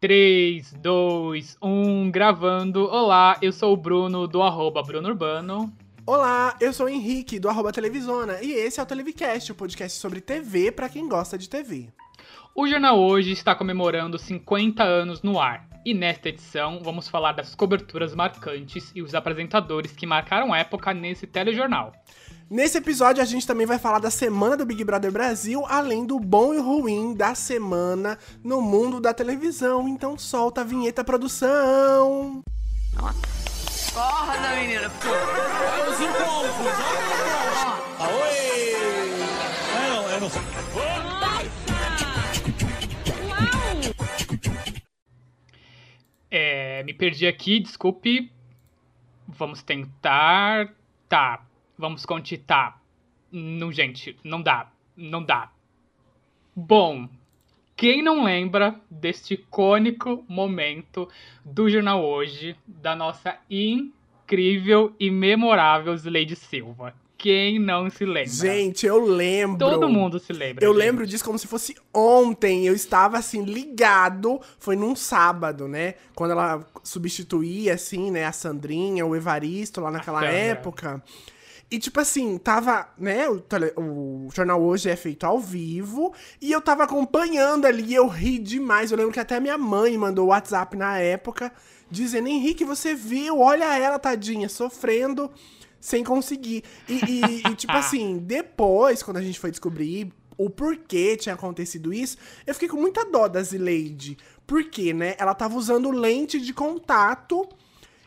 [0.00, 2.86] 3, 2, 1, gravando.
[2.86, 5.70] Olá, eu sou o Bruno do arroba Bruno Urbano.
[6.06, 9.98] Olá, eu sou o Henrique do arroba Televisona e esse é o Televicast, o podcast
[9.98, 11.88] sobre TV para quem gosta de TV.
[12.54, 15.68] O jornal hoje está comemorando 50 anos no ar.
[15.84, 21.26] E nesta edição vamos falar das coberturas marcantes e os apresentadores que marcaram época nesse
[21.26, 21.92] telejornal.
[22.50, 26.18] Nesse episódio a gente também vai falar da semana do Big Brother Brasil, além do
[26.18, 29.88] bom e ruim da semana no mundo da televisão.
[29.88, 32.42] Então solta a vinheta produção.
[33.94, 34.90] Corda, menina.
[35.04, 36.50] Olha os encontros.
[36.66, 37.09] Aoi!
[46.30, 48.30] É, me perdi aqui, desculpe.
[49.26, 50.72] Vamos tentar.
[51.08, 51.44] Tá,
[51.76, 52.80] vamos continuar.
[53.32, 54.70] Não, gente, não dá.
[54.96, 55.50] Não dá.
[56.54, 57.08] Bom,
[57.76, 61.08] quem não lembra deste icônico momento
[61.44, 66.94] do jornal hoje, da nossa incrível e memorável Lady Silva?
[67.22, 68.30] Quem não se lembra?
[68.30, 69.58] Gente, eu lembro.
[69.58, 70.64] Todo mundo se lembra.
[70.64, 70.78] Eu gente.
[70.82, 72.66] lembro disso como se fosse ontem.
[72.66, 74.40] Eu estava assim, ligado.
[74.58, 75.96] Foi num sábado, né?
[76.14, 81.02] Quando ela substituía, assim, né, a Sandrinha, o Evaristo lá naquela época.
[81.70, 83.28] E, tipo assim, tava, né?
[83.28, 86.14] O, tele- o jornal hoje é feito ao vivo.
[86.40, 87.94] E eu tava acompanhando ali.
[87.94, 88.90] Eu ri demais.
[88.90, 91.52] Eu lembro que até minha mãe mandou o WhatsApp na época,
[91.90, 93.38] dizendo: Henrique, você viu?
[93.40, 95.30] Olha ela, tadinha, sofrendo
[95.80, 96.62] sem conseguir.
[96.88, 101.92] E, e- e, tipo assim, depois, quando a gente foi descobrir o porquê tinha acontecido
[101.92, 104.16] isso, eu fiquei com muita dó da Zileide.
[104.46, 105.14] Porque, né?
[105.18, 107.46] Ela tava usando lente de contato.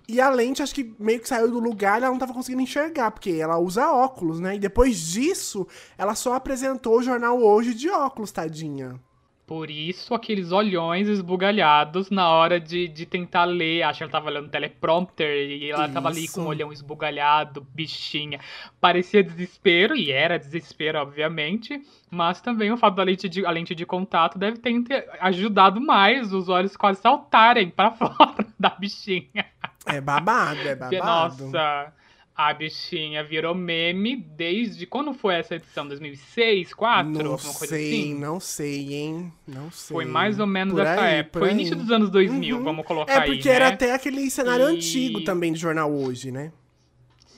[0.07, 3.09] E a lente, acho que meio que saiu do lugar, ela não tava conseguindo enxergar,
[3.11, 4.55] porque ela usa óculos, né?
[4.55, 5.65] E depois disso,
[5.97, 8.99] ela só apresentou o jornal hoje de óculos, tadinha.
[9.45, 13.83] Por isso, aqueles olhões esbugalhados na hora de, de tentar ler.
[13.83, 16.35] Acho que ela tava lendo teleprompter e ela tava ali Isso.
[16.35, 18.39] com o olhão esbugalhado, bichinha.
[18.79, 21.81] Parecia desespero, e era desespero, obviamente.
[22.09, 26.31] Mas também o fato da lente de, a lente de contato deve ter ajudado mais
[26.33, 29.45] os olhos quase saltarem pra fora da bichinha.
[29.85, 31.43] É babado, é Porque, babado.
[31.43, 31.93] nossa,
[32.35, 34.85] a bichinha virou meme desde.
[34.87, 35.87] Quando foi essa edição?
[35.87, 37.11] 2006, 2004?
[37.11, 38.15] não Alguma coisa sei, assim?
[38.15, 39.33] não sei, hein?
[39.47, 39.93] Não sei.
[39.95, 41.39] Foi mais ou menos Por essa aí, época.
[41.39, 41.53] Foi aí.
[41.53, 42.63] início dos anos 2000, Uhum.
[42.63, 43.73] vamos colocar É aí, porque era né?
[43.73, 46.51] até aquele cenário E- antigo também do jornal hoje, né?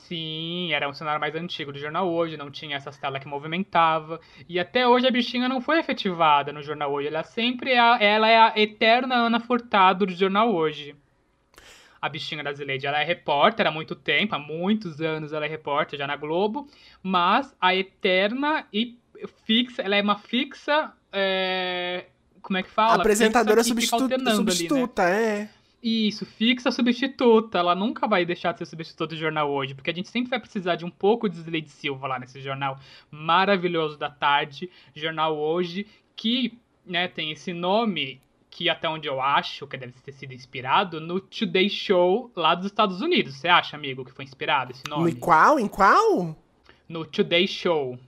[0.07, 4.19] Sim, era um cenário mais antigo do jornal hoje, não tinha essas telas que movimentava.
[4.47, 7.07] E até hoje a bichinha não foi efetivada no jornal hoje.
[7.07, 10.95] Ela sempre é a, ela é a eterna Ana Furtado do jornal hoje.
[12.05, 15.49] A bichinha da Zileide, ela é repórter há muito tempo, há muitos anos ela é
[15.49, 16.67] repórter já na Globo,
[17.01, 18.97] mas a eterna e
[19.45, 20.93] fixa, ela é uma fixa.
[21.11, 22.05] é,
[22.41, 22.95] como é que fala?
[23.01, 24.51] Apresentadora Fixa que fica substitu- alternando ali, né?
[24.69, 25.49] substituta, é.
[25.81, 27.57] Isso, fixa substituta.
[27.59, 30.39] Ela nunca vai deixar de ser substituta do jornal hoje, porque a gente sempre vai
[30.39, 32.79] precisar de um pouco de Leide Silva lá nesse jornal
[33.09, 38.21] maravilhoso da tarde, jornal hoje, que né, tem esse nome
[38.55, 42.67] que até onde eu acho que deve ter sido inspirado no Today Show lá dos
[42.67, 43.35] Estados Unidos.
[43.35, 45.11] Você acha, amigo, que foi inspirado esse No nome?
[45.11, 45.59] em qual?
[45.59, 46.33] Em qual?
[46.87, 47.99] No Today Show.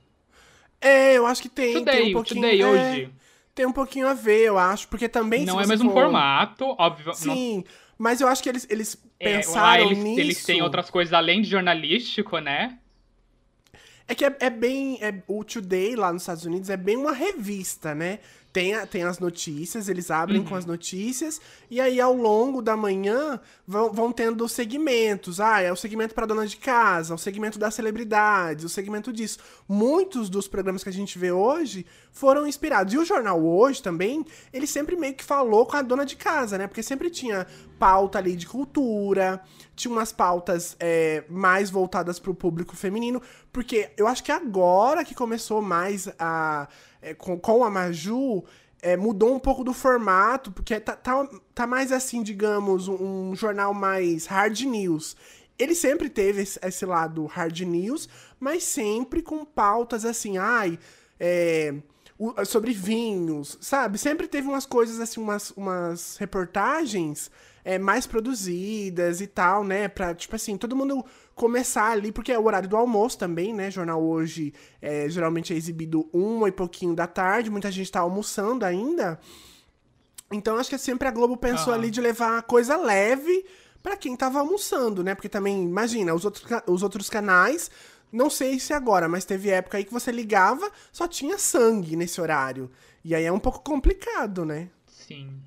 [0.80, 2.42] É, eu acho que tem, tem Today, um o pouquinho.
[2.42, 3.10] Today é, hoje.
[3.54, 6.64] Tem um pouquinho a ver, eu acho, porque também Não é o mesmo for- formato,
[6.80, 7.08] óbvio.
[7.08, 7.66] não Sim,
[7.98, 10.20] mas eu acho que eles, eles É, lá pensaram eles, nisso.
[10.22, 12.78] eles têm outras coisas além de jornalístico, né?
[14.08, 14.98] É que é, é bem.
[15.02, 18.20] é- o Today lá nos Estados Unidos é bem uma revista, né?
[18.54, 20.48] Tem, a- tem as notícias, eles abrem Uhum.
[20.48, 25.40] com as notícias, e aí ao longo da manhã vão, vão tendo segmentos.
[25.40, 29.38] Ah, é o segmento para dona de casa, o segmento das celebridades, o segmento disso.
[29.68, 32.94] Muitos dos programas que a gente vê hoje foram inspirados.
[32.94, 36.58] E o jornal hoje também, ele sempre meio que falou com a dona de casa,
[36.58, 36.66] né?
[36.66, 37.46] Porque sempre tinha
[37.78, 39.40] pauta ali de cultura,
[39.76, 43.22] tinha umas pautas é, mais voltadas pro público feminino,
[43.52, 46.68] porque eu acho que agora que começou mais a.
[47.08, 48.44] é, com, com a Maju,
[48.82, 53.36] é, mudou um pouco do formato, porque tá, tá, tá mais assim, digamos, um, um
[53.36, 55.16] jornal mais hard news.
[55.58, 58.08] Ele sempre teve esse, lado hard news,
[58.40, 60.78] mas sempre com pautas assim, ai,
[61.20, 61.74] é,
[62.20, 63.98] o- sobre vinhos, sabe?
[63.98, 67.32] Sempre teve umas coisas assim, umas, umas reportagens
[67.66, 69.88] é, mais produzidas e tal, né?
[69.88, 71.04] Pra, tipo assim, todo mundo
[71.38, 73.72] começar ali, porque é o horário do almoço também, né?
[73.72, 78.66] Jornal hoje é, geralmente é exibido uma e pouquinho da tarde, muita gente tá almoçando
[78.66, 79.20] ainda.
[80.32, 81.82] Então acho que sempre a Globo pensou Aham.
[81.82, 83.46] ali de levar coisa leve
[83.82, 85.16] pra quem tava almoçando, né?
[85.16, 87.72] Porque também, imagina, os outros, os outros canais,
[88.12, 92.20] não sei se agora, mas teve época aí que você ligava, só tinha sangue nesse
[92.20, 92.70] horário.
[93.04, 94.70] E aí é um pouco complicado, né?
[94.88, 95.40] Sim.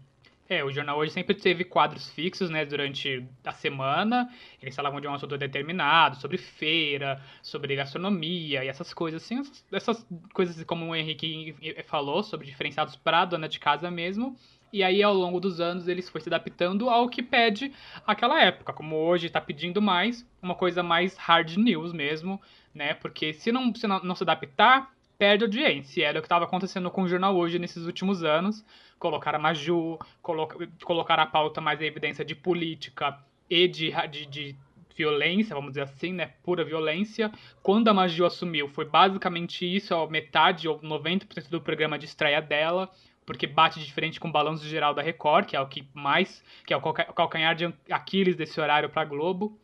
[0.53, 4.29] É, o jornal hoje sempre teve quadros fixos, né, durante a semana.
[4.61, 9.41] Eles falavam de um assunto determinado, sobre feira, sobre gastronomia e essas coisas assim.
[9.71, 10.05] Essas,
[10.35, 11.55] coisas, como o Henrique
[11.87, 14.37] falou, sobre diferenciados para dona de casa mesmo.
[14.73, 17.73] E aí, ao longo dos anos, eles foi se adaptando ao que pede
[18.05, 18.73] aquela época.
[18.73, 22.43] Como hoje está pedindo mais, uma coisa mais hard news mesmo,
[22.75, 22.95] né?
[22.95, 26.07] Porque se não se, não, não se adaptar, perde audiência.
[26.07, 28.65] Era o que estava acontecendo com o jornal hoje nesses últimos anos.
[28.99, 33.19] Colocar a Maju, colocar, colocar a pauta mais em evidência de política
[33.49, 34.57] e de, de, de
[34.97, 36.33] violência, vamos dizer assim, né?
[36.43, 37.31] Pura violência.
[37.63, 42.41] Quando a Maju assumiu, foi basicamente isso, a metade ou 90% do programa de estreia
[42.41, 42.91] dela
[43.27, 46.43] porque bate de frente com o Balanço Geral da Record, que é o que mais,
[46.67, 49.57] que é o calcanhar de Aquiles desse horário para Globo.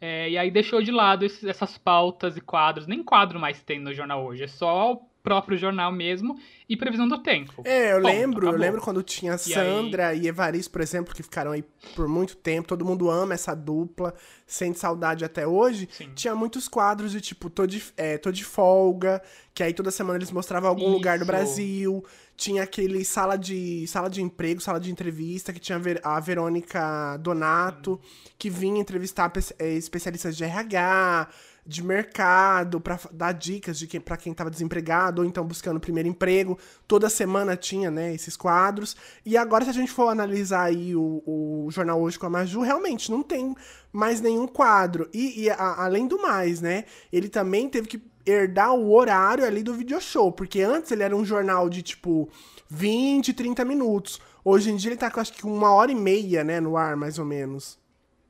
[0.00, 2.86] É, e aí deixou de lado esses, essas pautas e quadros.
[2.86, 6.38] Nem quadro mais tem no jornal hoje, é só próprio jornal mesmo
[6.68, 7.60] e previsão do tempo.
[7.64, 8.54] É, eu Ponto, lembro, acabou.
[8.54, 10.20] eu lembro quando tinha Sandra e, aí...
[10.22, 11.64] e Evaristo, por exemplo, que ficaram aí
[11.96, 14.14] por muito tempo, todo mundo ama essa dupla,
[14.46, 15.88] sente saudade até hoje.
[15.90, 16.12] Sim.
[16.14, 19.20] Tinha muitos quadros de tipo, tô de, é, tô de folga,
[19.52, 20.92] que aí toda semana eles mostravam algum Isso.
[20.92, 22.04] lugar do Brasil.
[22.36, 28.00] Tinha aquele sala de sala de emprego, sala de entrevista, que tinha a Verônica Donato,
[28.38, 31.28] que vinha entrevistar é, especialistas de RH,
[31.66, 36.08] de mercado, para dar dicas de que, para quem estava desempregado ou então buscando primeiro
[36.08, 36.58] emprego.
[36.86, 38.96] Toda semana tinha, né, esses quadros.
[39.24, 42.60] E agora, se a gente for analisar aí o, o Jornal Hoje com a Maju,
[42.60, 43.54] realmente não tem
[43.92, 45.08] mais nenhum quadro.
[45.12, 49.62] E, e a, além do mais, né, ele também teve que herdar o horário ali
[49.62, 52.28] do video show, porque antes ele era um jornal de tipo
[52.68, 54.20] 20, 30 minutos.
[54.44, 56.96] Hoje em dia ele tá com acho que uma hora e meia, né, no ar,
[56.96, 57.78] mais ou menos.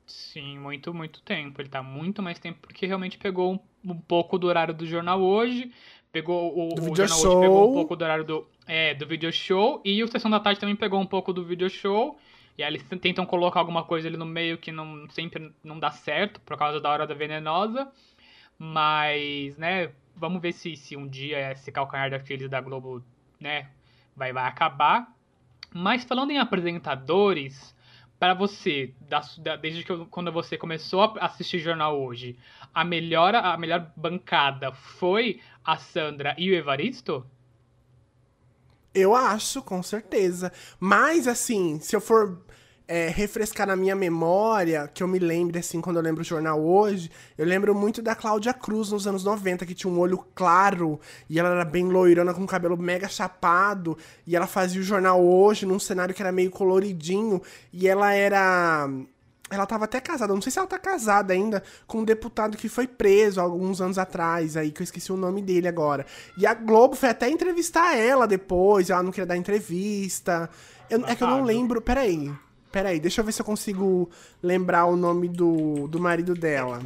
[0.07, 1.61] Sim, muito, muito tempo.
[1.61, 5.21] Ele tá muito mais tempo porque realmente pegou um, um pouco do horário do jornal
[5.21, 5.71] hoje,
[6.11, 7.31] pegou o, o jornal show.
[7.31, 10.39] hoje pegou um pouco do horário do, é, do video show e o Sessão da
[10.39, 12.17] Tarde também pegou um pouco do video show.
[12.57, 15.91] E aí eles tentam colocar alguma coisa ali no meio que não sempre não dá
[15.91, 17.91] certo por causa da hora da venenosa.
[18.57, 23.03] Mas, né, vamos ver se, se um dia esse calcanhar daqueles da Globo,
[23.39, 23.69] né,
[24.15, 25.13] vai, vai acabar.
[25.71, 27.75] Mas falando em apresentadores,
[28.19, 32.37] para você, da, da, desde que eu, quando você começou a assistir jornal hoje,
[32.73, 37.25] a melhor, a melhor bancada foi a Sandra e o Evaristo?
[38.93, 40.51] Eu acho, com certeza.
[40.79, 42.43] Mas, assim, se eu for
[42.87, 46.63] é, refrescar na minha memória, que eu me lembre, assim, quando eu lembro o jornal
[46.63, 50.99] hoje, eu lembro muito da Cláudia Cruz nos anos 90, que tinha um olho claro,
[51.29, 55.21] e ela era bem loirona, com o cabelo mega chapado, e ela fazia o jornal
[55.21, 57.41] hoje num cenário que era meio coloridinho,
[57.73, 58.89] e ela era.
[59.49, 62.67] Ela tava até casada, não sei se ela tá casada ainda, com um deputado que
[62.67, 66.05] foi preso alguns anos atrás, aí, que eu esqueci o nome dele agora.
[66.37, 70.49] E a Globo foi até entrevistar ela depois, ela não queria dar entrevista.
[70.89, 71.81] Eu, é que eu não lembro.
[71.81, 72.29] Peraí.
[72.71, 74.09] Peraí, deixa eu ver se eu consigo
[74.41, 76.81] lembrar o nome do, do marido dela.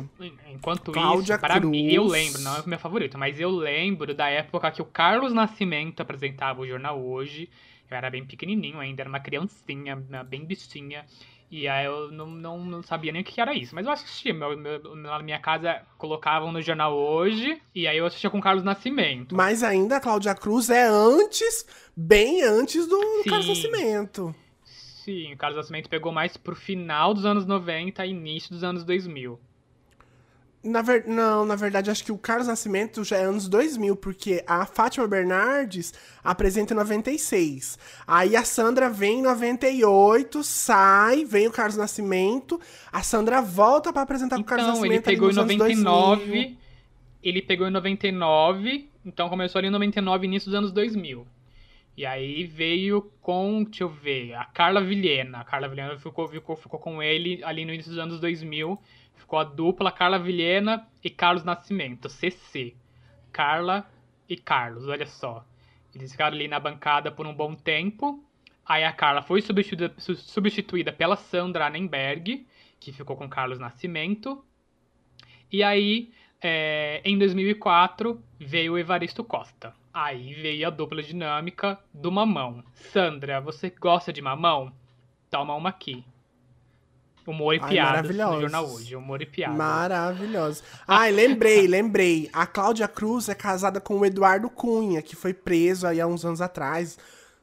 [0.48, 1.70] Enquanto Cláudia isso, para Cruz.
[1.70, 4.86] mim, eu lembro, não é o meu favorito, mas eu lembro da época que o
[4.86, 7.50] Carlos Nascimento apresentava o jornal Hoje.
[7.90, 9.96] Eu era bem pequenininho ainda, era uma criancinha,
[10.28, 11.06] bem bichinha.
[11.52, 13.76] E aí eu não, não, não, sabia nem o que era isso.
[13.76, 14.34] Mas eu assistia.
[14.34, 17.62] Meu, meu, na minha casa colocavam no jornal hoje.
[17.76, 19.36] E aí eu assistia com o Carlos Nascimento.
[19.36, 23.30] Mas ainda a Cláudia Cruz é antes, bem antes do Sim.
[23.30, 24.34] Carlos Nascimento.
[25.04, 28.84] Sim, o Carlos Nascimento pegou mais pro final dos anos 90 e início dos anos
[28.84, 29.40] 2000.
[30.64, 31.08] Na ver...
[31.08, 35.08] Não, na verdade, acho que o Carlos Nascimento já é anos 2000, porque a Fátima
[35.08, 35.92] Bernardes
[36.24, 37.80] apresenta em 96.
[38.06, 42.62] Aí a Sandra vem em 98, sai, vem o Carlos Nascimento,
[42.92, 45.08] a Sandra volta para apresentar então, com o Carlos Nascimento.
[45.08, 46.58] Ele pegou em 99,
[47.24, 51.26] ele pegou em 99, então começou ali em 99, início dos anos 2000.
[51.96, 55.40] E aí veio com, deixa eu ver, a Carla Vilhena.
[55.40, 58.80] A Carla Vilhena ficou, ficou, ficou com ele ali no início dos anos 2000.
[59.16, 62.76] Ficou a dupla Carla Vilhena e Carlos Nascimento, CC.
[63.32, 63.90] Carla
[64.28, 65.46] e Carlos, olha só.
[65.94, 68.24] Eles ficaram ali na bancada por um bom tempo.
[68.66, 72.48] Aí a Carla foi substituída, substituída pela Sandra Annenberg,
[72.80, 74.44] que ficou com Carlos Nascimento.
[75.52, 79.74] E aí, é, em 2004, veio o Evaristo Costa.
[79.94, 82.64] Aí veio a dupla dinâmica do mamão.
[82.94, 84.72] Sandra, você gosta de mamão?
[85.30, 86.04] Toma uma aqui.
[87.28, 88.96] Humor e Ai, piadas no jornal hoje.
[88.96, 89.58] Humor e piadas.
[89.58, 90.64] Maravilhoso.
[90.88, 92.30] Ai, lembrei, lembrei.
[92.34, 96.26] A Cláudia Cruz é casada com o Eduardo Cunha, que foi preso aí há uns
[96.26, 96.98] anos atrás.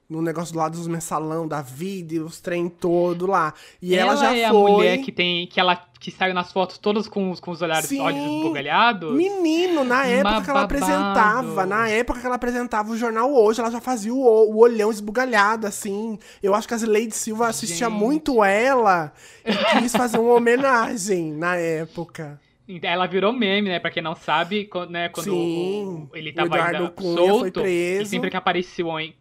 [0.08, 3.52] No negócio do lado dos mensalão da vida e os trem todo lá.
[3.82, 4.70] E ela, ela já é foi.
[4.70, 5.46] a mulher que tem.
[5.46, 7.98] que ela que saiu nas fotos todas com, os- com os olhares, Sim.
[8.00, 9.12] olhos esbugalhados.
[9.16, 10.64] Menino, na época que ela babado.
[10.76, 14.92] apresentava, na época que ela apresentava o jornal hoje, ela já fazia o, o olhão
[14.92, 16.16] esbugalhado, assim.
[16.40, 17.98] Eu acho que a Lady Silva assistia Gente.
[17.98, 19.12] muito ela
[19.44, 22.40] e quis fazer uma homenagem na época.
[22.82, 23.80] Ela virou meme, né?
[23.80, 27.38] Pra quem não sabe, quando, né, quando Sim, o- ele o tava Eduardo ainda solto,
[27.40, 28.02] foi preso.
[28.02, 29.14] e sempre que apareciam em,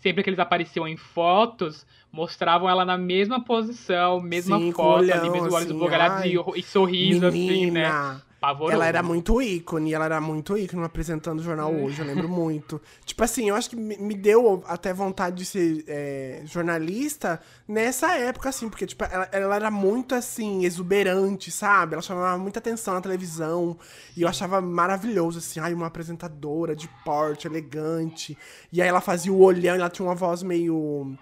[0.00, 5.18] sempre que eles apareciam em fotos, mostravam ela na mesma posição, mesma Sim, foto, olhão,
[5.18, 8.20] ali, mesmo olhos assim, esbugalhados ai, e, e sorriso, assim, né?
[8.40, 8.72] Pavoroso.
[8.72, 12.80] ela era muito ícone, ela era muito ícone apresentando o jornal hoje, eu lembro muito.
[13.04, 18.16] Tipo assim, eu acho que me me deu até vontade de ser é, jornalista nessa
[18.16, 21.94] época, assim, porque tipo, ela, ela era muito assim, exuberante, sabe?
[21.94, 23.76] Ela chamava muita atenção na televisão.
[24.16, 28.38] E eu achava maravilhoso, assim, ai, uma apresentadora de porte, elegante.
[28.72, 31.16] E aí ela fazia o olhão, ela tinha uma voz meio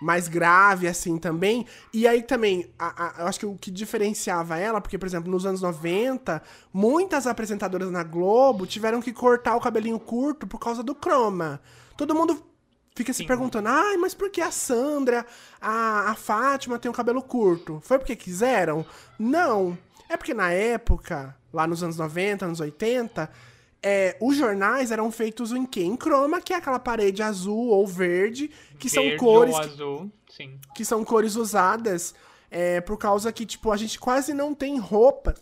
[0.00, 1.66] mais grave, assim, também.
[1.92, 5.30] E aí também, a- a- eu acho que o que diferenciava ela, porque, por exemplo,
[5.30, 10.82] nos anos 90, muitas apresentadoras na Globo tiveram que cortar o cabelinho curto por causa
[10.82, 11.60] do croma.
[11.96, 12.44] Todo mundo
[12.94, 13.26] fica se Sim.
[13.26, 15.24] perguntando, ai, mas por que a Sandra,
[15.60, 17.80] a, a Fátima tem o cabelo curto?
[17.84, 18.84] Foi porque quiseram?
[19.18, 19.76] Não.
[20.08, 23.28] É porque na época, lá nos anos 90, anos 80,
[23.88, 25.84] é, os jornais eram feitos em quê?
[25.84, 28.50] Em croma, que é aquela parede azul ou verde,
[28.80, 30.58] que são Verde cores ou azul, sim.
[30.74, 32.12] que são cores usadas
[32.50, 35.34] é, por causa que, tipo, a gente quase não tem roupa.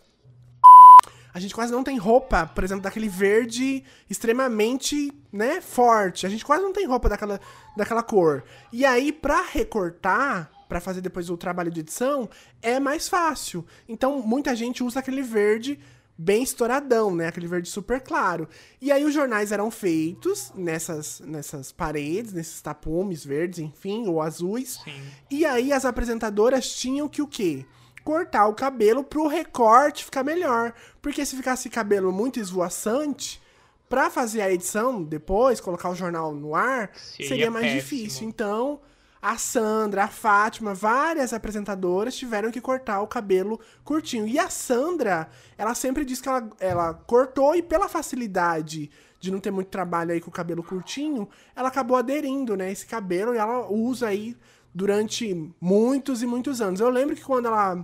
[1.33, 6.27] A gente quase não tem roupa, por exemplo, daquele verde extremamente, né, forte.
[6.27, 7.41] A gente quase não tem roupa daquela,
[7.75, 8.43] daquela cor.
[8.71, 12.29] E aí, pra recortar, pra fazer depois o trabalho de edição,
[12.61, 13.65] é mais fácil.
[13.89, 15.79] Então, muita gente usa aquele verde
[16.17, 17.27] bem estouradão, né?
[17.27, 18.47] Aquele verde super claro.
[18.81, 24.79] E aí os jornais eram feitos nessas, nessas paredes, nesses tapumes verdes, enfim, ou azuis.
[24.83, 25.01] Sim.
[25.29, 27.65] E aí as apresentadoras tinham que o quê?
[28.03, 30.73] Cortar o cabelo pro recorte ficar melhor.
[31.01, 33.41] Porque se ficasse cabelo muito esvoaçante,
[33.89, 37.81] pra fazer a edição depois, colocar o jornal no ar, Seria seria mais péssimo.
[37.81, 38.27] difícil.
[38.27, 38.79] Então,
[39.25, 44.27] a Sandra, a Fátima, várias apresentadoras tiveram que cortar o cabelo curtinho.
[44.27, 45.27] E a Sandra,
[45.57, 50.11] ela sempre diz que ela, ela cortou e pela facilidade de não ter muito trabalho
[50.11, 54.37] aí com o cabelo curtinho, ela acabou aderindo, né, esse cabelo e ela usa aí
[54.71, 56.79] durante muitos e muitos anos.
[56.79, 57.83] Eu lembro que quando ela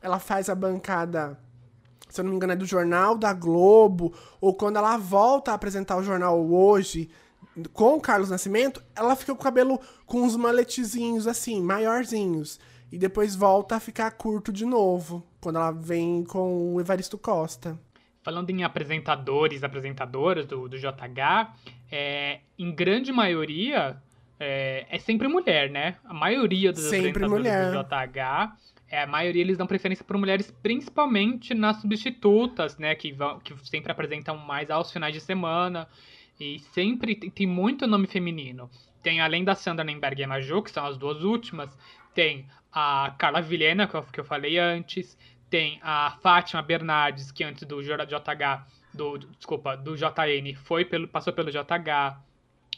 [0.00, 1.38] ela faz a bancada
[2.08, 5.54] se eu não me engano, é do Jornal da Globo, ou quando ela volta a
[5.54, 7.08] apresentar o jornal hoje
[7.72, 12.58] com o Carlos Nascimento, ela fica com o cabelo com uns maletezinhos assim, maiorzinhos.
[12.90, 17.78] E depois volta a ficar curto de novo, quando ela vem com o Evaristo Costa.
[18.22, 21.54] Falando em apresentadores, apresentadoras do, do JH,
[21.90, 24.00] é, em grande maioria
[24.38, 25.96] é, é sempre mulher, né?
[26.04, 27.72] A maioria dos Sempre apresentadores mulher.
[27.72, 28.56] do JH,
[28.88, 32.94] é, a maioria eles dão preferência por mulheres, principalmente nas substitutas, né?
[32.94, 35.88] Que, vão, que sempre apresentam mais aos finais de semana.
[36.42, 38.68] E sempre tem, tem muito nome feminino.
[39.00, 41.70] Tem, além da Sandra Nemberg e a Maju, que são as duas últimas,
[42.14, 45.16] tem a Carla Vilhena, que eu, que eu falei antes,
[45.48, 51.32] tem a Fátima Bernardes, que antes do JH, do, desculpa, do JN, foi pelo, passou
[51.32, 52.18] pelo JH,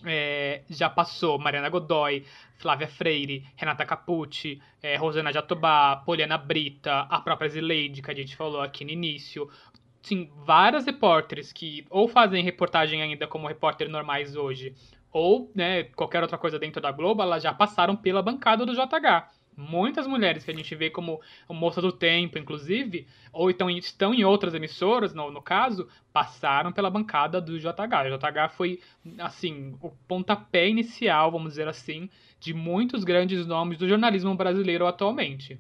[0.05, 2.25] é, já passou Mariana Godoy,
[2.59, 8.37] Flávia Freire, Renata Capucci, é, Rosana Jatobá, Poliana Brita, a própria Zileide, que a gente
[8.37, 9.49] falou aqui no início.
[10.05, 14.75] Sim, várias repórteres que ou fazem reportagem ainda como repórter normais hoje,
[15.11, 19.31] ou né, qualquer outra coisa dentro da Globo, elas já passaram pela bancada do JH.
[19.57, 24.25] Muitas mulheres que a gente vê como moça do tempo, inclusive, ou então estão em
[24.25, 28.05] outras emissoras, no, no caso, passaram pela bancada do JH.
[28.05, 28.81] O JH foi,
[29.19, 35.59] assim, o pontapé inicial, vamos dizer assim, de muitos grandes nomes do jornalismo brasileiro atualmente.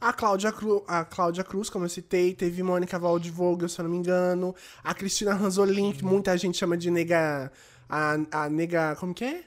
[0.00, 3.90] A Cláudia, Cru- a Cláudia Cruz, como eu citei, teve Mônica Waldvogel, se eu não
[3.90, 4.54] me engano.
[4.82, 7.50] A Cristina Ranzolin, que muita gente chama de nega.
[7.88, 8.94] A, a nega.
[8.96, 9.44] Como que é?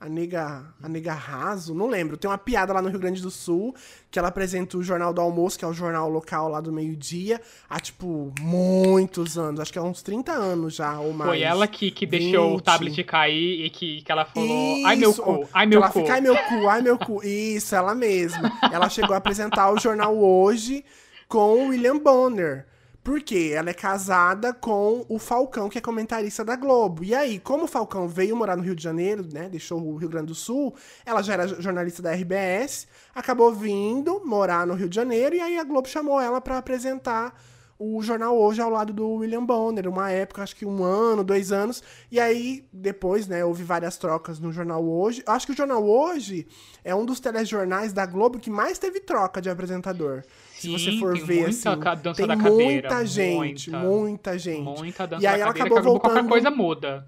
[0.00, 0.64] A nega.
[0.82, 1.74] A nega raso?
[1.74, 2.16] Não lembro.
[2.16, 3.74] Tem uma piada lá no Rio Grande do Sul
[4.10, 7.40] que ela apresenta o Jornal do Almoço, que é o jornal local lá do meio-dia,
[7.68, 9.60] há, tipo, muitos anos.
[9.60, 11.30] Acho que há uns 30 anos já, ou mais.
[11.30, 12.64] Foi ela que, que deixou o 20.
[12.64, 16.00] tablet cair e que, que ela falou: ai meu Isso, cu, ai meu ela cu.
[16.00, 17.22] fica, ai meu cu, ai meu cu.
[17.22, 18.50] Isso, ela mesma.
[18.72, 20.82] Ela chegou a apresentar o jornal hoje
[21.28, 22.66] com o William Bonner.
[23.02, 23.52] Por quê?
[23.54, 27.02] Ela é casada com o Falcão, que é comentarista da Globo.
[27.02, 29.48] E aí, como o Falcão veio morar no Rio de Janeiro, né?
[29.48, 34.66] Deixou o Rio Grande do Sul, ela já era jornalista da RBS, acabou vindo morar
[34.66, 37.34] no Rio de Janeiro, e aí a Globo chamou ela pra apresentar
[37.82, 41.50] o jornal hoje ao lado do William Bonner, uma época, acho que um ano, dois
[41.50, 41.82] anos.
[42.12, 45.22] E aí, depois, né, houve várias trocas no jornal hoje.
[45.26, 46.46] Acho que o jornal hoje
[46.84, 50.22] é um dos telejornais da Globo que mais teve troca de apresentador.
[50.60, 52.50] Sim, Se você for tem ver, muita assim, dança tem da muita
[52.88, 53.86] cadeira, gente, muita.
[53.88, 54.62] muita gente.
[54.62, 57.06] Muita dança E aí da ela acabou acabou qualquer voltando- coisa muda.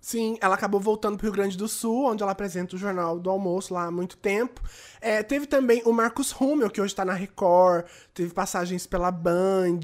[0.00, 3.30] Sim, ela acabou voltando pro Rio Grande do Sul, onde ela apresenta o Jornal do
[3.30, 4.60] Almoço lá há muito tempo.
[5.00, 9.80] É, teve também o Marcos Rummel, que hoje tá na Record, teve passagens pela Band,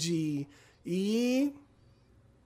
[0.85, 1.55] e...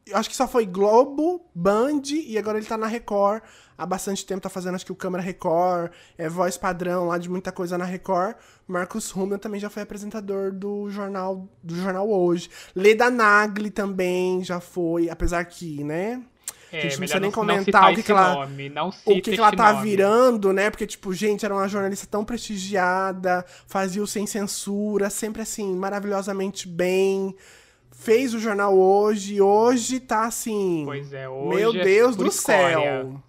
[0.07, 3.43] Eu acho que só foi Globo, Band, e agora ele tá na Record.
[3.77, 7.29] Há bastante tempo tá fazendo, acho que o Câmara Record, é voz padrão lá de
[7.29, 8.37] muita coisa na Record.
[8.69, 12.51] Marcos Rummel também já foi apresentador do jornal, do jornal Hoje.
[12.77, 16.23] Leda Nagli também já foi, apesar que, né...
[16.71, 19.23] É, a gente não melhor precisa nem não comentar o que, que ela, não o
[19.23, 19.91] que, que ela tá nome.
[19.91, 20.71] virando, né?
[20.71, 26.67] Porque, tipo, gente, era uma jornalista tão prestigiada, fazia o sem censura, sempre assim, maravilhosamente
[26.67, 27.35] bem.
[28.05, 30.83] Fez o jornal hoje, e hoje tá assim.
[30.85, 32.77] Pois é, hoje Meu é Deus do escória.
[32.77, 33.23] céu.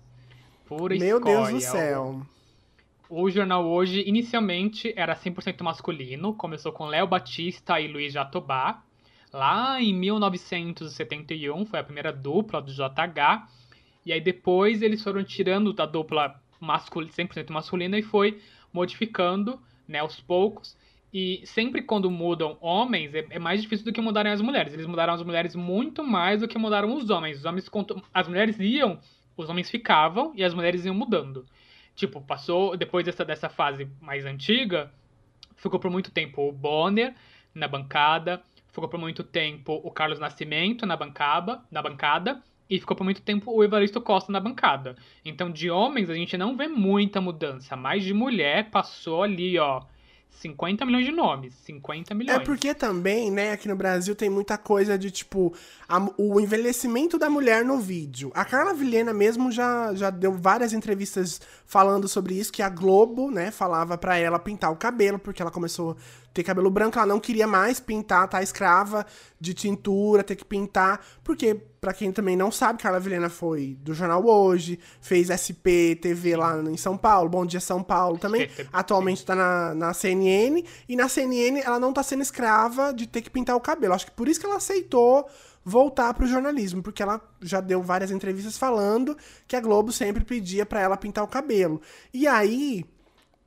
[0.66, 1.88] Pura Meu Deus do escória.
[1.88, 2.22] céu.
[3.10, 6.34] O jornal hoje, inicialmente, era 100% masculino.
[6.34, 8.84] Começou com Léo Batista e Luiz Jatobá.
[9.32, 13.48] Lá em 1971, foi a primeira dupla do JH.
[14.06, 18.42] E aí depois eles foram tirando da dupla mascul 100% masculina e foi
[18.74, 20.76] modificando, né, aos poucos.
[21.18, 24.74] E sempre quando mudam homens, é, é mais difícil do que mudarem as mulheres.
[24.74, 27.38] Eles mudaram as mulheres muito mais do que mudaram os homens.
[27.38, 27.72] Os homens,
[28.14, 29.00] as mulheres iam,
[29.38, 31.46] os homens ficavam e as mulheres iam mudando.
[31.96, 34.92] Tipo, passou, depois dessa, dessa fase mais antiga,
[35.56, 37.16] ficou por muito tempo o Bonner
[37.54, 38.44] na bancada,
[38.74, 43.22] ficou por muito tempo o Carlos Nascimento na bancada, na bancada, e ficou por muito
[43.22, 44.98] tempo o Evaristo Costa na bancada.
[45.24, 49.82] Então, de homens, a gente não vê muita mudança, mas de mulher passou ali, ó,
[50.42, 52.38] 50 milhões de nomes, 50 milhões.
[52.38, 55.54] É porque também, né, aqui no Brasil tem muita coisa de, tipo,
[55.88, 58.32] a- o envelhecimento da mulher no vídeo.
[58.36, 63.32] A Carla Vilhena mesmo já, já deu várias entrevistas falando sobre isso, que a Globo,
[63.32, 65.96] né, falava pra ela pintar o cabelo, porque ela começou
[66.36, 69.06] ter cabelo branco, ela não queria mais pintar, tá escrava
[69.40, 73.94] de tintura, ter que pintar, porque, pra quem também não sabe, Carla Vilhena foi do
[73.94, 79.26] Jornal Hoje, fez SP TV lá em São Paulo, Bom Dia São Paulo também, atualmente
[79.26, 83.30] tá na, na CNN, e na CNN ela não tá sendo escrava de ter que
[83.30, 83.94] pintar o cabelo.
[83.94, 85.26] Acho que por isso que ela aceitou
[85.64, 90.66] voltar pro jornalismo, porque ela já deu várias entrevistas falando que a Globo sempre pedia
[90.66, 91.82] pra ela pintar o cabelo.
[92.14, 92.86] E aí,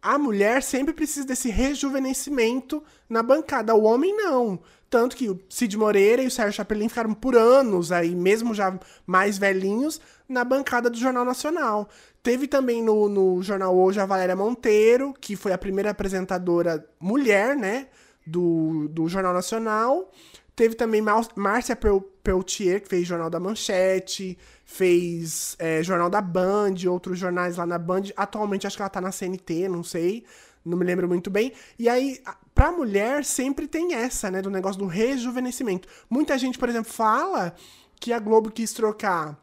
[0.00, 4.61] a mulher sempre precisa desse rejuvenescimento na bancada, o homem não.
[4.90, 8.78] Tanto que o Cid Moreira e o Sérgio Chapelin ficaram por anos aí, mesmo já
[9.06, 11.88] mais velhinhos, na bancada do Jornal Nacional.
[12.22, 17.54] Teve também no, no Jornal Hoje a Valéria Monteiro, que foi a primeira apresentadora mulher,
[17.54, 17.88] né,
[18.26, 20.11] do, do Jornal Nacional.
[20.58, 21.00] Teve também
[21.36, 27.56] Márcia Pel- Peltier, que fez Jornal da Manchete, fez é, Jornal da Band, outros jornais
[27.58, 28.02] lá na Band.
[28.16, 30.24] Atualmente acho que ela tá na CNT, não sei,
[30.64, 31.52] não me lembro muito bem.
[31.78, 35.86] E aí, a- pra mulher, sempre tem essa, né, do negócio do rejuvenescimento.
[36.10, 37.54] Muita gente, por exemplo, fala
[38.00, 39.40] que a Globo quis trocar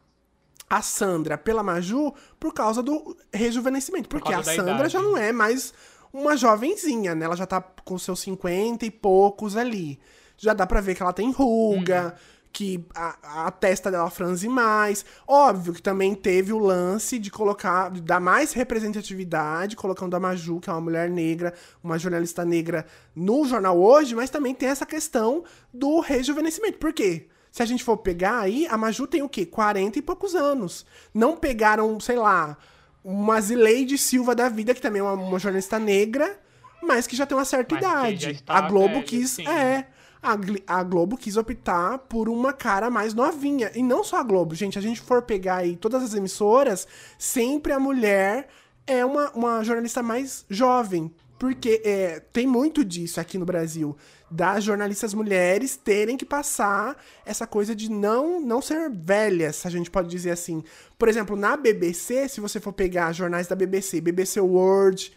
[0.70, 4.10] a Sandra pela Maju por causa do rejuvenescimento.
[4.10, 4.92] Porque a causa da Sandra idade.
[4.94, 5.74] já não é mais
[6.12, 7.24] uma jovenzinha, né?
[7.24, 9.98] Ela já tá com seus 50 e poucos ali.
[10.38, 12.16] Já dá pra ver que ela tem ruga,
[12.52, 15.06] que a, a testa dela franze mais.
[15.28, 20.60] Óbvio que também teve o lance de colocar, de dar mais representatividade, colocando a Maju,
[20.62, 24.86] que é uma mulher negra, uma jornalista negra, no jornal hoje, mas também tem essa
[24.86, 25.44] questão
[25.74, 26.78] do rejuvenescimento.
[26.78, 27.28] Por quê?
[27.52, 29.46] Se a gente for pegar aí, a Maju tem o quê?
[29.46, 30.86] 40 e poucos anos.
[31.14, 32.58] Não pegaram, sei lá,
[33.04, 36.40] uma Zileide Silva da vida, que também é uma, uma jornalista negra,
[36.82, 38.44] mas que já tem uma certa Mas idade.
[38.48, 39.32] a Globo velha, quis.
[39.32, 39.48] sim.
[39.48, 39.88] É.
[40.26, 43.72] A, a Globo quis optar por uma cara mais novinha.
[43.76, 44.80] E não só a Globo, gente.
[44.80, 46.88] A gente for pegar aí todas as emissoras,
[47.20, 48.48] sempre a mulher
[48.88, 51.14] é uma, uma jornalista mais jovem.
[51.38, 53.96] Porque é, tem muito disso aqui no Brasil.
[54.32, 59.72] Das jornalistas mulheres terem que passar essa coisa de não, não ser velhas, se a
[59.72, 60.64] gente pode dizer assim.
[60.98, 65.16] Por exemplo, na BBC, se você for pegar jornais da BBC, BBC World,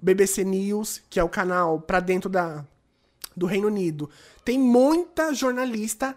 [0.00, 2.66] BBC News, que é o canal pra dentro da,
[3.36, 4.08] do Reino Unido,
[4.44, 6.16] tem muita jornalista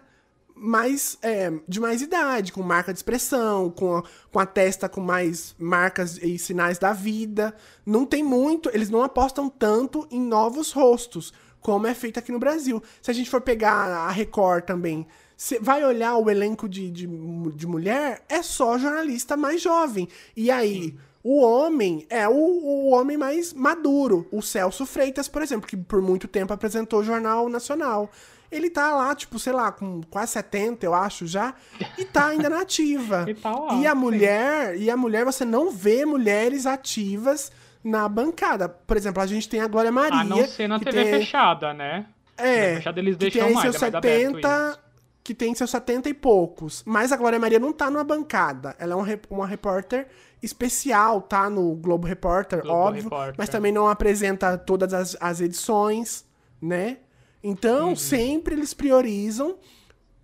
[0.56, 4.02] mais é, de mais idade, com marca de expressão, com a,
[4.32, 7.54] com a testa com mais marcas e sinais da vida.
[7.84, 12.38] Não tem muito, eles não apostam tanto em novos rostos, como é feito aqui no
[12.38, 12.82] Brasil.
[13.02, 17.06] Se a gente for pegar a Record também, você vai olhar o elenco de, de,
[17.54, 20.08] de mulher, é só jornalista mais jovem.
[20.34, 20.96] E aí,
[21.28, 24.28] O homem é o, o homem mais maduro.
[24.30, 28.08] O Celso Freitas, por exemplo, que por muito tempo apresentou o Jornal Nacional.
[28.48, 31.52] Ele tá lá, tipo, sei lá, com quase 70, eu acho, já,
[31.98, 33.24] e tá ainda na ativa.
[33.28, 33.98] E tá lá, e a sim.
[33.98, 37.50] mulher, e a mulher, você não vê mulheres ativas
[37.82, 38.68] na bancada.
[38.68, 40.20] Por exemplo, a gente tem a Glória Maria.
[40.20, 42.06] A não ser na que TV tem- fechada, né?
[42.38, 44.85] É, Na fechada eles deixam tem mais, seus é mais aberto 70, isso.
[45.26, 46.82] Que tem seus 70 e poucos.
[46.86, 48.76] Mas a Glória Maria não tá numa bancada.
[48.78, 50.06] Ela é uma, rep- uma repórter
[50.40, 53.02] especial, tá no Globo Repórter, Globo óbvio.
[53.04, 53.34] Repórter.
[53.36, 56.24] Mas também não apresenta todas as, as edições,
[56.62, 56.98] né?
[57.42, 57.96] Então, Uhum.
[57.96, 59.56] sempre eles priorizam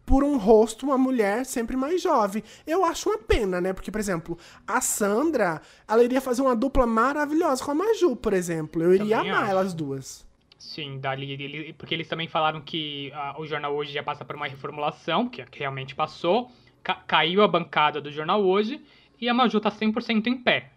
[0.06, 2.42] por um rosto, uma mulher sempre mais jovem.
[2.66, 3.72] Eu acho uma pena, né?
[3.72, 8.32] Porque, por exemplo, a Sandra, ela iria fazer uma dupla maravilhosa com a Maju, por
[8.32, 8.82] exemplo.
[8.82, 9.50] Eu iria Também amar acho.
[9.50, 10.24] elas duas.
[10.62, 14.36] Sim, dali, ele- porque eles também falaram que ah, o jornal hoje já passa por
[14.36, 16.50] uma reformulação, que realmente passou,
[16.82, 18.80] ca- caiu a bancada do jornal hoje
[19.20, 20.70] e a Maju tá 100% em pé.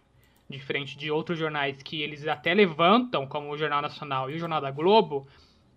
[0.50, 4.60] Diferente de outros jornais que eles até levantam, como o Jornal Nacional e o Jornal
[4.60, 5.28] da Globo,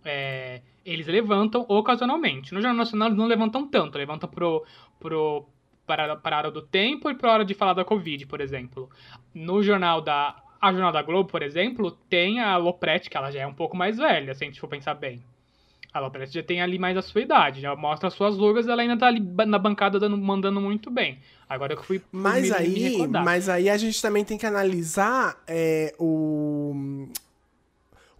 [0.05, 2.53] é, eles levantam ocasionalmente.
[2.55, 4.65] No Jornal Nacional eles não levantam tanto, levantam pro,
[4.99, 5.47] pro,
[5.87, 8.41] para, para a hora do tempo e para a hora de falar da Covid, por
[8.41, 8.89] exemplo.
[9.35, 10.43] No jornal da.
[10.61, 13.77] A Jornal da Globo, por exemplo, tem a Loprete, que ela já é um pouco
[13.77, 15.23] mais velha, se a gente for pensar bem.
[15.93, 18.83] A Loprete já tem ali mais a sua idade, já mostra as suas lugas, ela
[18.83, 21.19] ainda tá ali na bancada dando, mandando muito bem.
[21.49, 22.03] Agora que eu fui.
[22.13, 27.07] Mas me- aí, mas aí a gente também tem que analisar é, o,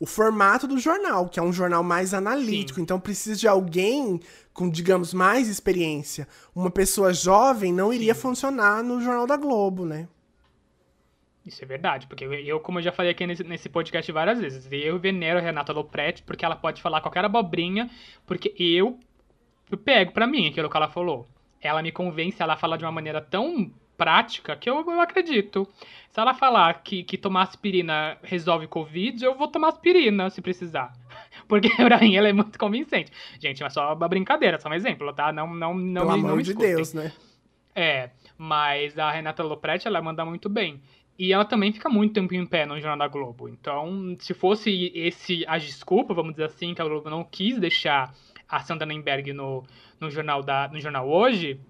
[0.01, 2.77] o formato do jornal, que é um jornal mais analítico.
[2.77, 2.83] Sim.
[2.83, 4.21] Então precisa de alguém
[4.55, 6.27] com, digamos, mais experiência.
[6.55, 8.21] Uma pessoa jovem não iria Sim.
[8.21, 10.09] funcionar no Jornal da Globo, né?
[11.49, 14.69] Isso é verdade, porque eu, como eu já falei aqui nesse, nesse podcast várias vezes,
[14.71, 17.89] eu venero a Renata Lopretti porque ela pode falar qualquer abobrinha,
[18.27, 18.99] porque eu,
[19.71, 21.27] eu pego pra mim aquilo que ela falou.
[21.61, 25.67] Ela me convence, ela fala de uma maneira tão prática que eu, eu acredito.
[26.11, 30.93] Se ela falar que, que tomar aspirina resolve Covid, eu vou tomar aspirina se precisar.
[31.49, 33.11] Porque pra mim ela é muito convincente.
[33.41, 35.33] Gente, mas só uma brincadeira, só um exemplo, tá?
[35.33, 36.53] Não, não, não, Pelo não amor me de.
[36.53, 37.11] Deus, né?
[37.75, 40.81] É, mas a Renata Lopretti, ela manda muito bem.
[41.19, 43.49] E ela também fica muito tempo em pé no Jornal da Globo.
[43.49, 48.15] Então, se fosse esse a desculpa, vamos dizer assim, que a Globo não quis deixar
[48.49, 49.65] a Sandra Nemberg no,
[50.01, 51.61] no, jornal da, no jornal hoje,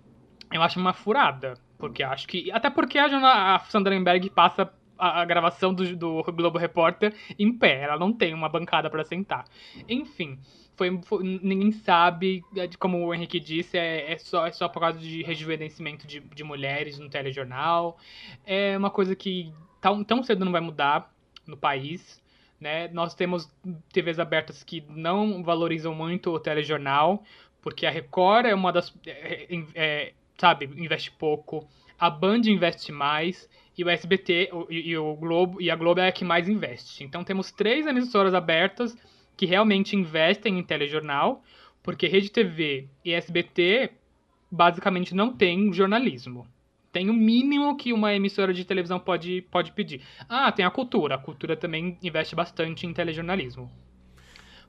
[0.53, 1.55] eu acho uma furada.
[1.79, 2.51] Porque acho que.
[2.53, 7.15] Até porque a, jornal, a Sandra Nemberg passa a, a gravação do, do Globo Repórter
[7.39, 7.85] em pé.
[7.85, 9.45] Ela não tem uma bancada para sentar.
[9.89, 10.39] Enfim.
[10.79, 14.81] Foi, foi- ninguém sabe, é, como o Henrique disse, é, é só, é só por
[14.81, 17.99] causa de rejuvenescimento de, de mulheres no telejornal.
[18.47, 21.13] É uma coisa que tão, tão cedo não vai mudar
[21.47, 22.23] no país.
[22.61, 22.89] Né?
[22.89, 23.51] Nós temos
[23.93, 27.23] TVs abertas que não valorizam muito o telejornal,
[27.61, 28.95] porque a Record é uma das.
[29.07, 34.91] é, é, é, sabe, investe pouco, a Band investe mais, e o SBT o- e,
[34.91, 37.03] e o Globo, e a Globo é a que mais investe.
[37.05, 38.97] Então temos três emissoras abertas
[39.39, 41.43] que realmente investem em telejornal,
[41.81, 43.93] porque Rede TV e SBT
[44.51, 46.45] basicamente não tem jornalismo.
[46.93, 50.03] Tem o mínimo que uma emissora de televisão pode, pode pedir.
[50.29, 51.15] Ah, tem a cultura.
[51.15, 53.71] A cultura também investe bastante em telejornalismo.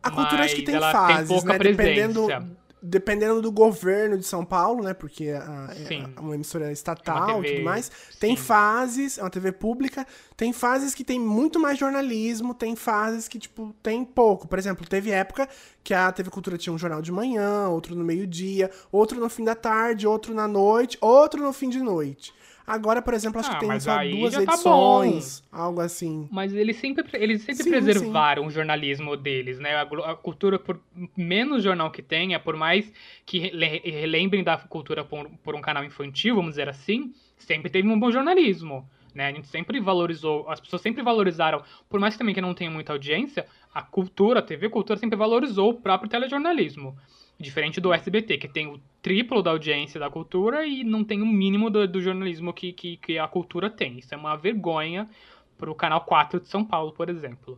[0.04, 1.58] A cultura acho que tem ela tem fases, pouca né?
[1.58, 1.84] presença.
[1.84, 4.94] Dependendo, dependendo do governo de São Paulo, né?
[4.94, 6.14] Porque a- é Sim.
[6.20, 7.92] uma emissora É estatal uma e TV, tudo mais.
[8.20, 8.42] Tem sim.
[8.42, 10.06] fases, é uma TV pública,
[10.38, 14.48] tem fases que tem muito mais jornalismo, tem fases que, tipo, tem pouco.
[14.48, 15.48] Por exemplo, teve época
[15.84, 19.44] que a TV Cultura tinha um jornal de manhã, outro no meio-dia, outro no fim
[19.44, 22.34] da tarde, outro na noite, outro no fim de noite.
[22.70, 26.28] Agora, por exemplo, acho Ah, que tem só duas tá edições, algo assim.
[26.32, 29.76] Mas eles sempre, eles sempre Sim, preservaram o jornalismo deles, né?
[29.76, 30.80] A, a cultura, por
[31.18, 32.92] menos jornal que tenha, por mais
[33.26, 37.88] que rele- relembrem da cultura por, por um canal infantil, vamos dizer assim, sempre teve
[37.88, 38.88] um bom jornalismo.
[39.14, 39.28] Né?
[39.28, 42.94] A gente sempre valorizou, as pessoas sempre valorizaram, por mais também que não tenha muita
[42.94, 46.96] audiência, a cultura, a TV Cultura sempre valorizou o próprio telejornalismo.
[47.40, 51.26] Diferente do SBT, que tem o triplo da audiência da cultura e não tem o
[51.26, 54.00] mínimo do, do jornalismo que, que, que a cultura tem.
[54.00, 55.10] Isso é uma vergonha
[55.58, 57.58] para o Canal 4 de São Paulo, por exemplo.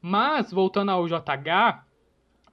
[0.00, 1.84] Mas, voltando ao JH,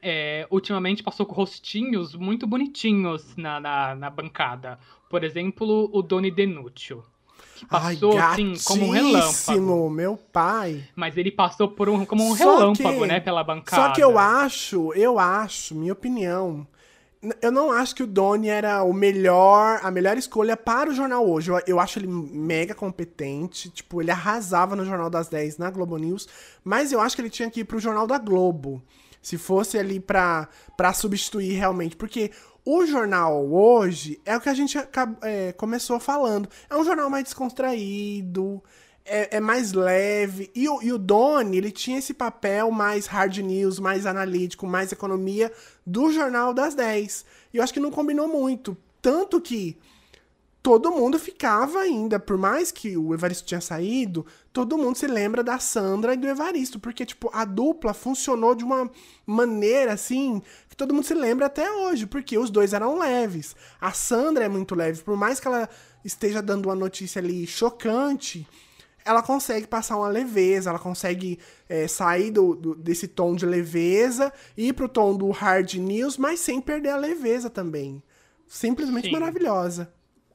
[0.01, 4.79] é, ultimamente passou com rostinhos muito bonitinhos na, na, na bancada.
[5.09, 7.03] Por exemplo, o Doni Denúcio.
[7.59, 9.89] Que passou, assim, como um relâmpago.
[9.89, 10.83] meu pai.
[10.95, 13.81] Mas ele passou por um, como um Só relâmpago, que- né, pela bancada.
[13.87, 16.65] Só que eu acho, eu acho, minha opinião.
[17.41, 21.29] Eu não acho que o Doni era o melhor, a melhor escolha para o jornal
[21.29, 21.51] hoje.
[21.51, 23.69] Eu, eu acho ele mega competente.
[23.69, 26.29] Tipo, ele arrasava no Jornal das 10 na Globo News.
[26.63, 28.81] Mas eu acho que ele tinha que ir pro Jornal da Globo.
[29.21, 31.93] Se fosse ali pra, pra substituir realmente.
[31.97, 32.31] Porque
[32.71, 34.77] o jornal hoje é o que a gente
[35.23, 36.47] é, começou falando.
[36.69, 38.61] É um jornal mais descontraído.
[39.03, 40.51] é, é mais leve.
[40.53, 44.91] E o, e o Doni, ele tinha esse papel mais hard news, mais analítico, mais
[44.91, 45.51] economia
[45.83, 47.25] do Jornal das 10.
[47.51, 48.77] E eu acho que não combinou muito.
[49.01, 49.75] Tanto que
[50.61, 55.43] todo mundo ficava ainda, por mais que o Evaristo tinha saído, todo mundo se lembra
[55.43, 58.89] da Sandra e do Evaristo, porque, tipo, a dupla funcionou de uma
[59.25, 63.55] maneira, assim, que todo mundo se lembra até hoje, porque os dois eram leves.
[63.79, 65.69] A Sandra é muito leve, por mais que ela
[66.03, 68.45] esteja dando uma notícia ali chocante,
[69.05, 74.31] ela consegue passar uma leveza, ela consegue é, sair do, do, desse tom de leveza,
[74.57, 78.03] ir pro tom do hard news, mas sem perder a leveza também.
[78.47, 79.13] Simplesmente Sim.
[79.13, 79.91] maravilhosa.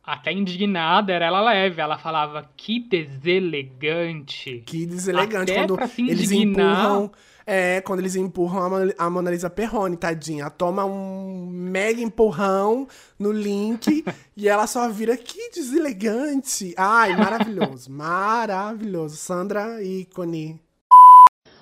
[0.07, 1.81] Até indignada era ela leve.
[1.81, 4.63] Ela falava que deselegante.
[4.67, 6.85] Que deselegante Até quando pra se eles indignar.
[6.85, 7.13] empurram.
[7.47, 10.43] É, quando eles empurram a Mona- a Mona Lisa Perrone, tadinha.
[10.43, 12.89] Ela toma um mega empurrão
[13.19, 14.03] no link
[14.37, 16.75] e ela só vira que deselegante.
[16.77, 17.91] Ai, maravilhoso.
[17.91, 19.17] maravilhoso.
[19.17, 20.59] Sandra, ícone.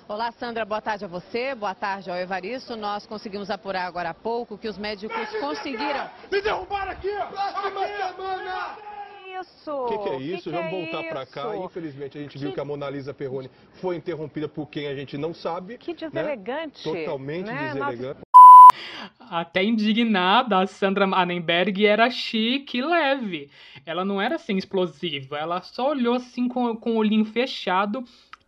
[0.05, 2.75] Olá, Sandra, boa tarde a você, boa tarde ao Evaristo.
[2.75, 6.09] Nós conseguimos apurar agora há pouco que os médicos conseguiram.
[6.29, 7.09] Me derrubaram aqui!
[7.09, 8.77] Próxima semana!
[9.41, 9.71] Isso!
[9.71, 10.49] O que, que é isso?
[10.49, 11.55] Que Vamos que é voltar pra cá.
[11.55, 15.17] Infelizmente, a gente viu que a Mona Lisa Perrone foi interrompida por quem a gente
[15.17, 15.77] não sabe.
[15.77, 15.97] Que né?
[15.97, 16.83] deselegante.
[16.83, 17.73] Totalmente né?
[17.73, 18.19] deselegante.
[19.19, 23.49] Até indignada, a Sandra Annenberg era chique e leve.
[23.85, 25.37] Ela não era assim explosiva.
[25.37, 28.03] Ela só olhou assim com, com o olhinho fechado.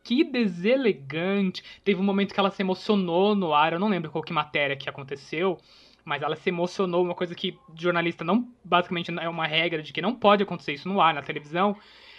[0.06, 1.64] Que deselegante.
[1.84, 3.74] Teve um momento que ela se emocionou no ar.
[3.74, 5.58] Eu não lembro qual que matéria que aconteceu.
[6.06, 10.04] Mas ela se emocionou, uma coisa que jornalista não, basicamente, é uma regra de que
[10.04, 11.76] não pode acontecer isso no ar, na televisão.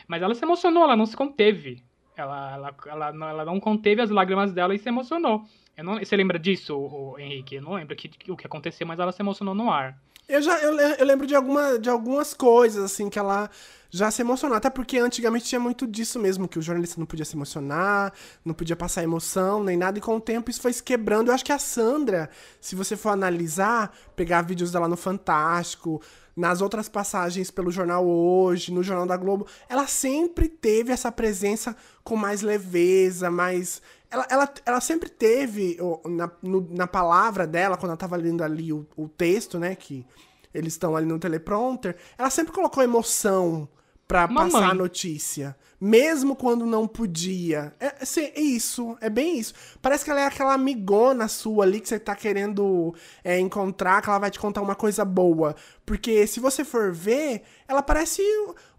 [0.08, 1.84] Mas ela se emocionou, ela não se conteve.
[2.16, 5.44] Ela, ela, ela, não- ela não conteve as lágrimas dela e se emocionou.
[5.76, 7.54] Eu não, você lembra disso, Henrique?
[7.56, 9.96] Eu não lembro que, o que aconteceu, mas ela se emocionou no ar.
[10.28, 13.48] Eu já eu, eu lembro de, alguma, de algumas coisas, assim, que ela
[13.90, 14.56] já se emocionou.
[14.56, 18.12] Até porque antigamente tinha muito disso mesmo, que o jornalista não podia se emocionar,
[18.44, 19.98] não podia passar emoção, nem nada.
[19.98, 21.28] E com o tempo isso foi se quebrando.
[21.30, 22.28] Eu acho que a Sandra,
[22.60, 26.02] se você for analisar, pegar vídeos dela no Fantástico,
[26.36, 31.74] nas outras passagens pelo Jornal Hoje, no Jornal da Globo, ela sempre teve essa presença
[32.04, 33.80] com mais leveza, mais.
[34.10, 38.72] Ela, ela, ela sempre teve, na, no- na palavra dela, quando ela tava lendo ali
[38.72, 40.06] o, o texto, né, que
[40.54, 43.68] eles estão ali no teleprompter, ela sempre colocou emoção
[44.08, 44.50] pra Mamãe.
[44.52, 45.56] passar a notícia.
[45.78, 47.74] Mesmo quando não podia.
[47.78, 49.52] É, assim, é isso, é bem isso.
[49.82, 54.08] Parece que ela é aquela amigona sua ali que você tá querendo é, encontrar, que
[54.08, 55.54] ela vai te contar uma coisa boa.
[55.84, 58.22] Porque se você for ver, ela parece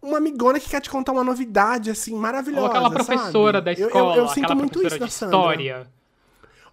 [0.02, 2.62] uma amigona que quer te contar uma novidade, assim, maravilhosa.
[2.62, 3.66] Ou aquela professora sabe?
[3.66, 5.36] da Eu- eu- escola, eu, sinto muito isso da Sandra.
[5.38, 5.88] história.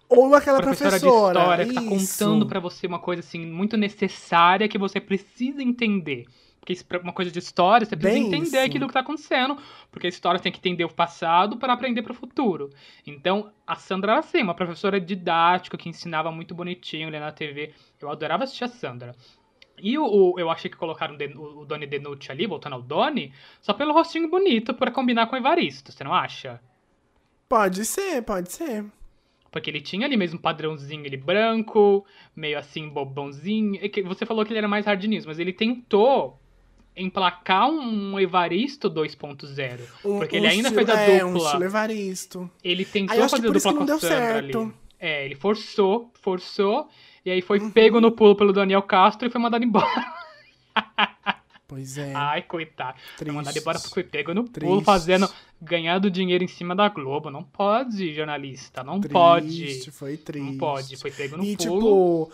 [0.09, 2.17] Ou aquela professora, professora, de história que tá isso.
[2.19, 6.25] contando pra você uma coisa assim muito necessária que você precisa entender.
[6.65, 8.65] Porque isso, pra uma coisa de história, você precisa Bem entender isso.
[8.65, 9.55] aquilo que tá acontecendo.
[9.91, 12.71] Porque a história tem que entender o passado para aprender pro futuro.
[13.05, 17.71] Então, a Sandra era assim, uma professora didática que ensinava muito bonitinho ali na TV.
[18.01, 19.15] Eu adorava assistir a Sandra.
[19.77, 23.31] E o, o- eu achei que colocaram o, o Doni Denucci ali, voltando ao Doni,
[23.61, 26.59] só pelo rostinho bonito, pra combinar com o Evaristo, você não acha?
[27.49, 28.85] Pode ser, pode ser.
[29.51, 33.79] Porque ele tinha ali mesmo um padrãozinho, ele branco, meio assim, bobãozinho.
[33.81, 36.39] É Você falou que ele era mais hard news, mas ele tentou
[36.95, 39.79] emplacar um Evaristo 2.0.
[40.03, 41.45] Um- porque um ele ainda fez a É, um dupla.
[41.47, 42.51] estilo Evaristo.
[42.63, 44.59] Ele tentou Aí fazer isso dupla com a deu Sandra certo.
[44.59, 44.73] ali.
[44.99, 46.87] É, ele forçou, forçou,
[47.25, 47.69] e aí foi Uhum.
[47.69, 50.13] pego no pulo pelo Daniel Castro e foi mandado embora.
[51.67, 52.13] Pois é.
[52.13, 52.97] Ai, coitado.
[53.17, 54.85] Foi mandado embora porque foi pego no pulo, Tristes.
[54.85, 55.27] fazendo,
[55.59, 57.31] ganhando dinheiro em cima da Globo.
[57.31, 59.91] Não pode, jornalista, não Triste, pode.
[59.91, 60.45] Foi triste.
[60.51, 62.27] Não pode, foi pego no E, pulo.
[62.27, 62.31] tipo,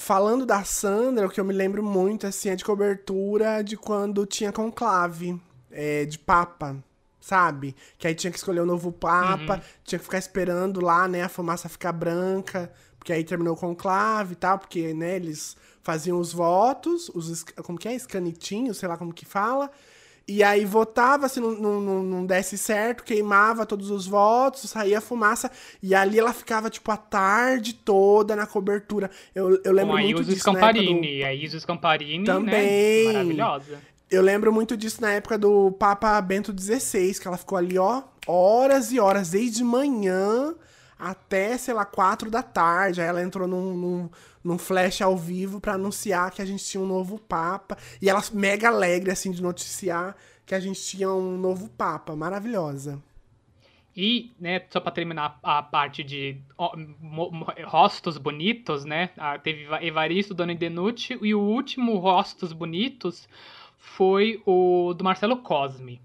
[0.00, 4.24] falando da Sandra, o que eu me lembro muito, assim, é de cobertura de quando
[4.26, 6.76] tinha conclave é, de papa,
[7.20, 7.76] sabe?
[7.98, 9.60] Que aí tinha que escolher o novo papa, Uhum.
[9.84, 14.32] tinha que ficar esperando lá, né, a fumaça ficar branca, porque aí terminou o conclave
[14.32, 17.94] e tal, porque, né, eles faziam os votos, os, como que é?
[17.94, 19.70] Escanitinhos, sei lá como que fala,
[20.36, 25.50] e aí votava, se não, não, não- desse certo, queimava todos os votos, saía fumaça,
[25.82, 29.10] e ali ela ficava, tipo, a tarde toda na cobertura.
[29.34, 31.24] Eu, eu lembro Com muito disso época do- Scamparini.
[31.24, 33.06] A Ilse Scamparini, Também.
[33.06, 33.12] né?
[33.12, 33.78] Maravilhosa.
[34.10, 38.02] Eu lembro muito disso na época do Papa Bento XVI, que ela ficou ali, ó,
[38.26, 40.54] horas e horas, desde manhã
[41.00, 43.00] até, sei lá, quatro da tarde.
[43.00, 44.10] Aí ela entrou num, num,
[44.44, 47.76] num flash ao vivo pra anunciar que a gente tinha um novo Papa.
[48.00, 52.14] E ela mega alegre, assim, de noticiar que a gente tinha um novo Papa.
[52.14, 53.02] Maravilhosa.
[53.96, 56.36] E, né, só pra terminar a parte de
[57.66, 59.10] rostos bonitos, né?
[59.18, 63.28] ah, Teve Eva- Evaristo, Dona Denucci, e o último rostos bonitos
[63.76, 66.00] foi o do Marcelo Cosme.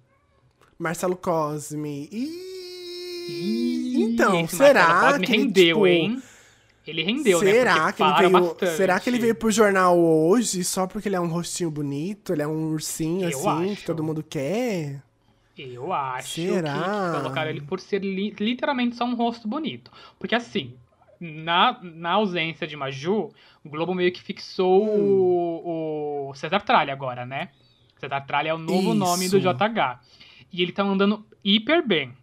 [0.80, 2.10] Marcelo Cosme.
[2.12, 2.55] Ih,
[3.28, 6.22] então, esse será que ele, rendeu, tipo, hein?
[6.88, 7.92] Ele rendeu, será né?
[7.94, 8.78] Que ele veio, bastante.
[8.78, 12.44] será que ele veio pro jornal hoje só porque ele é um rostinho bonito, ele
[12.44, 13.76] é um ursinho Eu assim acho.
[13.82, 15.02] que todo mundo quer?
[15.58, 16.74] Eu acho Será?
[17.14, 19.90] que, colocaram ele por ser li- literalmente só um rosto bonito.
[20.20, 20.74] Porque assim,
[21.20, 23.32] na, na ausência de Maju,
[23.64, 25.00] o Globo meio que fixou Hum.
[25.66, 27.50] o, o César Tralha agora, né?
[27.98, 29.48] César Tralha é o novo nome do Isso.
[29.48, 30.00] JH.
[30.52, 32.14] E ele tá mandando hiper bem.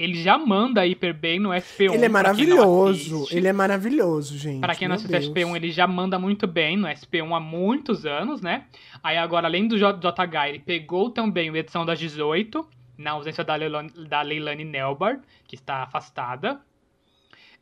[0.00, 1.92] Ele já manda hiper bem no SP1.
[1.92, 4.60] ele é maravilhoso, ele é maravilhoso, gente.
[4.60, 5.26] Pra quem não assiste Deus.
[5.28, 8.64] SP1, ele já manda muito bem no SP1 há muitos anos, né?
[9.02, 13.54] Aí agora, além do JH, ele pegou também o edição das 18, na ausência da
[13.54, 16.60] Leilani, da Leilani Nelbar, que está afastada.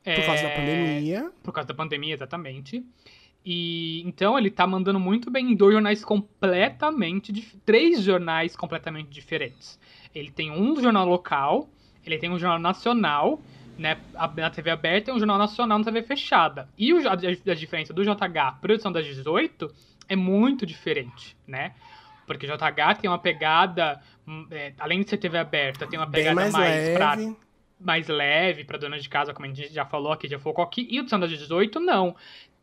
[0.05, 1.31] Por causa da É, pandemia.
[1.43, 2.85] Por causa da pandemia, exatamente.
[3.45, 7.33] E então ele tá mandando muito bem em dois jornais completamente
[7.65, 9.79] três jornais completamente diferentes.
[10.15, 11.69] Ele tem um jornal local,
[12.09, 13.41] ele tem um jornal nacional,
[13.79, 13.97] né,
[14.37, 16.69] na TV aberta e um jornal nacional na TV fechada.
[16.77, 19.73] E o, a, a diferença do JH para a edição das 18
[20.09, 21.75] é muito diferente, né?
[22.27, 26.07] Porque o JH tem uma pegada, hum, é, além de ser TV aberta, tem uma
[26.07, 27.37] Bem pegada mais, mais, pra leve.
[27.81, 30.87] mais leve para dona de casa, como a gente já falou aqui, já focou aqui.
[30.91, 32.15] E o edição das 18, não.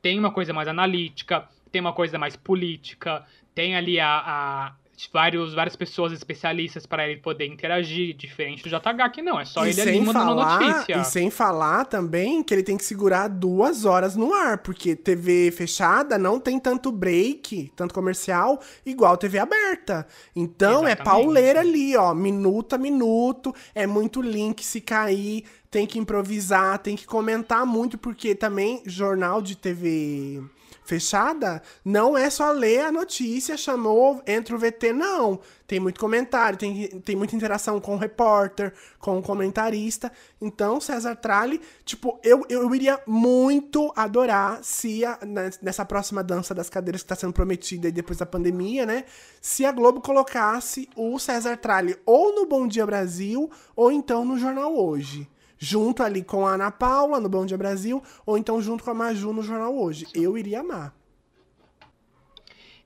[0.02, 4.74] Tem uma coisa mais analítica, tem uma coisa mais política, tem ali a, a-
[5.12, 9.66] vários, várias pessoas especialistas para ele poder interagir, diferente do JH, que não, é só
[9.66, 10.98] e ele ali mandando falar, notícia.
[10.98, 15.52] E sem falar também que ele tem que segurar duas horas no ar, porque TV
[15.52, 20.08] fechada não tem tanto break, tanto comercial, igual TV aberta.
[20.36, 21.04] Então é Exatamente.
[21.04, 26.96] pauleira ali, ó, minuto a minuto, é muito link se cair, tem que improvisar, tem
[26.96, 30.42] que comentar muito, porque também jornal de TV
[30.86, 35.40] fechada não é só ler a notícia, chamou, entra o VT, não.
[35.68, 40.12] Tem muito comentário, tem, tem muita interação com o repórter, com o comentarista.
[40.40, 46.54] Então, César Tralli, tipo, eu, eu iria muito adorar se a- na- nessa próxima dança
[46.54, 49.06] das cadeiras que está sendo prometida aí depois da pandemia, né?
[49.42, 54.38] Se a Globo colocasse o César Tralli ou no Bom Dia Brasil, ou então no
[54.38, 55.28] Jornal Hoje.
[55.66, 58.94] Junto ali com a Ana Paula no Bom Dia Brasil, ou então junto com a
[58.94, 60.06] Maju no Jornal Hoje.
[60.14, 60.94] Eu iria amar.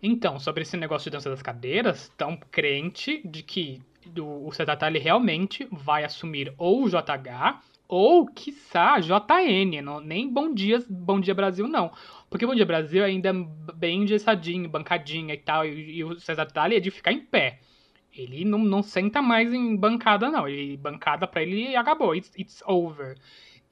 [0.01, 3.81] Então, sobre esse negócio de dança das cadeiras, tão crente de que
[4.17, 10.53] o César Tralli realmente vai assumir ou o JH ou, quiçá, JN, não, nem Bom
[10.53, 11.91] Dia, Bom Dia Brasil, não.
[12.29, 16.45] Porque Bom Dia Brasil ainda é bem engessadinho, bancadinha e tal, e, e o César
[16.45, 17.59] Tralli é de ficar em pé.
[18.21, 20.47] Ele não, não senta mais em bancada, não.
[20.47, 23.15] Ele, bancada pra ele acabou, it's, it's over.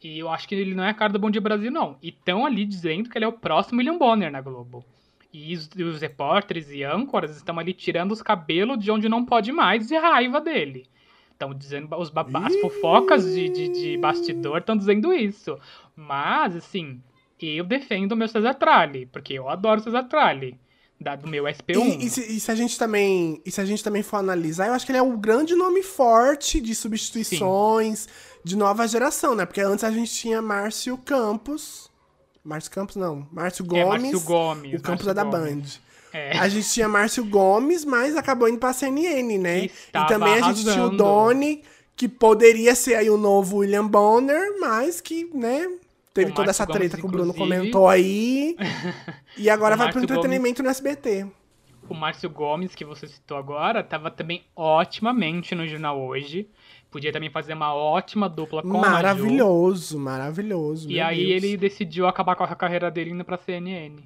[0.01, 1.97] E eu acho que ele não é a cara do Bom Dia Brasil, não.
[2.01, 4.85] E estão ali dizendo que ele é o próximo William Bonner na Globo.
[5.33, 9.25] E os, e os repórteres e âncoras estão ali tirando os cabelos de onde não
[9.25, 10.85] pode mais de raiva dele.
[11.31, 15.59] Estão dizendo, os as fofocas de, de, de bastidor estão dizendo isso.
[15.95, 17.01] Mas, assim,
[17.39, 20.57] eu defendo o meu César Tralli, porque eu adoro o César Tralli,
[20.99, 21.99] da, do meu SP1.
[21.99, 24.67] E, e se, e se a gente também, e se a gente também for analisar,
[24.67, 28.07] eu acho que ele é um grande nome forte de substituições
[28.43, 29.45] de nova geração, né?
[29.45, 31.89] Porque antes a gente tinha Márcio Campos.
[32.43, 34.01] Márcio Campos não, Márcio É, Gomes.
[34.03, 34.73] Márcio Gomes.
[34.79, 35.77] o Campos Márcio é da Gomes.
[35.77, 35.87] Band.
[36.13, 36.37] É.
[36.39, 39.65] A gente tinha Márcio Gomes, mas acabou indo pra CNN, né?
[39.65, 39.71] E
[40.07, 40.97] também a gente tinha o arrasando.
[40.97, 41.63] Doni,
[41.95, 45.69] que poderia ser aí o novo William Bonner, mas que, né,
[46.17, 47.57] teve O toda essa Márcio Gomes, treta que o Bruno inclusive.
[47.57, 48.55] comentou aí.
[49.37, 51.27] e agora vai pro entretenimento no SBT.
[51.87, 56.49] O Márcio Gomes, que você citou agora, estava também otimamente no jornal hoje.
[56.89, 58.69] Podia também fazer uma ótima dupla com.
[58.69, 60.89] Maravilhoso, maravilhoso.
[60.89, 61.43] E aí Deus.
[61.43, 64.01] ele decidiu acabar com a carreira dele indo pra CNN.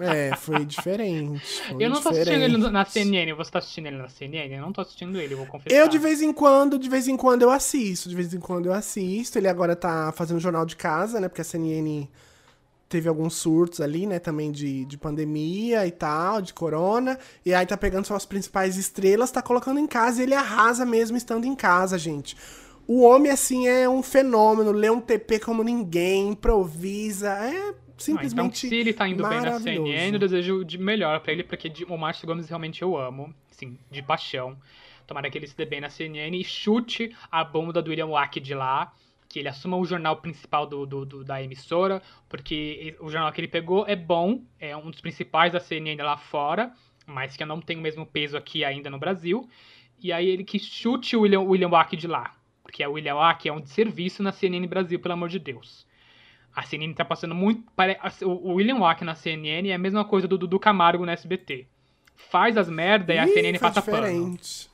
[0.00, 1.44] É, foi diferente.
[1.62, 2.54] foi eu não tô assistindo diferente.
[2.54, 3.32] ele na CNN.
[3.32, 4.54] Você tá assistindo ele na CNN?
[4.54, 5.76] Eu não tô assistindo ele, vou confessar.
[5.76, 8.66] Eu de vez em quando, de vez em quando eu assisto, de vez em quando
[8.66, 9.38] eu assisto.
[9.38, 11.28] Ele agora tá fazendo jornal de casa, né?
[11.28, 12.08] Porque a CNN
[12.88, 14.18] teve alguns surtos ali, né?
[14.18, 17.18] Também de, de pandemia e tal, de corona.
[17.44, 21.16] E aí tá pegando suas principais estrelas, tá colocando em casa e ele arrasa mesmo
[21.16, 22.36] estando em casa, gente.
[22.86, 27.74] O homem, assim, é um fenômeno, lê um TP como ninguém, improvisa, é
[28.16, 29.58] Ah, então, simplesmente se ele tá indo bem na.
[29.58, 33.78] CNN, eu desejo de melhor pra ele, porque o Márcio Gomes realmente eu amo, assim,
[33.90, 34.56] de paixão.
[35.06, 38.38] Tomara que ele se dê bem na CNN e chute a bunda do William Wack
[38.40, 38.92] de lá,
[39.28, 43.40] que ele assuma o jornal principal do, do- do- da emissora, porque o jornal que
[43.40, 46.72] ele pegou é bom, é um dos principais da CNN lá fora,
[47.06, 49.48] mas que não tem o mesmo peso aqui ainda no Brasil.
[50.00, 53.48] E aí ele que chute o William, William Wack de lá, porque o William Wack
[53.48, 55.86] é um desserviço na CNN Brasil, pelo amor de Deus.
[56.58, 57.62] A CNN tá passando muito.
[57.76, 61.66] pare- O William Wack na CNN é a mesma coisa do Dudu Camargo no SBT.
[62.16, 64.02] Faz as merda e a Ih, CNN faz passa pano.
[64.06, 64.68] diferente.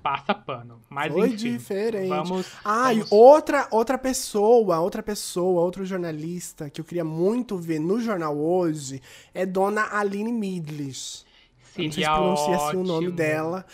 [0.00, 0.80] passa pano.
[0.88, 2.08] Mas Foi enfim, diferente.
[2.08, 2.46] vamos...
[2.64, 7.80] Ah, e vamos- outra, outra pessoa, outra pessoa, outro jornalista que eu queria muito ver
[7.80, 9.02] no jornal hoje
[9.34, 11.26] é Dona Aline Midlis.
[11.90, 13.64] Seria pronuncia assim o nome dela.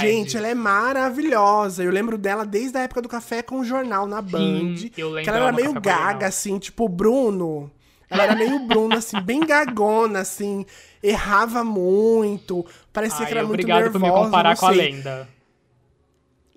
[0.00, 1.82] Gente, ela é maravilhosa.
[1.82, 4.74] Eu lembro dela desde a época do Café com o Jornal na Band.
[4.96, 7.70] eu lembro que ela era meio gaga, assim, tipo Bruno.
[8.08, 10.66] Ela era meio Bruno, assim, bem gagona, assim.
[11.02, 12.64] Errava muito.
[12.92, 13.98] Parecia Ai, que era muito obrigado nervosa.
[13.98, 15.28] por me comparar com a lenda.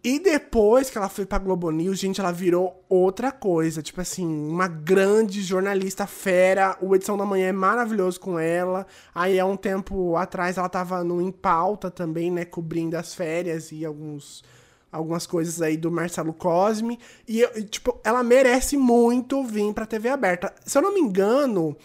[0.06, 3.82] E depois que ela foi pra Globo News, gente, ela virou outra coisa.
[3.82, 6.78] Tipo assim, uma grande jornalista fera.
[6.80, 8.86] O Edição da Manhã é maravilhoso com ela.
[9.16, 12.46] Aí, há um tempo atrás, ela tava no Em Pauta também, né?
[12.46, 14.44] Cobrindo as férias e alguns,
[14.92, 17.00] algumas coisas aí do Marcelo Cosme.
[17.28, 20.54] E, tipo, ela merece muito vir pra TV aberta.
[20.64, 21.76] Se eu não me engano,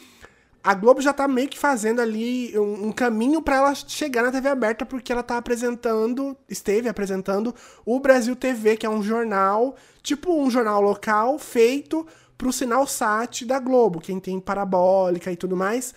[0.63, 4.31] a Globo já tá meio que fazendo ali um, um caminho pra ela chegar na
[4.31, 7.55] TV aberta, porque ela tá apresentando, esteve apresentando
[7.85, 12.07] o Brasil TV, que é um jornal, tipo um jornal local, feito
[12.37, 15.95] pro sinal SAT da Globo, quem tem parabólica e tudo mais.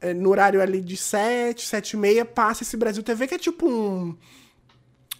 [0.00, 3.38] É, no horário ali de 7, 7 e meia, passa esse Brasil TV, que é
[3.38, 4.16] tipo um,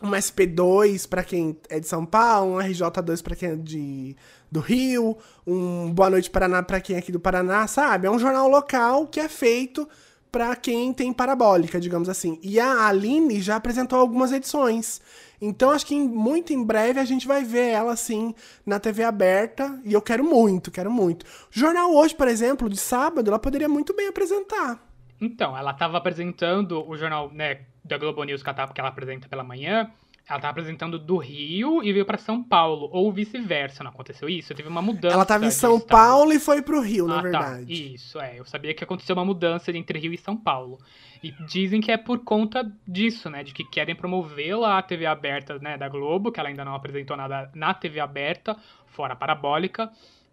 [0.03, 4.17] um SP2 pra quem é de São Paulo, um RJ2 pra quem é de,
[4.51, 8.07] do Rio, um Boa Noite Paraná pra quem é aqui do Paraná, sabe?
[8.07, 9.89] É um jornal local que é feito
[10.33, 12.39] pra quem tem parabólica, digamos assim.
[12.43, 15.01] E a Aline já apresentou algumas edições.
[15.41, 18.35] Então acho que em- muito em breve a gente vai ver ela assim
[18.67, 21.25] na TV aberta, e eu quero muito, quero muito.
[21.25, 21.27] O
[21.59, 24.85] jornal hoje, por exemplo, de sábado, ela poderia muito bem apresentar.
[25.21, 28.91] Então, ela estava apresentando o jornal, né, da Globo News que ela, tava- que ela
[28.91, 29.91] apresenta pela manhã.
[30.29, 34.55] Ela estava apresentando do Rio e veio para São Paulo, ou vice-versa, não aconteceu isso?
[34.55, 35.15] Teve uma mudança.
[35.15, 35.81] Ela tava em São.
[35.81, 37.65] Paulo e foi pro Rio, na Ah, verdade.
[37.65, 37.73] Tá.
[37.73, 38.39] Isso, é.
[38.39, 40.79] Eu sabia que aconteceu uma mudança entre Rio e São Paulo.
[41.23, 43.43] E dizem que é por conta disso, né?
[43.43, 47.17] De que querem promovê-la à TV aberta né, da Globo, que ela ainda não apresentou
[47.17, 48.55] nada na TV aberta,
[48.87, 49.91] fora a parabólica.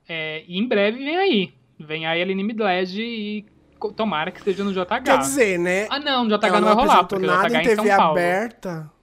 [0.08, 1.54] É, e em breve vem aí.
[1.80, 3.46] Vem aí a Aline Midled e
[3.96, 5.04] tomara que seja no JH.
[5.04, 5.88] Quer dizer, né?
[5.90, 7.76] ah, não, no JH não não vai rolar, porque o nada JH em é em
[7.76, 8.12] São TV Paulo.
[8.12, 8.95] aberta.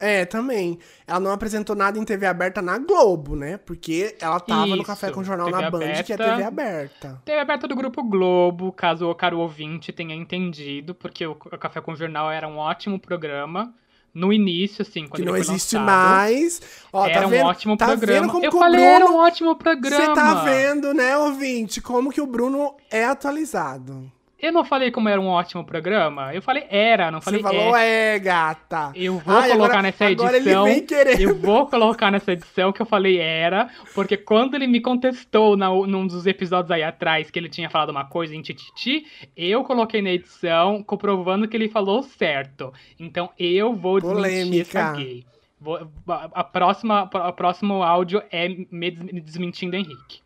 [0.00, 0.78] É, também.
[1.06, 3.56] Ela não apresentou nada em TV aberta na Globo, né?
[3.56, 6.24] Porque ela tava no Isso, Café com o Jornal TV na Band, que é aberta.
[6.30, 7.22] TV aberta.
[7.24, 11.80] TV aberta do Grupo Globo, caso o caro ouvinte tenha entendido, porque o o Café
[11.80, 13.74] com Jornal era um ótimo programa.
[14.14, 15.86] No início, assim, quando Que não existe lançado.
[15.86, 16.60] mais.
[16.92, 17.44] Ó, era tá um vendo?
[17.44, 18.20] ótimo tá programa.
[18.22, 18.94] Vendo como Eu que o falei, Bruno...
[18.96, 20.04] era um ótimo programa.
[20.06, 24.10] Você tá vendo, né, ouvinte, como que o Bruno é atualizado.
[24.40, 26.32] Eu não falei como era um ótimo programa.
[26.32, 28.14] Eu falei era, não falei Você falou é.
[28.14, 28.92] é, gata.
[28.94, 30.26] Eu vou Ai, colocar agora- nessa edição.
[30.28, 31.20] Agora ele vem querendo.
[31.20, 35.68] Eu vou colocar nessa edição que eu falei era, porque quando ele me contestou na,
[35.68, 39.04] num dos episódios aí atrás que ele tinha falado uma coisa em tititi,
[39.36, 42.72] eu coloquei na edição comprovando que ele falou certo.
[42.98, 45.24] Então eu vou desmentir essa gay.
[45.60, 50.20] Vou- a, a próxima, o próximo áudio é me desmentindo Henrique.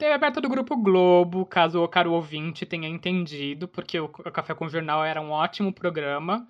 [0.00, 4.54] TV aberta do Grupo Globo, caso o caro ouvinte tenha entendido, porque o o Café
[4.54, 6.48] com Jornal era um ótimo programa.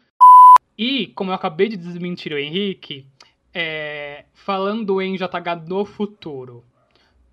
[0.79, 3.07] E, como eu acabei de desmentir o Henrique,
[3.53, 6.65] é, falando em JH do futuro,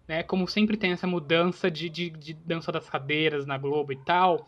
[0.07, 3.97] né, como sempre tem essa mudança de, de, de dança das cadeiras na Globo e
[3.97, 4.47] tal,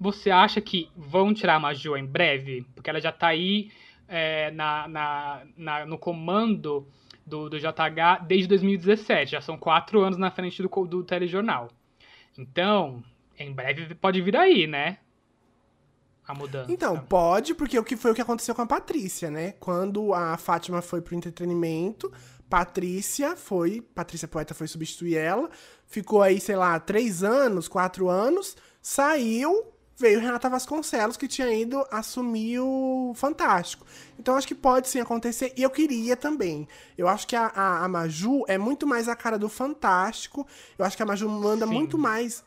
[0.00, 2.64] você acha que vão tirar a Maju em breve?
[2.74, 3.70] Porque ela já tá aí
[4.08, 6.88] é, na, na, na- no comando
[7.26, 9.32] do, do JH desde 2017.
[9.32, 11.68] Já são quatro anos na frente do, do telejornal.
[12.36, 13.02] Então,
[13.38, 14.98] em breve pode vir aí, né?
[16.26, 16.70] A mudança.
[16.70, 19.52] Então, pode, porque o que foi o que aconteceu com a Patrícia, né?
[19.52, 22.12] Quando a Fátima foi pro entretenimento,
[22.48, 23.80] Patrícia foi.
[23.80, 25.48] Patrícia Poeta foi substituir ela.
[25.86, 28.56] Ficou aí, sei lá, três anos, quatro anos.
[28.80, 33.84] Saiu, veio Renata Vasconcelos, que tinha ido assumir o Fantástico.
[34.18, 35.52] Então, acho que pode sim acontecer.
[35.56, 36.66] E eu queria também.
[36.96, 40.46] Eu acho que a, a, a Maju é muito mais a cara do Fantástico.
[40.78, 41.72] Eu acho que a Maju manda Sim.
[41.72, 42.42] muito mais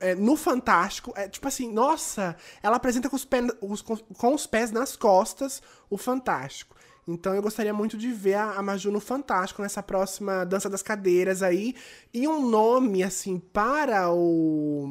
[0.00, 4.32] é, no Fantástico, é tipo assim, nossa, ela apresenta com os, pé- os- com, com
[4.34, 5.60] os pés nas costas
[5.90, 6.76] o Fantástico.
[7.06, 10.82] Então eu gostaria muito de ver a, a Maju no Fantástico, nessa próxima Dança das
[10.82, 11.74] Cadeiras aí.
[12.14, 14.88] E um nome, assim, para o.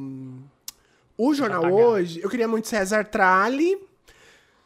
[1.17, 1.73] O jornal JH.
[1.73, 3.77] hoje, eu queria muito César Tralli.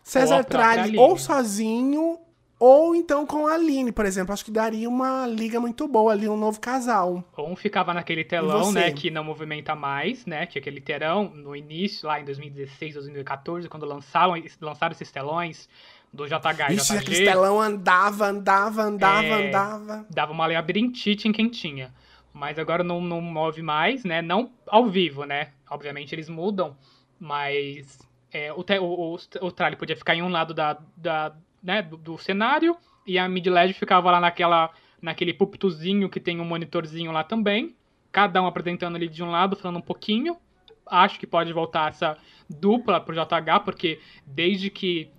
[0.03, 2.17] César Ou Tralli ou sozinho,
[2.59, 4.33] ou então com a Aline, por exemplo.
[4.33, 7.23] Acho que daria uma liga muito boa ali, um novo casal.
[7.37, 12.07] Um ficava naquele telão, né, que não movimenta mais, né, que aquele telão, no início,
[12.07, 15.69] lá em 2016, 2014, quando lançaram, lançaram esses telões
[16.11, 19.47] do JH e Ixi, aquele telão andava, andava, andava, É.
[19.47, 20.05] andava.
[20.09, 21.93] dava uma labirintite em quem tinha.
[22.33, 26.77] Mas agora não, não move mais, né, não ao vivo, né, obviamente eles mudam,
[27.19, 27.99] mas
[28.31, 32.17] é, o, o, o, tralho podia ficar em um lado da, da, né, do, do
[32.17, 34.71] cenário, e a mid LED ficava lá naquela,
[35.01, 37.75] naquele púlpitozinho que tem um monitorzinho lá também,
[38.11, 40.37] cada um apresentando ali de um lado, falando um pouquinho.
[40.85, 42.17] Acho que pode voltar essa
[42.49, 45.09] dupla pro JH, porque desde que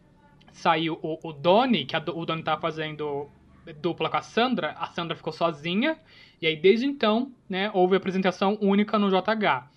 [0.52, 3.28] saiu o, o Doni, que a, o Doni tá fazendo
[3.80, 5.98] dupla com a Sandra, a Sandra ficou sozinha,
[6.40, 9.70] e aí desde então, né, houve apresentação única no JH.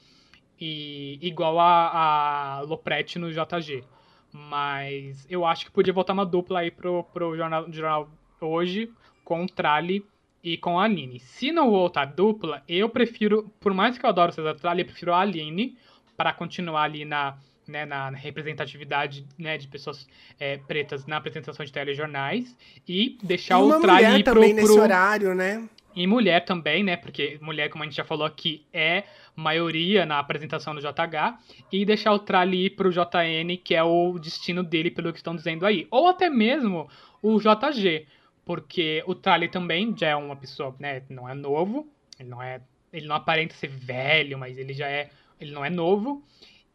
[0.60, 3.84] E igual a, a Lopretti no JG.
[4.32, 8.10] Mas eu acho que podia voltar uma dupla aí pro, pro jornal, jornal
[8.40, 8.92] hoje
[9.24, 10.06] com o Trali
[10.44, 11.20] e com a Aline.
[11.20, 14.86] Se não voltar dupla, eu prefiro, por mais que eu adoro o César Trali, eu
[14.86, 15.78] prefiro a Aline
[16.16, 17.38] para continuar ali na,
[17.68, 20.08] né, na representatividade né, de pessoas
[20.40, 22.56] é, pretas na apresentação de telejornais
[22.88, 24.64] e deixar e o Trali pro, também pro...
[24.64, 25.68] nesse horário, né?
[25.96, 26.98] E mulher também, né?
[26.98, 29.04] Porque mulher, como a gente já falou aqui, é
[29.34, 31.40] maioria na apresentação do JH.
[31.72, 35.34] E deixar o Trali ir pro JN, que é o destino dele, pelo que estão
[35.34, 35.88] dizendo aí.
[35.90, 36.90] Ou até mesmo
[37.22, 38.08] o JG
[38.46, 41.88] porque o Trali também já é uma pessoa, né, não é novo,
[42.20, 42.62] ele não é,
[42.94, 45.10] ele não aparenta ser velho, mas ele já é,
[45.42, 46.24] ele não é novo.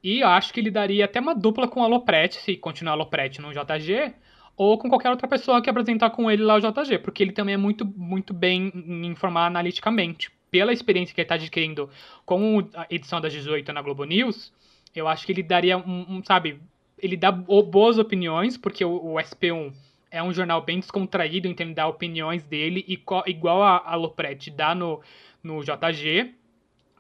[0.03, 3.41] E acho que ele daria até uma dupla com a Lopretti, se continuar a Lopretti
[3.41, 4.15] no JG,
[4.57, 7.55] ou com qualquer outra pessoa que apresentar com ele lá o JG, porque ele também
[7.55, 10.31] é muito, muito bem em informar analiticamente.
[10.51, 11.89] Pela experiência que ele está adquirindo
[12.25, 14.53] com a edição das 18 na Globo News,
[14.95, 16.61] eu acho que ele daria um, um sabe,
[16.99, 19.73] ele dá boas opiniões, porque o, o SP1
[20.11, 22.85] é um jornal bem descontraído, então ele dá opiniões dele,
[23.27, 25.01] igual a, a Lopretti dá no,
[25.43, 26.35] no JG.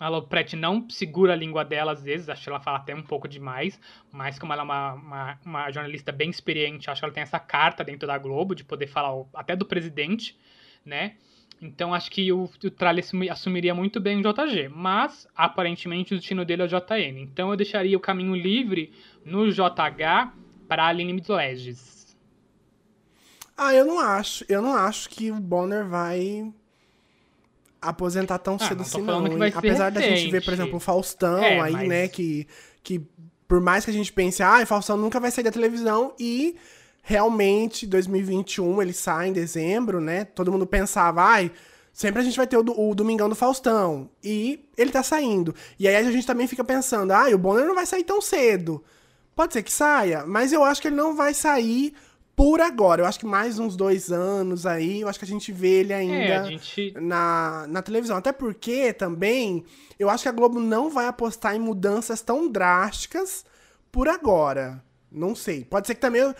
[0.00, 3.02] A Lopretti não segura a língua dela às vezes, acho que ela fala até um
[3.02, 3.78] pouco demais,
[4.10, 7.38] mas como ela é uma, uma, uma jornalista bem experiente, acho que ela tem essa
[7.38, 10.38] carta dentro da Globo de poder falar até do presidente,
[10.86, 11.16] né?
[11.60, 16.62] Então acho que o, o assumiria muito bem o JG, mas aparentemente o destino dele
[16.62, 17.20] é o JN.
[17.20, 20.32] Então eu deixaria o caminho livre no JH
[20.66, 22.16] para a Aline Midleges.
[23.54, 24.42] Ah, eu não acho.
[24.48, 26.50] Eu não acho que o Bonner vai
[27.80, 29.24] aposentar tão ah, cedo assim, não.
[29.54, 31.88] Apesar da gente ver, por exemplo, o Faustão é, aí, mas...
[31.88, 32.46] né, que,
[32.82, 33.00] que
[33.48, 36.56] por mais que a gente pense, ah, Faustão nunca vai sair da televisão e
[37.02, 40.24] realmente 2021 ele sai em dezembro, né?
[40.24, 41.50] Todo mundo pensava, ai,
[41.92, 44.10] sempre a gente vai ter o, o Domingão do Faustão.
[44.22, 45.54] E ele tá saindo.
[45.78, 48.84] E aí a gente também fica pensando, ah, o Bonner não vai sair tão cedo.
[49.34, 51.94] Pode ser que saia, mas eu acho que ele não vai sair
[52.40, 53.02] por agora.
[53.02, 55.92] Eu acho que mais uns dois anos aí, eu acho que a gente vê ele
[55.92, 56.94] ainda é, gente...
[56.98, 58.16] na, na televisão.
[58.16, 59.62] Até porque também,
[59.98, 63.44] eu acho que a Globo não vai apostar em mudanças tão drásticas
[63.92, 64.82] por agora.
[65.12, 65.66] Não sei.
[65.66, 66.34] Pode ser que também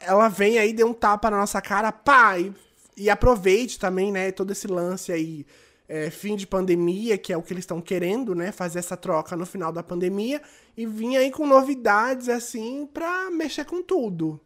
[0.00, 2.52] ela venha aí, dê um tapa na nossa cara, pá, e,
[2.96, 5.46] e aproveite também, né, todo esse lance aí.
[5.88, 8.50] É, fim de pandemia, que é o que eles estão querendo, né?
[8.50, 10.42] Fazer essa troca no final da pandemia
[10.76, 14.40] e vir aí com novidades assim pra mexer com tudo.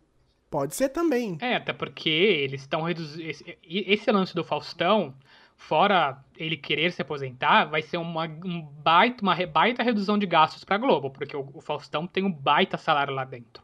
[0.51, 1.39] Pode ser também.
[1.41, 3.23] É, até porque eles estão reduzindo.
[3.23, 5.15] Esse, esse, lance do Faustão,
[5.57, 10.65] fora ele querer se aposentar, vai ser uma, um baita, uma baita redução de gastos
[10.65, 13.63] para Globo, porque o, o, Faustão tem um baita salário lá dentro.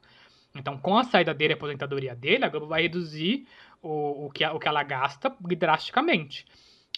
[0.55, 3.49] Então, com a saída dele a aposentadoria dele, a Globo vai reduzir
[3.83, 6.47] o, o, que, o que ela gasta drasticamente.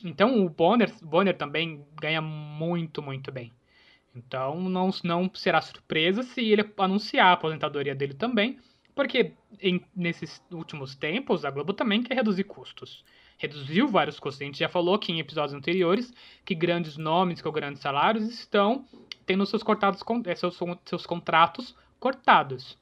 [0.04, 3.52] Então, o Bonner, Bonner também ganha muito, muito bem.
[4.14, 8.58] Então, não, não será surpresa se ele anunciar a aposentadoria dele também
[8.98, 9.30] porque
[9.60, 13.04] em, nesses últimos tempos, a Globo também quer reduzir custos.
[13.36, 14.42] Reduziu vários custos.
[14.42, 16.12] A gente já falou aqui em episódios anteriores
[16.44, 18.84] que grandes nomes com grandes salários estão
[19.24, 22.76] tendo seus, cortados, eh, seus, seus contratos cortados.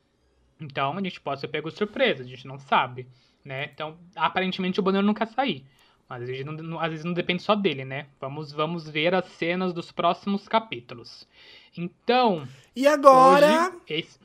[0.59, 3.07] Então a gente pode ser pego surpresa, a gente não sabe.
[3.45, 3.69] Né?
[3.75, 5.67] Então, aparentemente o não quer sair.
[6.09, 8.07] Mas às vezes, não, às vezes não depende só dele, né?
[8.19, 11.29] Vamos, vamos ver as cenas dos próximos capítulos.
[11.77, 12.49] Então.
[12.75, 13.69] E agora.
[13.69, 14.19] Hoje, esse,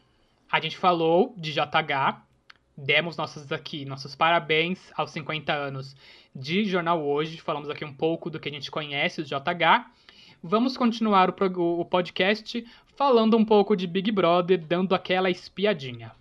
[0.51, 2.21] a gente falou de JH,
[2.75, 5.95] demos nossos aqui, nossos parabéns aos 50 anos
[6.35, 9.89] de Jornal Hoje, falamos aqui um pouco do que a gente conhece do JH.
[10.43, 12.65] Vamos continuar o, o podcast
[12.97, 16.11] falando um pouco de Big Brother, dando aquela espiadinha.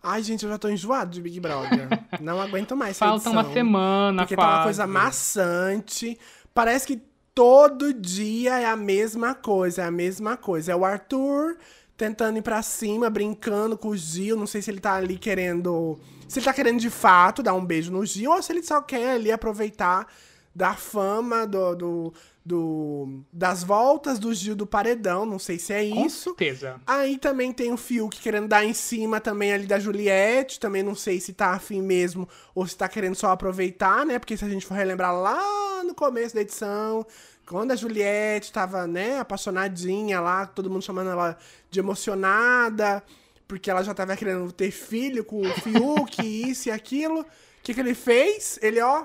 [0.00, 1.88] Ai, gente, eu já tô enjoado de Big Brother.
[2.20, 4.50] Não aguento mais essa Falta edição, uma semana, Porque quase.
[4.50, 6.18] tá uma coisa maçante.
[6.54, 7.07] Parece que
[7.38, 10.72] todo dia é a mesma coisa, é a mesma coisa.
[10.72, 11.56] É o Arthur
[11.96, 14.36] tentando ir pra cima, brincando com o Gil.
[14.36, 16.00] Não sei se ele tá ali querendo.
[16.26, 18.82] Se ele tá querendo de fato dar um beijo no Gil ou se ele só
[18.82, 20.08] quer ali aproveitar
[20.52, 22.14] da fama do, do,
[22.48, 26.30] do, das voltas do Gil do Paredão, não sei se é isso.
[26.30, 26.80] Com certeza.
[26.86, 30.94] Aí também tem o Fiuk querendo dar em cima também ali da Juliette, também não
[30.94, 34.18] sei se tá afim mesmo ou se tá querendo só aproveitar, né?
[34.18, 37.06] Porque se a gente for relembrar lá no começo da edição,
[37.46, 41.36] quando a Juliette tava, né, apaixonadinha lá, todo mundo chamando ela
[41.70, 43.02] de emocionada,
[43.46, 47.20] porque ela já tava querendo ter filho com o Fiuk, isso e aquilo.
[47.20, 47.26] O
[47.62, 48.58] que, que ele fez?
[48.62, 49.04] Ele, ó,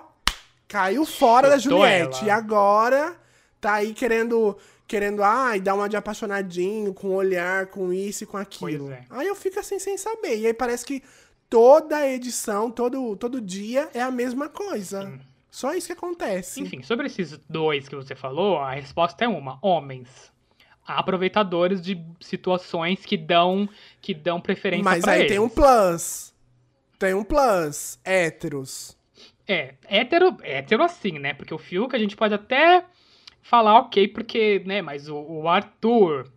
[0.65, 2.19] caiu fora da Juliette.
[2.19, 2.27] ela.
[2.27, 3.21] E agora
[3.63, 8.35] tá aí querendo, querendo, ai, dar uma de apaixonadinho, com olhar, com isso e com
[8.35, 8.91] aquilo.
[8.91, 9.05] É.
[9.09, 10.37] Aí eu fico assim sem saber.
[10.37, 11.01] E aí parece que
[11.49, 15.17] toda edição, todo, todo dia é a mesma coisa.
[15.49, 16.61] Só isso que acontece.
[16.61, 20.09] Enfim, sobre esses dois que você falou, a resposta é uma: homens.
[20.85, 23.69] Aproveitadores de situações que dão
[24.01, 25.31] que dão preferência Mas aí eles.
[25.31, 26.33] tem um plus.
[26.99, 27.97] Tem um plus.
[28.03, 28.97] Héteros.
[29.47, 31.33] É, hétero, hétero assim, né?
[31.33, 32.83] Porque o Fiuk a gente pode até
[33.43, 34.81] falar ok, porque, né?
[34.81, 36.31] Mas o, o Arthur,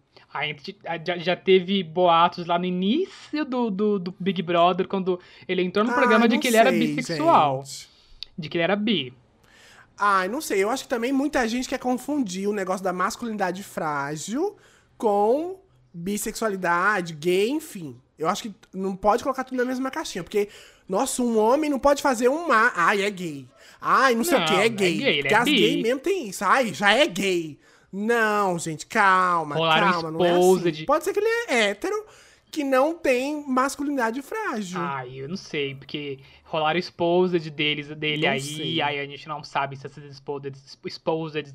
[1.05, 5.85] já, já teve boatos lá no início do, do, do Big Brother, quando ele entrou
[5.85, 7.65] no programa Ai, de que ele era bissexual.
[7.65, 7.89] gente.
[8.37, 9.15] De que ele era bi.
[9.99, 10.63] Ai, não sei.
[10.63, 14.57] Eu acho que também muita gente quer confundir o negócio da masculinidade frágil
[14.99, 15.59] com
[15.95, 17.99] bissexualidade, gay, enfim.
[18.19, 20.49] Eu acho que não pode colocar tudo na mesma caixinha, porque,
[20.89, 22.73] nossa, um homem não pode fazer um ma...
[22.75, 23.47] Ai, é gay.
[23.81, 24.97] Ai, não sei o Não, que, não é é gay.
[24.97, 25.83] gay, ele porque é as bi.
[25.83, 26.45] mesmo tem isso.
[26.45, 27.59] Ai, já é gay.
[27.93, 30.11] Não, gente, calma, Rolaram calma.
[30.11, 30.71] Não é assim.
[30.71, 32.05] de- Pode ser que ele é hétero,
[32.51, 34.81] que não tem masculinidade frágil.
[34.81, 36.19] Ai, eu não sei, porque
[36.57, 38.81] rolaram exposed deles, dele Não aí, sei.
[38.83, 40.53] aí a gente não sabe se essas exposed,
[40.85, 41.53] exposed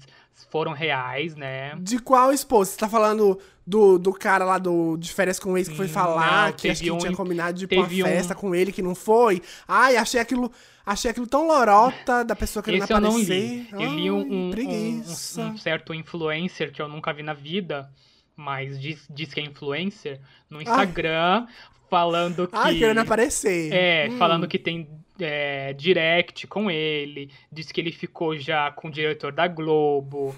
[0.49, 1.76] foram reais, né?
[1.80, 2.72] De qual esposa?
[2.72, 6.47] Você tá falando do, do cara lá do, de férias com ex que foi falar
[6.47, 8.54] Não, que acho que um- tinha combinado de ir pra uma teve um- festa com
[8.56, 9.41] ele que não foi?
[9.68, 10.52] Ai, achei aquilo,
[10.86, 13.34] achei aquilo tão lorota da pessoa querendo Esse eu não aparecer.
[13.39, 13.68] li.
[13.72, 17.89] Eu li um, Ai, um- um certo influencer que eu nunca vi na vida,
[18.36, 20.19] mas diz, diz que é influencer,
[20.49, 21.47] no Instagram,
[21.89, 22.55] falando que.
[22.55, 23.73] Ai, querendo aparecer.
[23.73, 24.17] É, Hum.
[24.17, 24.88] falando que tem
[25.19, 30.36] é, direct com ele, diz que ele ficou já com o diretor da Globo,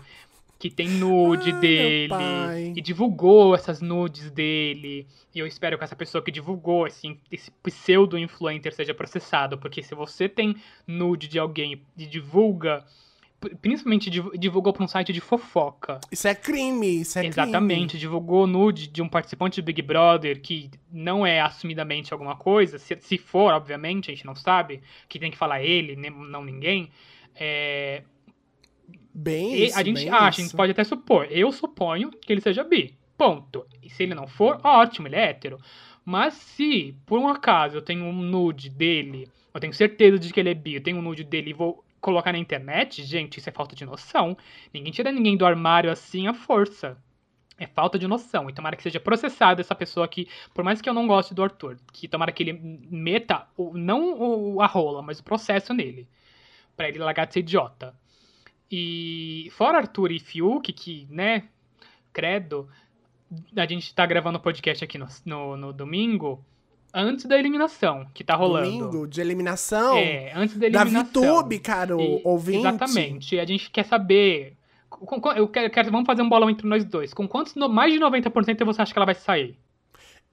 [0.59, 5.07] que tem nude Ai, dele, e divulgou essas nudes dele.
[5.35, 9.93] E eu espero que essa pessoa que divulgou esse, esse pseudo-influencer seja processado, porque se
[9.95, 10.55] você tem
[10.87, 12.85] nude de alguém e divulga,
[13.61, 18.47] principalmente div- divulgou para um site de fofoca, Isso é crime, isso é Exatamente, divulgou
[18.47, 23.17] nude de um participante do Big Brother que não é assumidamente alguma coisa, se, se
[23.17, 26.89] for, obviamente, a gente não sabe, que tem que falar ele, não ninguém.
[27.35, 28.13] É, crime.
[29.13, 30.41] Bem e isso, a gente bem acha, a isso.
[30.41, 32.95] gente pode até supor, eu suponho que ele seja bi.
[33.15, 33.65] Ponto.
[33.81, 35.59] E se ele não for, ótimo, ele é hétero.
[36.03, 40.39] Mas se, por um acaso, eu tenho um nude dele, eu tenho certeza de que
[40.39, 43.49] ele é bi, eu tenho um nude dele e vou colocar na internet, gente, isso
[43.49, 44.37] é falta de noção.
[44.73, 46.97] Ninguém tira ninguém do armário assim à força.
[47.57, 48.49] É falta de noção.
[48.49, 51.41] E tomara que seja processada essa pessoa que, por mais que eu não goste do
[51.41, 52.53] Arthur, que tomara que ele
[52.91, 56.07] meta, o, não a rola, mas o processo nele.
[56.75, 57.95] Pra ele largar de ser idiota.
[58.69, 61.47] E fora Arthur e Fiuk, que, né,
[62.11, 62.67] credo,
[63.55, 66.43] a gente tá gravando o podcast aqui no, no, no domingo,
[66.93, 68.69] antes da eliminação, que tá rolando.
[68.69, 71.23] Domingo de eliminação É, antes da da eliminação.
[71.23, 72.59] VTube, cara, E- ouvinte.
[72.59, 73.39] Exatamente.
[73.39, 74.55] A gente quer saber.
[74.89, 77.13] com- com- eu quero, quero- vamos fazer um bolão entre nós dois.
[77.13, 77.55] Com quantos.
[77.55, 79.57] no- mais de 90% você acha que ela vai sair?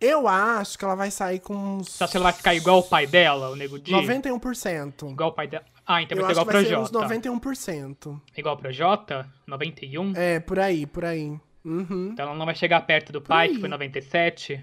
[0.00, 2.78] Eu acho que ela vai sair com uns Você acha que ela vai ficar igual
[2.78, 3.90] o pai dela, o Nego Di?
[3.90, 5.10] 91%.
[5.10, 5.64] Igual o pai dela.
[5.86, 6.98] Ah, então Eu vai ser acho igual que pro vai ser uns Jota.
[7.14, 8.20] 91%.
[8.36, 9.26] Igual pro Jota?
[9.46, 10.12] 91?
[10.16, 11.32] É, por aí, por aí.
[11.64, 12.10] Uhum.
[12.12, 13.54] Então ela não vai chegar perto do pai, aí.
[13.54, 14.62] que foi 97?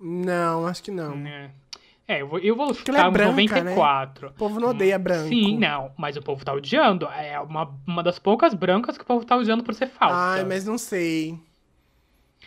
[0.00, 1.14] Não, acho que não.
[1.26, 1.50] É.
[2.06, 4.28] É, eu vou, eu vou ficar é branca, 94.
[4.28, 5.28] O povo não odeia branco.
[5.28, 5.92] Sim, não.
[5.94, 7.06] Mas o povo tá odiando.
[7.06, 10.16] É uma, uma das poucas brancas que o povo tá odiando por ser falsa.
[10.16, 11.38] Ai, mas não sei.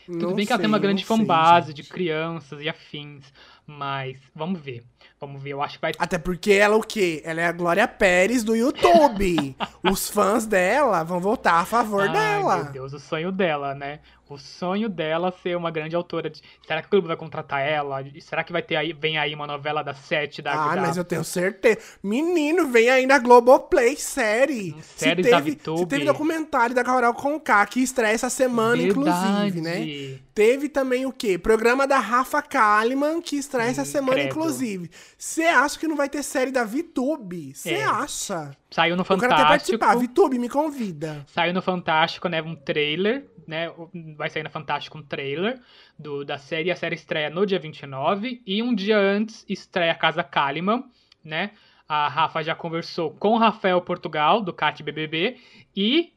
[0.08, 3.32] Tudo bem que ela tem uma grande fanbase de crianças e afins.
[3.68, 4.84] Mas vamos ver.
[5.20, 5.52] Vamos ver.
[5.52, 5.92] Eu acho que vai.
[6.00, 7.22] Até porque ela o quê?
[7.24, 9.56] Ela é a Glória Pérez do YouTube.
[9.90, 12.64] Os fãs dela vão votar a favor Ai, dela.
[12.64, 14.00] meu Deus, o sonho dela, né?
[14.34, 16.42] O sonho dela ser uma grande autora de.
[16.66, 18.02] Será que o Globo vai contratar ela?
[18.22, 20.54] Será que vai ter aí, vem aí uma novela das sete da.
[20.54, 20.82] Ah, da...
[20.82, 21.80] mas eu tenho certeza.
[22.02, 24.74] Menino, vem aí na Globoplay, série.
[24.82, 25.80] Se séries da VTube.
[25.80, 29.72] se teve documentário da Carol Conká que estreia essa semana, inclusive, né?
[29.80, 30.24] Verdade.
[30.34, 31.38] Teve também o quê?
[31.38, 34.30] Programa da Rafa Kalimann, que estreia essa semana, credo.
[34.30, 34.90] inclusive.
[35.18, 37.54] Você acha que não vai ter série da VTube?
[37.54, 37.84] Você É.
[37.84, 38.52] acha?
[38.72, 39.78] Saiu no Eu quero até Fantástico.
[39.78, 39.96] participar.
[39.98, 41.26] VTube, me convida.
[41.28, 42.42] Saiu no Fantástico, né?
[42.42, 43.72] Um trailer, né?
[44.16, 45.60] Vai sair no Fantástico um trailer
[45.98, 46.72] do, da série.
[46.72, 48.42] A série estreia no dia 29.
[48.46, 50.84] E um dia antes estreia a Casa Kalimann,
[51.24, 51.52] né?
[51.88, 55.38] A Rafa já conversou com o Rafael Portugal, do CAT BBB,
[55.76, 56.14] e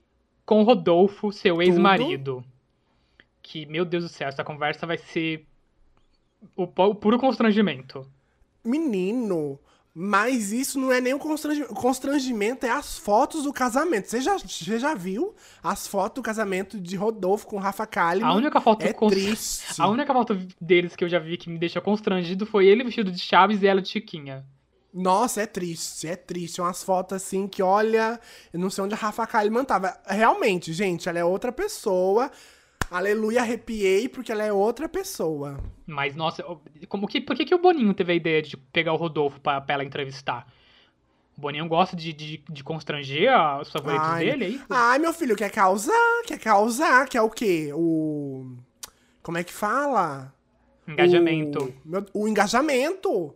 [0.46, 2.44] com o Rodolfo, seu ex-marido.
[3.42, 5.46] Que, meu Deus do céu, essa conversa vai ser
[6.56, 8.06] o, o puro constrangimento.
[8.64, 9.58] Menino,
[9.96, 14.08] Mas isso não é nem o constrangi- o constrangimento, é as fotos do casamento.
[14.10, 18.28] Você já, você já viu as fotos do casamento de Rodolfo com Rafa Kalimann?
[18.32, 19.80] A única foto é triste.
[19.80, 23.12] A única foto deles que eu já vi que me deixou constrangido foi ele vestido
[23.12, 24.44] de Chaves e ela de Chiquinha.
[24.92, 26.60] Nossa, é triste, é triste.
[26.60, 28.18] Umas fotos assim que, olha,
[28.52, 29.96] eu não sei onde a Rafa Kalimann tava.
[30.06, 32.30] Realmente, gente, ela é outra pessoa.
[32.90, 35.58] Aleluia, arrepiei, porque ela é outra pessoa.
[35.86, 36.44] Mas, nossa,
[36.88, 39.60] como que, por que, que o Boninho teve a ideia de pegar o Rodolfo pra,
[39.60, 40.46] pra ela entrevistar?
[41.36, 43.30] O Boninho gosta de, de, de constranger
[43.60, 44.64] os favoritos Ai, dele, é isso?
[44.70, 47.70] Ai, meu filho, quer causar, quer causar, quer o quê?
[47.74, 48.56] O.
[49.22, 50.32] Como é que fala?
[50.86, 51.74] Engajamento.
[51.84, 53.34] O, meu- o engajamento.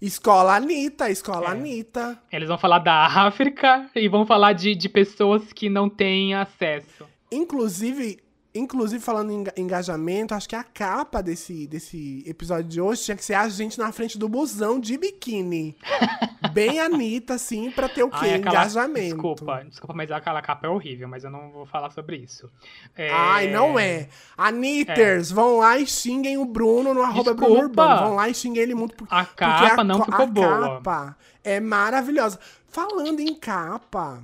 [0.00, 1.50] Escola Anitta, escola É.
[1.50, 2.18] Anitta.
[2.32, 7.06] Eles vão falar da África e vão falar de, de pessoas que não têm acesso.
[7.30, 8.18] Inclusive,
[8.54, 13.16] inclusive falando em enga- engajamento, acho que a capa desse, desse episódio de hoje tinha
[13.16, 15.76] que ser a gente na frente do busão de biquíni.
[16.52, 18.16] Bem Anitta, assim, pra ter o quê?
[18.22, 19.14] Ai, aquela- Engajamento.
[19.14, 22.50] Desculpa, desculpa, mas aquela capa é horrível, mas eu não vou falar sobre isso.
[22.96, 24.08] É, Ai, não é.
[24.36, 27.82] Anitters, vão lá e xinguem o Bruno no arroba Bruno Desculpa.
[27.82, 28.06] Urbano.
[28.06, 28.96] Vão lá e xinguem ele muito.
[28.96, 30.60] por- A porque capa a não co- ficou a boa.
[30.76, 32.38] capa é maravilhosa.
[32.68, 34.22] Falando em capa,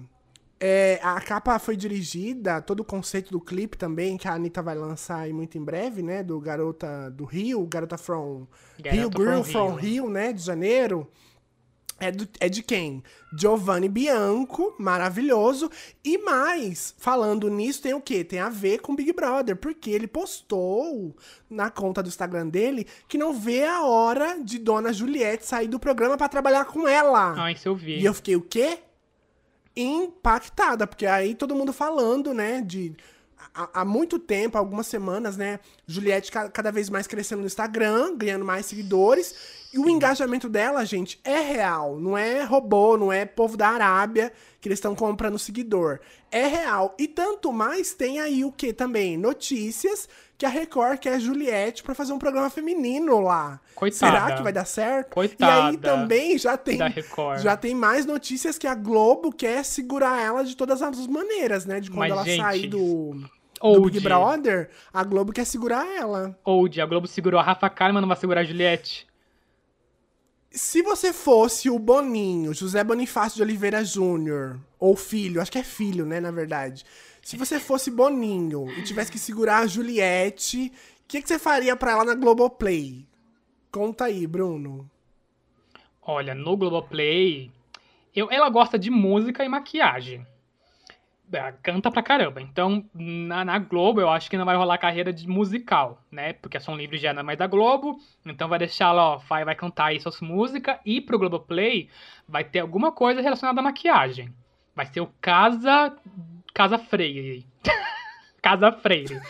[0.58, 4.74] é, a capa foi dirigida, todo o conceito do clipe também, que a Anitta vai
[4.74, 6.22] lançar aí muito em breve, né?
[6.22, 8.46] Do Garota do Rio, Garota from
[8.80, 9.76] Garota Rio, Girl from Rio.
[10.04, 10.32] Rio, né?
[10.32, 11.06] De janeiro.
[11.98, 13.02] É, do- é de quem?
[13.38, 15.70] Giovanni Bianco, maravilhoso.
[16.04, 18.22] E mais, falando nisso, tem o quê?
[18.22, 21.16] Tem a ver com Big Brother, porque ele postou
[21.48, 25.78] na conta do Instagram dele que não vê a hora de Dona Juliette sair do
[25.80, 27.32] programa pra trabalhar com ela.
[27.38, 27.98] Ai, isso eu vi.
[27.98, 28.78] E eu fiquei o quê?
[29.76, 32.96] Impactada, porque aí todo mundo falando, né, de
[33.54, 38.44] há, muito tempo, algumas semanas, né, Juliette ca- cada vez mais crescendo no Instagram, ganhando
[38.44, 39.34] mais seguidores,
[39.72, 44.32] e o engajamento dela, gente, é real, não é robô, não é povo da Arábia
[44.60, 46.00] que eles estão comprando seguidor.
[46.30, 46.94] É real.
[46.98, 49.16] E tanto mais tem aí o que também?
[49.16, 50.08] Notícias
[50.38, 53.58] que a Record quer Juliette pra fazer um programa feminino lá.
[53.74, 54.12] Coitada.
[54.12, 55.10] Será que vai dar certo?
[55.10, 56.78] Coitada E aí também já tem
[57.38, 61.80] já tem mais notícias que a Globo quer segurar ela de todas as maneiras, né?
[61.80, 63.16] De quando Mas, ela gente, sair do,
[63.60, 63.80] do.
[63.82, 66.38] Big Brother, a Globo quer segurar ela.
[66.44, 69.06] Old, a Globo segurou a Rafa Kalimann, não vai segurar a Juliette.
[70.50, 75.62] Se você fosse o Boninho, José Bonifácio de Oliveira Júnior, ou filho, acho que é
[75.62, 76.82] filho, né, na verdade.
[77.26, 80.72] Se você fosse Boninho e tivesse que segurar a Juliette,
[81.02, 83.04] o que, que você faria pra ela na Globoplay?
[83.68, 84.88] Conta aí, Bruno.
[86.00, 87.50] Olha, no Globoplay,
[88.14, 90.24] eu, ela gosta de música e maquiagem.
[91.32, 92.40] Ela canta pra caramba.
[92.40, 96.34] Então, na, na Globo, eu acho que não vai rolar carreira de musical, né?
[96.34, 97.98] Porque a Som Livre já não é mais da Globo.
[98.24, 100.78] Então, vai deixar ela, ó, vai, vai cantar aí suas músicas.
[100.86, 101.90] E pro Globoplay,
[102.28, 104.32] vai ter alguma coisa relacionada à maquiagem.
[104.76, 105.92] Vai ser o Casa.
[106.56, 107.46] Casa Freire.
[108.40, 109.20] Casa Freire.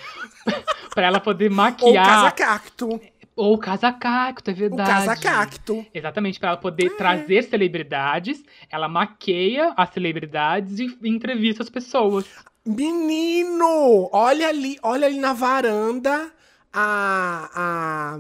[0.95, 2.07] pra ela poder Ou maquiar.
[2.07, 3.01] Casa Cacto.
[3.35, 4.89] Ou Casa Cacto, é O verdade.
[4.89, 5.85] Casa Cacto.
[5.93, 12.25] Exatamente, para ela poder trazer celebridades, ela maqueia as celebridades e entrevista as pessoas.
[12.65, 14.09] Menino!
[14.13, 16.31] Olha ali, olha ali na varanda
[16.73, 17.51] a.
[17.53, 18.19] A,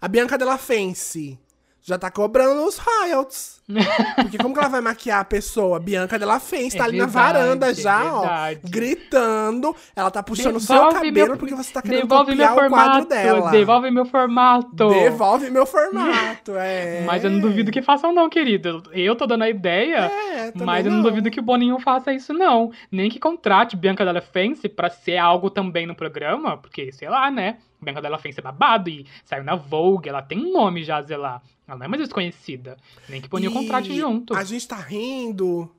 [0.00, 1.38] a Bianca Della Fence.
[1.82, 3.58] Já tá cobrando os royalties.
[4.16, 5.78] Porque como que ela vai maquiar a pessoa?
[5.78, 8.20] Bianca Della Fence tá É ali na verdade, varanda é já, ó.
[8.20, 8.60] verdade.
[8.64, 9.76] Gritando.
[9.94, 13.08] Ela tá puxando o seu cabelo meu- porque você tá querendo copiar o quadro formato,
[13.08, 13.50] dela.
[13.50, 14.88] devolve meu formato.
[14.88, 17.02] Devolve meu formato, é.
[17.06, 18.82] Mas eu não duvido que façam não, querido.
[18.92, 21.04] Eu tô dando a ideia, É, mas eu não, não.
[21.04, 22.70] duvido que o Boninho faça isso não.
[22.90, 27.30] Nem que contrate Bianca Della Fence pra ser algo também no programa, porque, sei lá,
[27.30, 27.56] né?
[27.82, 31.16] Bianca Della Fence é babado e saiu na Vogue, ela tem um nome já, sei
[31.16, 31.40] lá.
[31.66, 32.76] Ela não é mais desconhecida.
[33.08, 34.34] Nem que Boninho E contrate junto.
[34.34, 35.70] A gente tá rindo,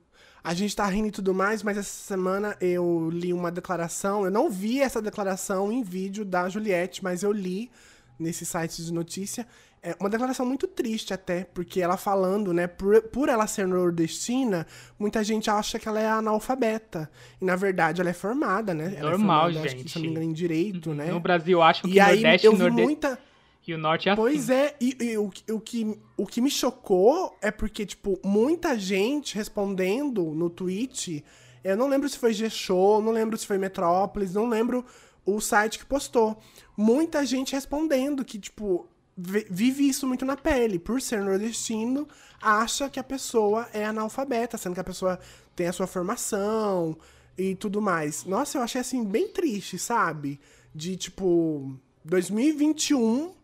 [0.42, 4.24] a gente tá rindo e tudo mais, mas essa semana eu li uma declaração.
[4.24, 7.70] Eu não vi essa declaração em vídeo da Juliette, mas eu li
[8.18, 9.46] nesse site de notícia.
[9.84, 14.64] É uma declaração muito triste até, porque ela falando, né, por, por ela ser nordestina,
[14.96, 17.10] muita gente acha que ela é analfabeta.
[17.40, 18.94] E na verdade ela é formada, né?
[18.96, 20.10] Ela Normal, é formada, acho que, se não me gente.
[20.18, 21.06] engano, em direito, né?
[21.10, 23.18] No Brasil, acham que E aí Nordeste eu e vi Nordeste muita.
[23.66, 24.22] e o Norte é assim.
[24.22, 28.20] Pois é, e, e o, que- o, que, o que me chocou é porque, tipo,
[28.24, 31.24] muita gente respondendo no tweet.
[31.64, 34.84] Eu não lembro se foi G-Show, não lembro se foi Metrópolis, não lembro
[35.26, 36.38] o site que postou.
[36.76, 40.78] Muita gente respondendo que, tipo, vive isso muito na pele.
[40.78, 42.08] Por ser nordestino,
[42.40, 45.18] acha que a pessoa é analfabeta, sendo que a pessoa
[45.54, 46.96] tem a sua formação
[47.36, 48.24] e tudo mais.
[48.24, 50.40] Nossa, eu achei assim bem triste, sabe?
[50.74, 53.34] De tipo 2021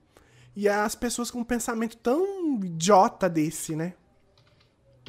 [0.56, 3.94] e as pessoas com um pensamento tão idiota desse, né?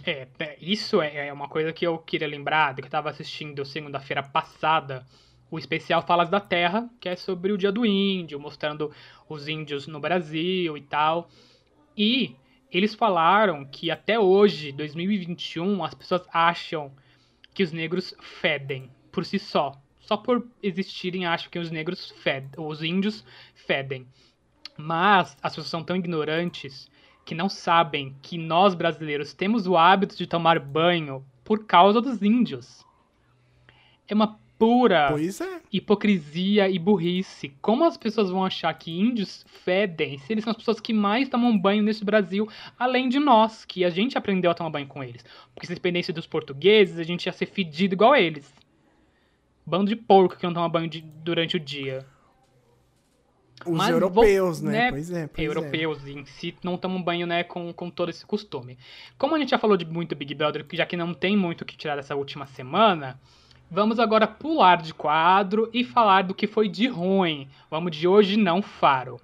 [0.05, 3.65] É, é isso é, é uma coisa que eu queria lembrar, que eu estava assistindo
[3.65, 5.05] segunda-feira passada,
[5.51, 8.91] o especial Falas da Terra, que é sobre o Dia do Índio, mostrando
[9.27, 11.29] os índios no Brasil e tal.
[11.97, 12.35] E
[12.71, 16.91] eles falaram que até hoje, 2021, as pessoas acham
[17.53, 19.73] que os negros fedem por si só.
[19.99, 24.07] Só por existirem, acham que os negros fedem, os índios fedem.
[24.77, 26.89] Mas as pessoas são tão ignorantes
[27.25, 32.21] que não sabem que nós brasileiros temos o hábito de tomar banho por causa dos
[32.21, 32.85] índios.
[34.07, 35.61] É uma pura é.
[35.71, 37.53] hipocrisia e burrice.
[37.61, 41.29] Como as pessoas vão achar que índios fedem se eles são as pessoas que mais
[41.29, 42.47] tomam banho nesse Brasil,
[42.77, 45.23] além de nós, que a gente aprendeu a tomar banho com eles?
[45.55, 48.53] Porque se dependesse dos portugueses, a gente ia ser fedido igual a eles.
[49.65, 52.05] Bando de porco que não toma banho de, durante o dia.
[53.65, 54.71] Os Mas, europeus, né?
[54.71, 54.91] né?
[54.91, 55.27] Pois é.
[55.27, 55.49] Pois é.
[55.49, 56.11] europeus é.
[56.11, 58.77] em si não tomam banho, né, com, com todo esse costume.
[59.17, 61.65] Como a gente já falou de muito Big Brother, já que não tem muito o
[61.65, 63.19] que tirar dessa última semana,
[63.71, 67.47] Vamos agora pular de quadro e falar do que foi de ruim.
[67.69, 69.21] Vamos de hoje não, Faro.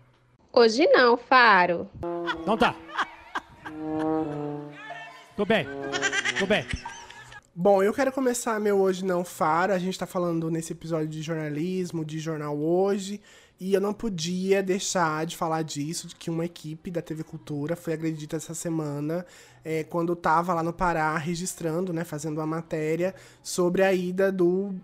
[0.54, 1.90] Hoje não, Faro.
[2.46, 2.76] Não tá.
[5.36, 5.66] Tô bem.
[6.38, 6.64] Tô bem.
[7.56, 9.74] Bom, eu quero começar meu Hoje Não Faro.
[9.74, 13.20] A gente tá falando nesse episódio de jornalismo, de jornal hoje.
[13.60, 17.76] E eu não podia deixar de falar disso, de que uma equipe da TV Cultura
[17.76, 19.26] foi agredida essa semana,
[19.64, 24.76] é, quando estava lá no Pará registrando, né, fazendo uma matéria sobre a ida do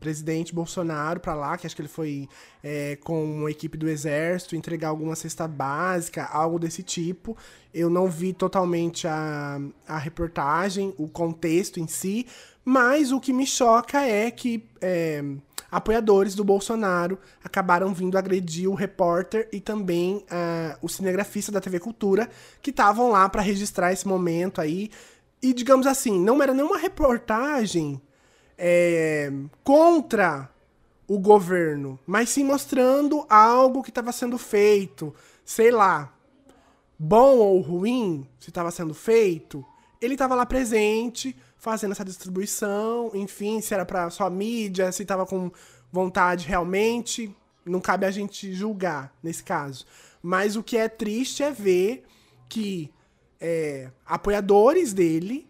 [0.00, 2.28] presidente Bolsonaro para lá, que acho que ele foi
[2.62, 7.36] é, com uma equipe do exército entregar alguma cesta básica, algo desse tipo.
[7.72, 12.26] Eu não vi totalmente a, a reportagem, o contexto em si,
[12.64, 15.22] mas o que me choca é que é,
[15.76, 21.78] apoiadores do Bolsonaro acabaram vindo agredir o repórter e também uh, o cinegrafista da TV
[21.78, 22.30] Cultura,
[22.62, 24.90] que estavam lá para registrar esse momento aí.
[25.42, 28.00] E, digamos assim, não era nenhuma reportagem
[28.56, 29.30] é,
[29.62, 30.50] contra
[31.06, 35.14] o governo, mas sim mostrando algo que estava sendo feito,
[35.44, 36.10] sei lá,
[36.98, 39.62] bom ou ruim, se estava sendo feito.
[40.00, 41.36] Ele estava lá presente,
[41.66, 45.50] fazendo essa distribuição, enfim, se era para só mídia, se tava com
[45.90, 49.84] vontade realmente, não cabe a gente julgar nesse caso.
[50.22, 52.04] Mas o que é triste é ver
[52.48, 52.88] que
[53.40, 55.44] é, apoiadores dele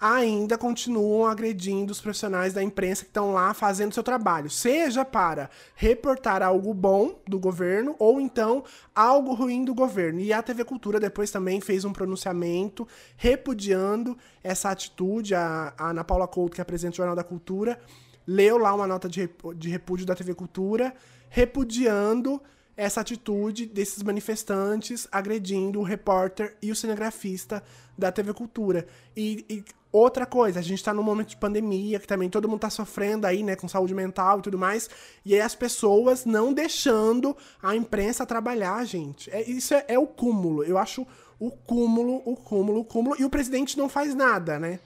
[0.00, 5.48] ainda continuam agredindo os profissionais da imprensa que estão lá fazendo seu trabalho, seja para
[5.74, 8.62] reportar algo bom do governo ou então
[8.94, 10.20] algo ruim do governo.
[10.20, 12.86] E a TV Cultura depois também fez um pronunciamento
[13.16, 15.34] repudiando essa atitude.
[15.34, 17.80] A, a Ana Paula Couto, que apresenta o Jornal da Cultura,
[18.26, 20.94] leu lá uma nota de, de repúdio da TV Cultura
[21.28, 22.40] repudiando
[22.76, 27.62] essa atitude desses manifestantes agredindo o repórter e o cinegrafista
[27.96, 28.86] da TV Cultura.
[29.16, 29.64] E, e
[29.96, 33.26] outra coisa, a gente tá num momento de pandemia, que também todo mundo tá sofrendo
[33.26, 34.88] aí, né, com saúde mental e tudo mais,
[35.24, 39.30] e aí as pessoas não deixando a imprensa trabalhar, gente.
[39.30, 40.64] É, isso é, é o cúmulo.
[40.64, 41.06] Eu acho
[41.38, 43.16] o cúmulo, o cúmulo, o cúmulo.
[43.18, 44.80] E o presidente não faz nada, né?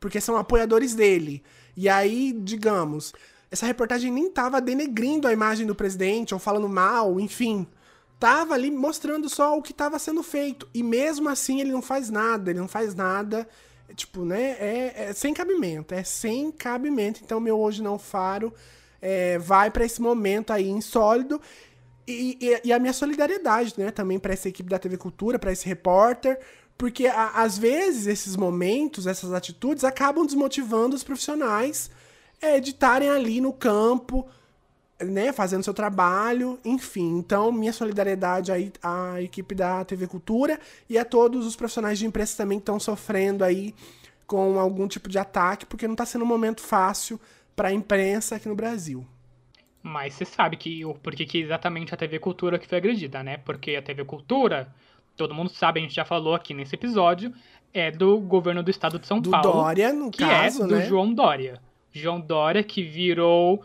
[0.00, 1.42] Porque são apoiadores dele.
[1.76, 3.12] E aí, digamos,
[3.50, 7.66] essa reportagem nem tava denegrindo a imagem do presidente ou falando mal, enfim.
[8.18, 10.68] Tava ali mostrando só o que estava sendo feito.
[10.74, 13.48] E mesmo assim ele não faz nada, ele não faz nada.
[13.88, 14.56] É, tipo, né?
[14.58, 17.20] É, é, sem cabimento, é sem cabimento.
[17.22, 18.52] Então, meu Hoje Não Faro
[19.00, 21.40] é, vai para esse momento aí insólido.
[22.06, 23.90] E, e, e, a minha solidariedade, né?
[23.90, 26.38] Também para essa equipe da TV Cultura, para esse repórter.
[26.76, 31.90] Porque a, às vezes esses momentos, essas atitudes acabam desmotivando os profissionais
[32.40, 34.26] é, de estarem ali no campo,
[35.04, 37.18] né, fazendo seu trabalho, enfim.
[37.18, 42.06] Então, minha solidariedade aí à equipe da TV Cultura e a todos os profissionais de
[42.06, 43.74] imprensa também que estão sofrendo aí
[44.26, 47.20] com algum tipo de ataque, porque não está sendo um momento fácil
[47.54, 49.06] para a imprensa aqui no Brasil.
[49.82, 53.36] Mas você sabe que por que exatamente a TV Cultura que foi agredida, né?
[53.36, 54.72] Porque a TV Cultura,
[55.14, 57.32] todo mundo sabe, a gente já falou aqui nesse episódio,
[57.72, 59.52] é do governo do estado de São do Paulo.
[59.52, 60.86] Dória, no que caso, é do né?
[60.86, 61.60] João Dória.
[61.92, 63.62] João Dória que virou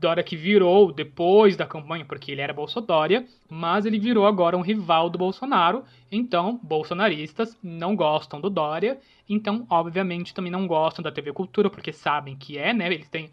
[0.00, 4.62] Dória que virou depois da campanha, porque ele era Bolsodória, mas ele virou agora um
[4.62, 5.84] rival do Bolsonaro.
[6.10, 8.98] Então, bolsonaristas não gostam do Dória,
[9.28, 12.86] então, obviamente, também não gostam da TV Cultura, porque sabem que é, né?
[12.86, 13.30] Eles têm.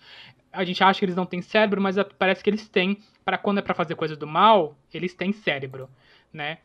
[0.51, 2.97] A gente acha que eles não têm cérebro, mas parece que eles têm.
[3.23, 5.89] Para quando é para fazer coisas do mal, eles têm cérebro,
[6.31, 6.57] né?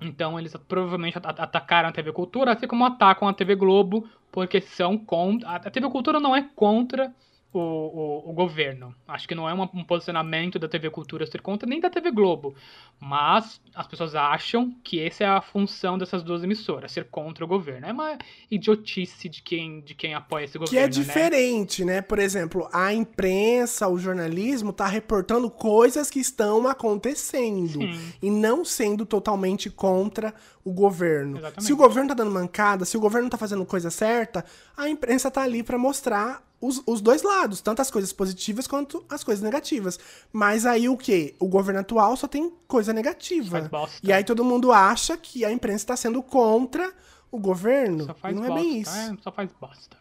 [0.00, 4.98] Então eles provavelmente atacaram a TV Cultura, assim como atacam a TV Globo, porque são
[4.98, 5.48] contra.
[5.48, 7.14] A TV Cultura não é contra
[7.54, 8.94] o, o, o governo.
[9.06, 12.10] Acho que não é uma, um posicionamento da TV Cultura ser contra, nem da TV
[12.10, 12.54] Globo.
[12.98, 17.48] Mas as pessoas acham que essa é a função dessas duas emissoras, ser contra o
[17.48, 17.86] governo.
[17.86, 18.18] É uma
[18.50, 20.84] idiotice de quem, de quem apoia esse Que governo.
[20.84, 22.02] é diferente, né?
[22.02, 28.12] Por exemplo, a imprensa, o jornalismo tá reportando coisas que estão acontecendo Sim.
[28.20, 30.34] e não sendo totalmente contra
[30.64, 31.38] o governo.
[31.38, 31.64] Exatamente.
[31.64, 34.44] Se o governo tá dando mancada, se o governo tá fazendo coisa certa,
[34.76, 39.04] a imprensa tá ali pra mostrar os, os dois lados, tanto as coisas positivas quanto
[39.08, 39.98] as coisas negativas.
[40.32, 41.34] Mas aí o quê?
[41.38, 43.58] O governo atual só tem coisa negativa.
[43.58, 44.00] Faz bosta.
[44.02, 46.92] E aí todo mundo acha que a imprensa tá sendo contra
[47.30, 48.04] o governo.
[48.06, 48.96] Só faz e não bosta, é bem isso.
[48.96, 49.96] é, só faz bosta.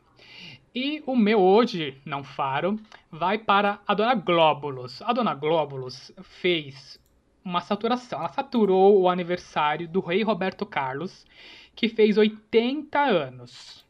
[0.73, 2.79] E o meu hoje, não faro,
[3.11, 5.01] vai para a dona Glóbulos.
[5.03, 6.11] A dona Glóbulos
[6.41, 6.99] fez
[7.43, 8.19] uma saturação.
[8.19, 11.25] Ela saturou o aniversário do rei Roberto Carlos,
[11.75, 13.82] que fez 80 anos.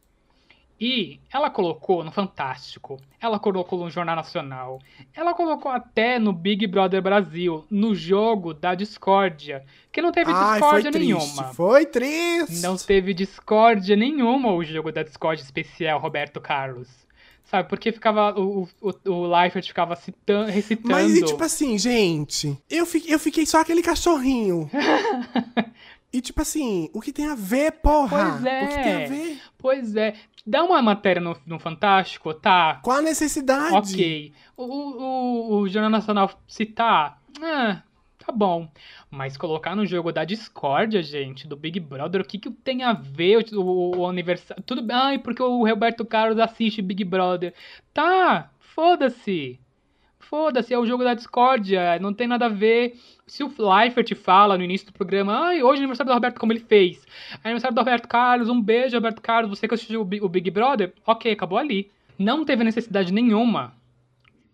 [0.80, 4.80] E ela colocou no Fantástico, ela colocou no Jornal Nacional,
[5.14, 10.58] ela colocou até no Big Brother Brasil, no jogo da discórdia, que não teve Ai,
[10.58, 11.06] foi discórdia triste.
[11.06, 11.44] nenhuma.
[11.54, 12.60] Foi triste.
[12.60, 17.04] Não teve discórdia nenhuma o jogo da discórdia especial Roberto Carlos.
[17.44, 18.34] Sabe, porque ficava.
[18.40, 20.88] O, o, o Leifert ficava citan, recitando.
[20.88, 24.68] Mas, e, tipo assim, gente, eu fiquei, eu fiquei só aquele cachorrinho.
[26.14, 28.38] e, tipo assim, o que tem a ver, porra?
[28.38, 28.62] Pois é.
[28.64, 29.42] O que tem a ver?
[29.58, 30.14] Pois é.
[30.46, 32.78] Dá uma matéria no, no Fantástico, tá?
[32.84, 33.74] Qual a necessidade?
[33.74, 34.32] Ok.
[34.56, 37.20] O, o, o Jornal Nacional citar.
[37.42, 37.82] Ah,
[38.16, 38.70] tá bom.
[39.10, 42.92] Mas colocar no jogo da discórdia, gente, do Big Brother, o que, que tem a
[42.92, 44.62] ver o, o, o aniversário?
[44.62, 44.94] Tudo bem.
[44.94, 47.52] Ai, porque o Roberto Carlos assiste Big Brother.
[47.92, 49.58] Tá, foda-se.
[50.34, 52.96] Foda-se, é o jogo da discórdia, não tem nada a ver.
[53.24, 56.52] Se o Leifert fala no início do programa, ai, hoje é aniversário do Roberto, como
[56.52, 57.06] ele fez.
[57.34, 60.28] É aniversário do Roberto Carlos, um beijo, Roberto Carlos, você que assistiu o Bi- o
[60.28, 61.88] Big Brother, ok, acabou ali.
[62.18, 63.74] Não teve necessidade nenhuma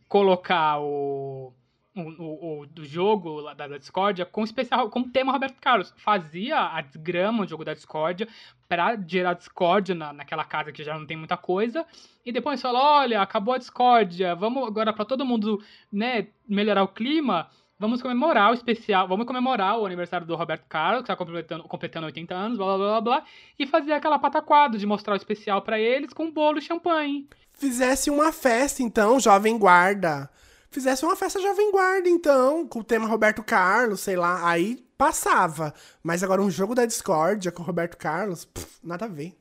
[0.07, 1.51] colocar o,
[1.97, 5.93] o, o, o do jogo da, da discórdia com especial com tema Roberto Carlos.
[5.97, 8.28] Fazia a desgrama o jogo da discórdia
[8.68, 11.84] pra gerar discórdia na, naquela casa que já não tem muita coisa.
[12.24, 15.62] E depois fala, olha, acabou a discórdia, vamos agora pra todo mundo,
[15.93, 17.49] né, melhorar o clima.
[17.78, 22.07] Vamos comemorar o especial, vamos comemorar o aniversário do Roberto Carlos, que tá completando, completando
[22.07, 23.24] 80 anos, blá blá blá blá,
[23.59, 27.26] e fazer aquela pataquada de mostrar o especial pra eles com bolo e champanhe.
[27.55, 30.28] Fizesse uma festa, então, Jovem Guarda.
[30.70, 34.48] Fizesse uma festa Jovem Guarda, então, com o tema Roberto Carlos, sei lá.
[34.48, 35.74] Aí passava.
[36.02, 39.36] Mas agora um jogo da discórdia com o Roberto Carlos, pff, nada a ver.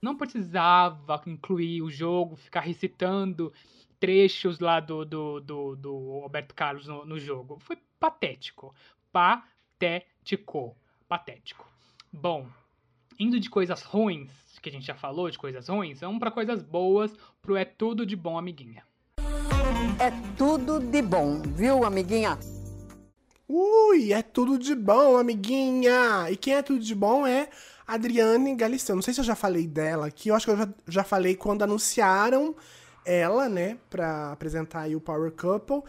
[0.00, 3.52] não precisava incluir o jogo, ficar recitando
[3.98, 7.58] trechos lá do, do, do, do Roberto Carlos no, no jogo.
[7.60, 8.74] Foi patético.
[9.10, 10.76] Patético.
[11.08, 11.66] Patético.
[12.12, 12.46] Bom,
[13.18, 14.30] indo de coisas ruins,
[14.60, 18.06] que a gente já falou de coisas ruins, vamos para coisas boas, pro É Tudo
[18.06, 18.84] de Bom, amiguinha.
[19.98, 22.38] É tudo de bom, viu, amiguinha?
[23.48, 26.30] Ui, é tudo de bom, amiguinha!
[26.30, 27.48] E quem é tudo de bom é
[27.86, 28.94] Adriane Galisteu.
[28.94, 31.36] Não sei se eu já falei dela aqui, eu acho que eu já, já falei
[31.36, 32.54] quando anunciaram
[33.04, 35.82] ela, né, pra apresentar aí o Power Couple.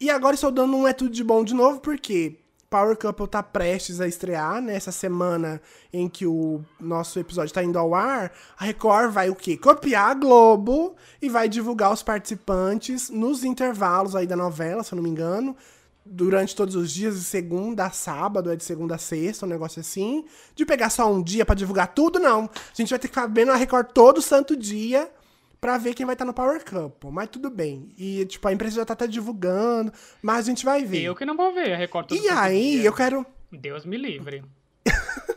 [0.00, 2.41] E agora estou dando um É Tudo de Bom de novo, porque
[2.72, 4.74] Power Couple tá prestes a estrear, né?
[4.74, 5.60] Essa semana
[5.92, 9.58] em que o nosso episódio tá indo ao ar, a Record vai o quê?
[9.58, 14.96] Copiar a Globo e vai divulgar os participantes nos intervalos aí da novela, se eu
[14.96, 15.54] não me engano
[16.04, 19.78] durante todos os dias, de segunda a sábado, é de segunda a sexta, um negócio
[19.78, 20.24] assim.
[20.54, 22.44] De pegar só um dia pra divulgar tudo, não.
[22.44, 25.10] A gente vai ter que ficar vendo a Record todo santo dia
[25.62, 27.12] pra ver quem vai estar no Power Couple.
[27.12, 27.94] Mas tudo bem.
[27.96, 31.02] E, tipo, a empresa já tá até divulgando, mas a gente vai ver.
[31.02, 33.24] Eu que não vou ver a Record E aí, eu quero.
[33.50, 34.42] Deus me livre.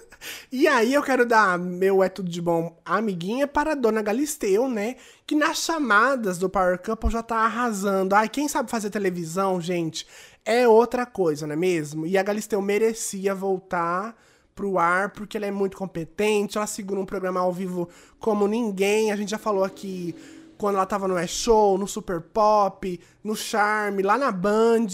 [0.52, 4.70] E aí eu quero dar meu é tudo de bom amiguinha para a dona Galisteu,
[4.70, 4.96] né?
[5.26, 8.16] Que nas chamadas do Power Couple já tá arrasando.
[8.16, 10.08] Ai, quem sabe fazer televisão, gente,
[10.46, 12.08] é outra coisa, não é mesmo?
[12.08, 14.16] E a Galisteu merecia voltar
[14.56, 19.12] pro ar porque ela é muito competente, ela segura um programa ao vivo como ninguém.
[19.12, 20.16] A gente já falou aqui
[20.58, 24.88] quando ela tava no É Show, no Super Pop, no Charme, lá na Band.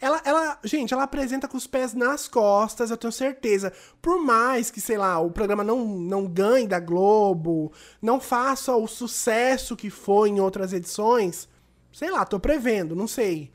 [0.00, 3.72] Ela, ela, gente, ela apresenta com os pés nas costas, eu tenho certeza.
[4.00, 8.88] Por mais que, sei lá, o programa não, não ganhe da Globo, não faça o
[8.88, 11.48] sucesso que foi em outras edições,
[11.92, 13.52] sei lá, tô prevendo, não sei.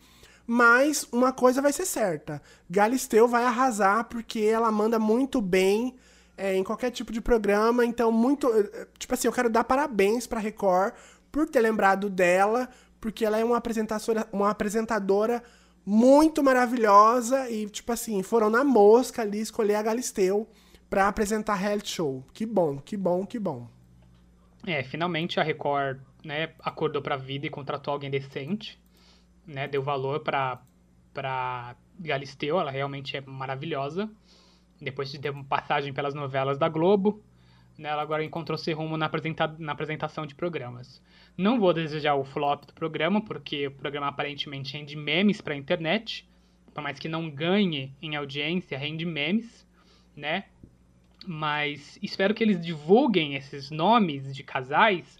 [0.49, 5.95] Mas uma coisa vai ser certa: Galisteu vai arrasar porque ela manda muito bem
[6.37, 7.85] é, em qualquer tipo de programa.
[7.85, 8.47] Então, muito.
[8.53, 10.93] eh, Tipo assim, eu quero dar parabéns pra Record
[11.31, 12.69] por ter lembrado dela,
[13.01, 15.43] porque ela é uma apresentadora, uma apresentadora
[15.85, 20.47] muito maravilhosa e, tipo assim, foram na mosca ali escolher a Galisteu
[20.89, 22.23] pra apresentar reality show.
[22.33, 23.67] Que bom, que bom, que bom.
[24.65, 28.79] É, finalmente a Record né, acordou pra vida e contratou alguém decente,
[29.47, 30.61] né, deu valor pra,
[31.13, 34.11] pra Galisteu, ela realmente é maravilhosa.
[34.79, 37.23] Depois de ter uma passagem pelas novelas da Globo,
[37.77, 41.01] né, ela agora encontrou seu rumo na, apresenta na apresentação de programas.
[41.37, 46.27] Não vou desejar o flop do programa, porque o programa aparentemente rende memes pra internet,
[46.73, 49.65] por mais que não ganhe em audiência, rende memes,
[50.15, 50.45] né?
[51.25, 55.17] Mas espero que eles divulguem esses nomes de casais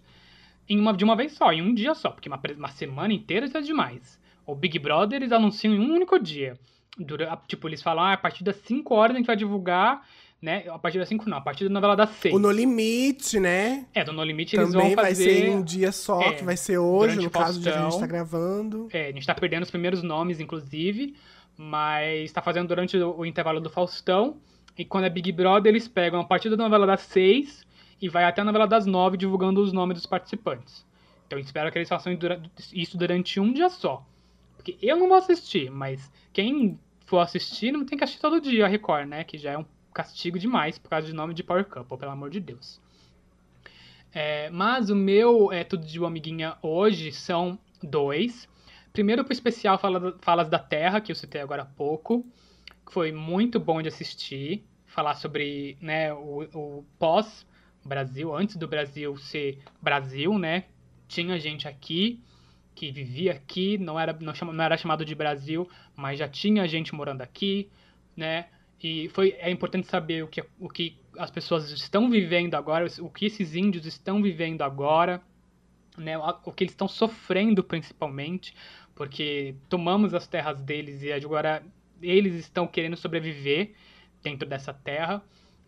[0.68, 3.46] em uma, de uma vez só, em um dia só, porque uma, uma semana inteira
[3.46, 4.18] já é demais.
[4.46, 6.58] O Big Brother eles anunciam em um único dia.
[6.98, 10.04] Dura, tipo, eles falam, ah, a partir das 5 horas a gente vai divulgar,
[10.42, 10.64] né?
[10.68, 12.34] A partir das 5 não, a partir da novela das 6.
[12.34, 13.86] O No Limite, né?
[13.94, 15.24] É, do No Limite eles Também vão vai fazer...
[15.24, 18.00] ser em um dia só, É, que vai ser hoje, no caso de a gente
[18.00, 18.88] tá gravando.
[18.92, 21.14] É, a gente tá perdendo os primeiros nomes, inclusive,
[21.56, 24.36] mas tá fazendo durante o, o intervalo do Faustão.
[24.76, 27.66] E quando é Big Brother, eles pegam a partir da novela das seis
[28.00, 30.86] e vai até a novela das nove divulgando os nomes dos participantes.
[31.26, 32.16] Então espero que eles façam
[32.72, 34.04] isso durante um dia só.
[34.56, 38.64] Porque eu não vou assistir, mas quem for assistir não tem que assistir todo dia
[38.64, 39.24] a Record, né?
[39.24, 42.30] Que já é um castigo demais por causa de nome de Power Couple, pelo amor
[42.30, 42.80] de Deus.
[44.12, 48.48] É, mas o meu é, Tudo de Boa Amiguinha hoje são dois.
[48.92, 52.24] Primeiro pro especial Fala- Falas da Terra, que eu citei agora há pouco.
[52.86, 54.64] que Foi muito bom de assistir.
[54.86, 56.84] Falar sobre né, o, o
[57.88, 60.64] pós-Brasil, antes do Brasil ser Brasil, né?
[61.08, 62.20] Tinha gente aqui
[62.74, 66.68] que vivia aqui, não era, não, chama- não era chamado de Brasil, mas já tinha
[66.68, 67.68] gente morando aqui,
[68.14, 68.46] né?
[68.80, 73.10] E foi, é importante saber o que, o que as pessoas estão vivendo agora, o
[73.10, 75.20] que esses índios estão vivendo agora,
[75.96, 76.16] né?
[76.18, 78.54] O que eles estão sofrendo principalmente,
[78.94, 81.64] porque tomamos as terras deles e agora
[82.00, 83.72] eles estão querendo sobreviver
[84.22, 85.20] dentro dessa terra.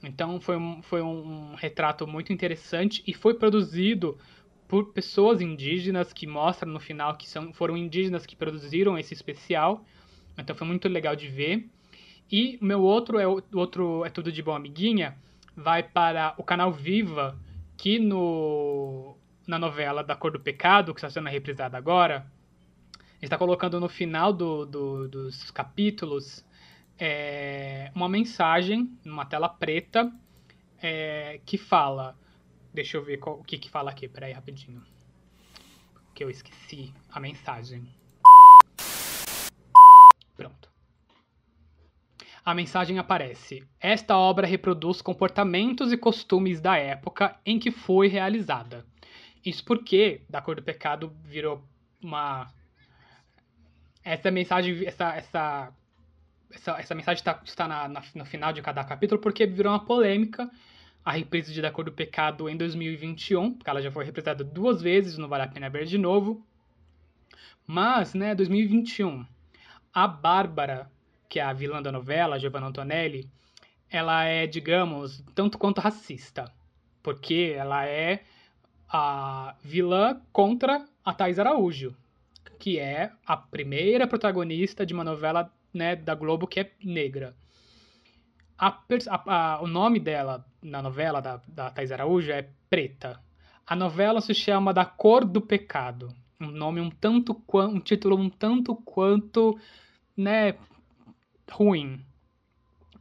[0.02, 4.18] Então foi um, foi um retrato muito interessante e foi produzido
[4.66, 9.84] por pessoas indígenas que mostram no final que são, foram indígenas que produziram esse especial.
[10.38, 11.68] Então foi muito legal de ver.
[12.30, 15.18] E o meu outro é outro é tudo de bom amiguinha,
[15.56, 17.36] vai para o canal Viva,
[17.76, 22.30] que no na novela da Cor do Pecado, que está sendo reprisada agora,
[23.20, 26.44] está colocando no final do, do- dos capítulos
[27.00, 30.12] é, uma mensagem numa tela preta
[30.82, 32.16] é, que fala.
[32.72, 34.82] Deixa eu ver qual- o que, que fala aqui, peraí rapidinho.
[36.14, 37.88] Que eu esqueci a mensagem.
[40.36, 40.70] Pronto.
[42.44, 48.86] A mensagem aparece: Esta obra reproduz comportamentos e costumes da época em que foi realizada.
[49.44, 51.64] Isso porque Da Cor do Pecado virou
[52.02, 52.52] uma.
[54.04, 55.72] Essa mensagem, essa, essa,
[56.52, 59.84] essa, essa mensagem tá- está na- na- no final de cada capítulo porque virou uma
[59.84, 60.50] polêmica
[61.04, 64.82] a reprise de Da Cor do Pecado em 2021, porque ela já foi reprisada duas
[64.82, 66.44] vezes, não vale a pena ver de novo.
[67.66, 69.24] Mas, né, 2021,
[69.94, 70.90] a Bárbara,
[71.28, 73.30] que é a vilã da novela, Giovanna Antonelli,
[73.88, 76.52] ela é, digamos, tanto quanto racista.
[77.02, 78.22] Porque ela é
[78.88, 81.96] a vilã contra a Thais Araújo,
[82.58, 87.34] que é a primeira protagonista de uma novela né, da Globo que é negra.
[88.58, 88.68] A
[89.08, 93.18] a- a- o nome dela na novela da, da Thais Araújo é Preta.
[93.66, 96.14] A novela se chama Da Cor do Pecado.
[96.40, 97.74] Um nome um tanto quanto.
[97.76, 99.58] um título um tanto quanto.
[100.16, 100.54] né.
[101.50, 102.04] ruim.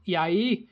[0.06, 0.68] E aí,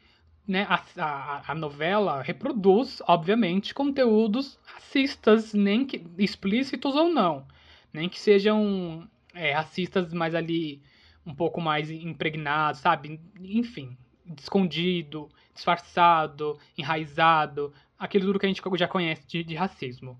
[0.47, 7.45] né, a, a, a novela reproduz, obviamente, conteúdos racistas, nem que, explícitos ou não.
[7.93, 10.81] Nem que sejam é, racistas, mas ali
[11.27, 13.19] um pouco mais impregnados, sabe?
[13.41, 13.97] Enfim,
[14.39, 20.17] escondido, disfarçado, enraizado, aquilo tudo que a gente já conhece de, de racismo.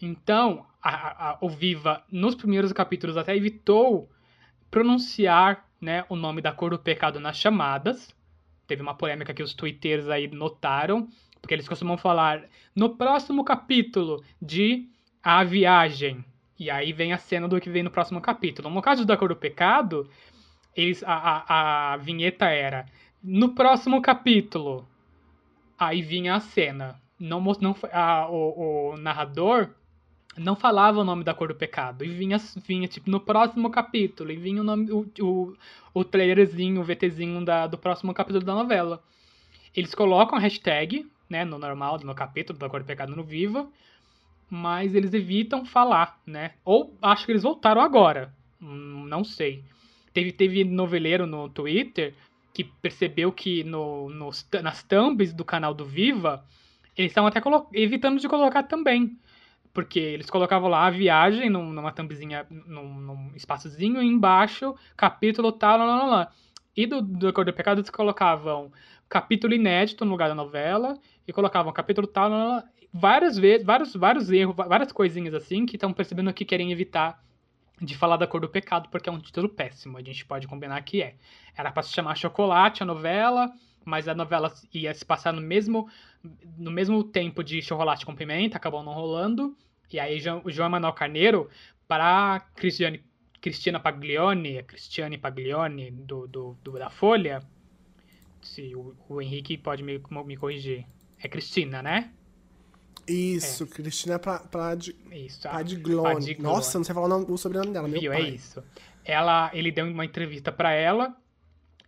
[0.00, 4.08] Então, a, a- o Viva, nos primeiros capítulos, até evitou
[4.70, 8.14] pronunciar né, o nome da cor do pecado nas chamadas.
[8.66, 11.08] Teve uma polêmica que os twitteiros aí notaram,
[11.40, 12.44] porque eles costumam falar
[12.74, 14.88] no próximo capítulo de
[15.22, 16.24] A Viagem.
[16.58, 18.68] E aí vem a cena do que vem no próximo capítulo.
[18.68, 20.08] No caso da cor do pecado,
[20.78, 22.86] eles, a, a, a vinheta era
[23.22, 24.88] no próximo capítulo.
[25.78, 27.00] Aí vinha a cena.
[27.18, 29.70] Não, não, a- o, o narrador
[30.36, 32.04] não falava o nome da cor do pecado.
[32.04, 34.30] E vinha, vinha tipo, no próximo capítulo.
[34.32, 35.56] E vinha o nome, o, o,
[35.94, 39.02] o trailerzinho, o VTzinho da, do próximo capítulo da novela.
[39.76, 43.68] Eles colocam a hashtag, né, no normal, no capítulo da cor do pecado no Viva.
[44.50, 46.52] Mas eles evitam falar, né?
[46.64, 48.32] Ou acho que eles voltaram agora.
[48.62, 49.64] Hum, Não sei.
[50.18, 52.12] Teve, teve noveleiro no Twitter
[52.52, 54.08] que percebeu que no,
[54.62, 56.44] nas thumbs do canal do Viva,
[56.96, 57.40] eles estavam até
[57.72, 59.16] evitando de colocar também
[59.72, 65.78] Porque eles colocavam lá a viagem num- numa thumbzinha, num, num espaçozinho, embaixo, capítulo tal,
[65.78, 66.32] lá, lá, lá.
[66.76, 68.72] E do, do Cor do Pecado eles colocavam
[69.08, 72.64] capítulo inédito no lugar da novela, e colocavam capítulo tal, lá, lá, lá.
[72.92, 77.22] várias vezes, vários, vários erros, várias coisinhas assim, que estão percebendo que querem evitar
[77.80, 80.80] de falar da cor do pecado, porque é um título péssimo, a gente pode combinar
[80.82, 81.14] que é.
[81.56, 83.52] Era pra se chamar Chocolate a novela,
[83.84, 85.88] mas a novela ia se passar no mesmo,
[86.56, 89.56] no mesmo tempo de Chocolate com Pimenta, acabou não rolando.
[89.92, 91.48] E aí o João Manuel Carneiro,
[91.86, 93.02] para Cristiane,
[93.40, 97.40] Cristina Paglioni, a Cristiane Paglioni do, do, do- da Folha,
[98.42, 100.86] se o, o Henrique pode me, me corrigir.
[101.20, 102.12] É Cristina, né?
[103.08, 105.46] Isso, Cristina Pla- Plad- Isso.
[105.48, 106.14] a- Padiglone.
[106.14, 106.54] Padiglone.
[106.56, 108.12] Nossa, não sei falar o, nome- o sobrenome dela, meu Viu?
[108.12, 108.30] É pai.
[108.30, 108.62] isso.
[109.04, 111.16] Ela, ele deu uma entrevista pra ela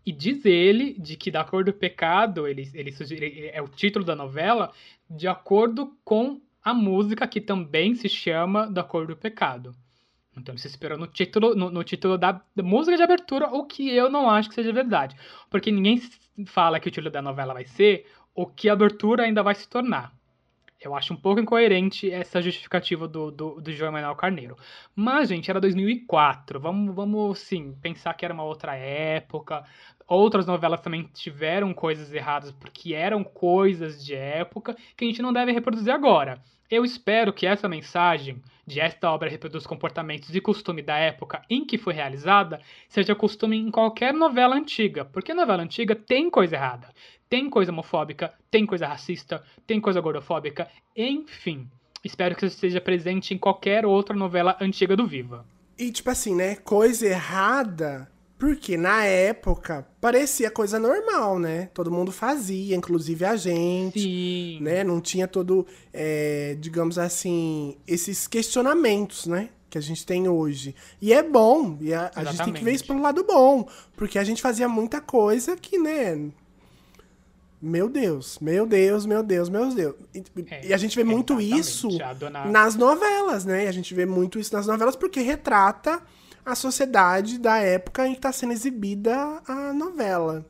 [0.04, 3.68] e diz ele de que da cor do pecado, ele, ele, sugere- ele- é o
[3.68, 4.72] título da novela,
[5.08, 9.74] de acordo com a música que também se chama da cor do pecado.
[10.36, 13.64] Então ele se inspirou no título, no, no título da, da música de abertura, o
[13.66, 15.16] que eu não acho que seja verdade.
[15.50, 16.00] Porque ninguém
[16.46, 19.68] fala que o título da novela vai ser o que a abertura ainda vai se
[19.68, 20.14] tornar.
[20.80, 24.56] Eu acho um pouco incoerente essa justificativa do, do, do João Manuel Carneiro.
[24.96, 26.58] Mas, gente, era 2004.
[26.58, 29.62] Vamos, vamos, sim, pensar que era uma outra época.
[30.08, 35.34] Outras novelas também tiveram coisas erradas porque eram coisas de época que a gente não
[35.34, 36.42] deve reproduzir agora.
[36.70, 41.64] Eu espero que essa mensagem de esta obra reproduz comportamentos e costume da época em
[41.66, 46.88] que foi realizada seja costume em qualquer novela antiga, porque novela antiga tem coisa errada,
[47.30, 51.68] tem coisa homofóbica, tem coisa racista, tem coisa gordofóbica, enfim.
[52.04, 55.46] Espero que isso esteja presente em qualquer outra novela antiga do Viva.
[55.78, 56.56] E, tipo assim, né?
[56.56, 58.10] Coisa errada.
[58.36, 61.68] Porque na época parecia coisa normal, né?
[61.74, 64.00] Todo mundo fazia, inclusive a gente.
[64.00, 64.58] Sim.
[64.62, 64.82] Né?
[64.82, 69.50] Não tinha todo, é, digamos assim, esses questionamentos, né?
[69.68, 70.74] Que a gente tem hoje.
[71.00, 71.76] E é bom.
[71.82, 73.68] E a, a gente tem que ver isso pelo lado bom.
[73.94, 76.30] Porque a gente fazia muita coisa que, né?
[77.62, 79.94] Meu Deus, meu Deus, meu Deus, meu Deus.
[80.14, 81.88] E, É, e a gente vê muito isso
[82.18, 83.68] dona- nas novelas, né?
[83.68, 86.00] A gente vê muito isso nas novelas porque retrata
[86.44, 89.14] a sociedade da época em que está sendo exibida
[89.46, 90.44] a novela.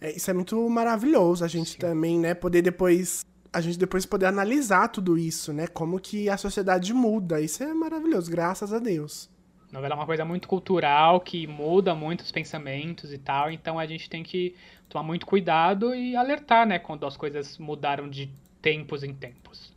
[0.00, 1.44] É, isso é muito maravilhoso.
[1.44, 3.24] A gente também, né, poder depois.
[3.52, 5.66] A gente depois poder analisar tudo isso, né?
[5.66, 7.40] Como que a sociedade muda.
[7.40, 9.28] Isso é maravilhoso, graças a Deus.
[9.72, 13.86] Novela é uma coisa muito cultural que muda muito os pensamentos e tal, então a
[13.86, 14.54] gente tem que
[14.88, 18.30] tomar muito cuidado e alertar, né, quando as coisas mudaram de
[18.60, 19.72] tempos em tempos,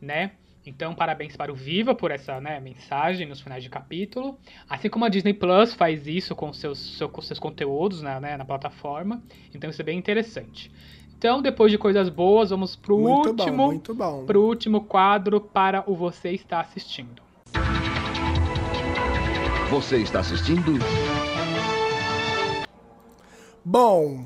[0.00, 0.32] né?
[0.64, 4.38] Então, parabéns para o Viva por essa né, mensagem nos finais de capítulo.
[4.68, 8.36] Assim como a Disney Plus faz isso com seus, seu- com seus conteúdos na, né,
[8.36, 9.22] na plataforma.
[9.54, 10.70] Então, isso é bem interessante.
[11.16, 14.26] Então, depois de coisas boas, vamos pro Muito último, bom, bom.
[14.36, 17.29] último quadro para o Você Está Assistindo.
[19.70, 20.72] Você está assistindo?
[23.64, 24.24] Bom,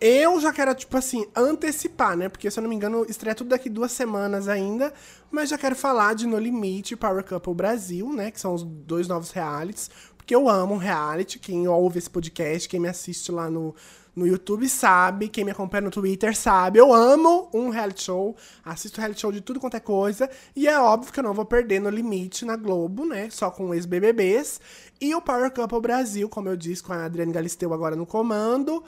[0.00, 2.28] eu já quero, tipo assim, antecipar, né?
[2.28, 4.92] Porque, se eu não me engano, estreia tudo daqui duas semanas ainda.
[5.30, 8.32] Mas já quero falar de No Limite Power Couple Brasil, né?
[8.32, 9.88] Que são os dois novos realities.
[10.16, 11.38] Porque eu amo reality.
[11.38, 13.76] Quem ouve esse podcast, quem me assiste lá no,
[14.14, 15.28] no YouTube sabe.
[15.28, 16.78] Quem me acompanha no Twitter sabe.
[16.78, 18.36] Eu amo um reality show.
[18.64, 20.28] Assisto reality show de tudo quanto é coisa.
[20.54, 23.28] E é óbvio que eu não vou perder No Limite na Globo, né?
[23.30, 24.60] Só com ex-BBBs.
[25.00, 28.82] E o Power Couple Brasil, como eu disse, com a Adriane Galisteu agora no comando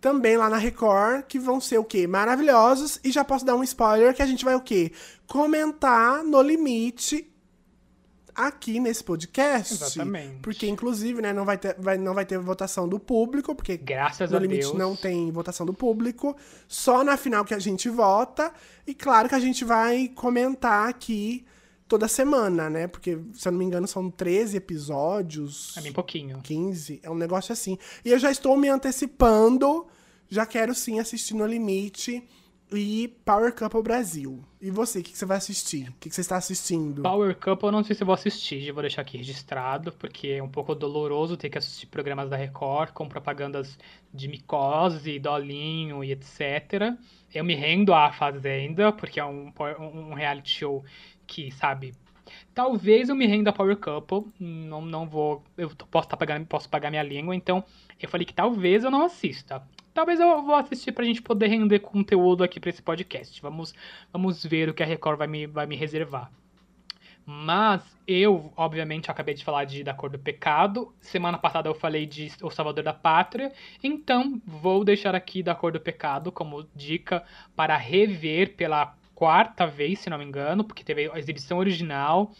[0.00, 2.06] também lá na Record, que vão ser o quê?
[2.06, 3.00] Maravilhosos.
[3.02, 4.92] E já posso dar um spoiler que a gente vai o quê?
[5.26, 7.28] Comentar no limite
[8.38, 9.74] aqui nesse podcast.
[9.74, 10.36] Exatamente.
[10.40, 14.30] Porque, inclusive, né, não vai ter, vai, não vai ter votação do público, porque Graças
[14.30, 14.78] no a limite Deus.
[14.78, 16.36] não tem votação do público.
[16.68, 18.52] Só na final que a gente vota.
[18.86, 21.44] E claro que a gente vai comentar aqui
[21.88, 22.86] toda semana, né?
[22.86, 25.76] Porque, se eu não me engano, são 13 episódios.
[25.76, 26.40] É bem pouquinho.
[26.42, 27.76] 15, é um negócio assim.
[28.04, 29.84] E eu já estou me antecipando,
[30.30, 32.22] já quero sim assistir No Limite
[32.72, 34.42] e Power Couple Brasil.
[34.60, 35.88] E você, o que, que você vai assistir?
[35.88, 37.02] O que, que você está assistindo?
[37.02, 40.42] Power Couple eu não sei se vou assistir, já vou deixar aqui registrado, porque é
[40.42, 43.78] um pouco doloroso ter que assistir programas da Record com propagandas
[44.12, 46.94] de micose, dolinho e etc.
[47.32, 50.84] Eu me rendo à Fazenda, porque é um, um reality show
[51.26, 51.94] que, sabe,
[52.54, 56.68] talvez eu me renda a Power Couple, não, não vou, eu posso, tá pagando, posso
[56.68, 57.64] pagar minha língua, então
[58.00, 59.62] eu falei que talvez eu não assista.
[59.98, 63.42] Talvez eu vou assistir pra gente poder render conteúdo aqui pra esse podcast.
[63.42, 63.74] Vamos,
[64.12, 66.30] vamos ver o que a Record vai me, vai me reservar.
[67.26, 70.94] Mas eu, obviamente, acabei de falar de Da Cor do Pecado.
[71.00, 73.52] Semana passada eu falei de O Salvador da Pátria.
[73.82, 77.24] Então, vou deixar aqui Da Cor do Pecado como dica
[77.56, 82.30] para rever pela quarta vez, se não me engano, porque teve a exibição original,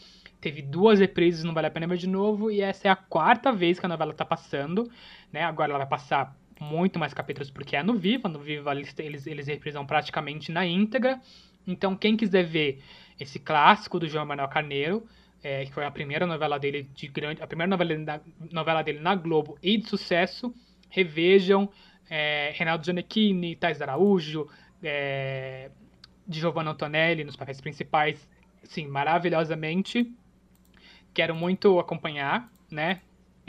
[0.41, 3.51] teve duas reprises, não vale a pena ver de novo, e essa é a quarta
[3.51, 4.89] vez que a novela tá passando,
[5.33, 5.43] né?
[5.43, 9.47] Agora ela vai passar muito mais capítulos porque é no Viva, no Viva eles, eles,
[9.47, 11.21] reprisam praticamente na íntegra.
[11.67, 12.83] Então, quem quiser ver
[13.19, 15.07] esse clássico do João Manuel Carneiro,
[15.43, 18.21] é, que foi a primeira novela dele de grande, a primeira novela, da,
[18.51, 20.55] novela dele na Globo e de sucesso,
[20.89, 21.69] revejam
[22.09, 24.49] é, Reinaldo Gianecchini, Thais Araújo,
[24.83, 25.71] é,
[26.29, 28.29] Giovanna Antonelli nos papéis principais,
[28.65, 30.13] sim, maravilhosamente.
[31.15, 33.01] Quero muito acompanhar, né?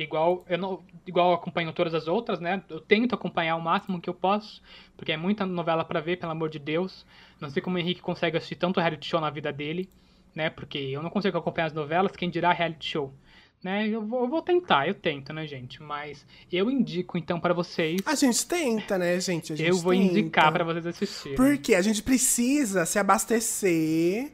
[0.03, 2.61] Igual eu não, igual eu acompanho todas as outras, né?
[2.69, 4.61] Eu tento acompanhar o máximo que eu posso,
[4.95, 7.05] porque é muita novela para ver, pelo amor de Deus.
[7.39, 9.89] Não sei como o Henrique consegue assistir tanto reality show na vida dele,
[10.35, 10.49] né?
[10.49, 13.13] Porque eu não consigo acompanhar as novelas, quem dirá reality show.
[13.61, 13.89] Né?
[13.89, 15.83] Eu vou, eu vou tentar, eu tento, né, gente?
[15.83, 17.99] Mas eu indico então para vocês.
[18.05, 19.53] A gente tenta, né, gente?
[19.53, 20.05] gente eu vou tenta.
[20.05, 21.35] indicar para vocês assistirem.
[21.35, 24.31] Porque a gente precisa se abastecer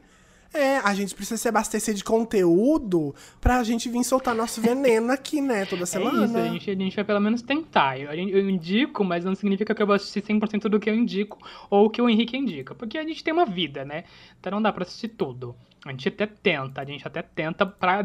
[0.56, 5.40] é, a gente precisa se abastecer de conteúdo pra gente vir soltar nosso veneno aqui,
[5.40, 5.64] né?
[5.66, 6.22] Toda semana.
[6.22, 7.98] É isso, a gente, a gente vai pelo menos tentar.
[8.00, 11.38] Eu, eu indico, mas não significa que eu vou assistir 100% do que eu indico
[11.70, 12.74] ou que o Henrique indica.
[12.74, 14.04] Porque a gente tem uma vida, né?
[14.40, 15.54] Então não dá pra assistir tudo.
[15.84, 18.04] A gente até tenta, a gente até tenta pra,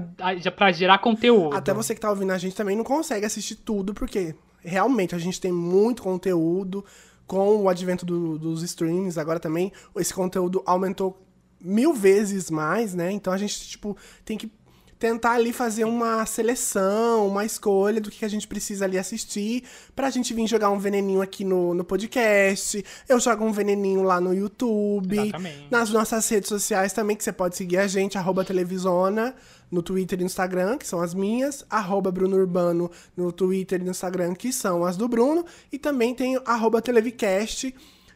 [0.55, 1.55] pra gerar conteúdo.
[1.55, 5.17] Até você que tá ouvindo a gente também não consegue assistir tudo, porque realmente a
[5.17, 6.85] gente tem muito conteúdo.
[7.25, 11.17] Com o advento do, dos streams, agora também esse conteúdo aumentou
[11.63, 13.11] mil vezes mais, né?
[13.11, 14.51] Então a gente, tipo, tem que
[15.01, 19.63] tentar ali fazer uma seleção, uma escolha do que a gente precisa ali assistir,
[19.95, 22.85] pra gente vir jogar um veneninho aqui no, no podcast.
[23.09, 25.17] Eu jogo um veneninho lá no YouTube.
[25.17, 25.67] Exatamente.
[25.71, 29.35] Nas nossas redes sociais também, que você pode seguir a gente, arroba televisona,
[29.71, 33.83] no Twitter e no Instagram, que são as minhas, arroba Bruno Urbano no Twitter e
[33.83, 37.73] no Instagram, que são as do Bruno, e também tem arroba Televicast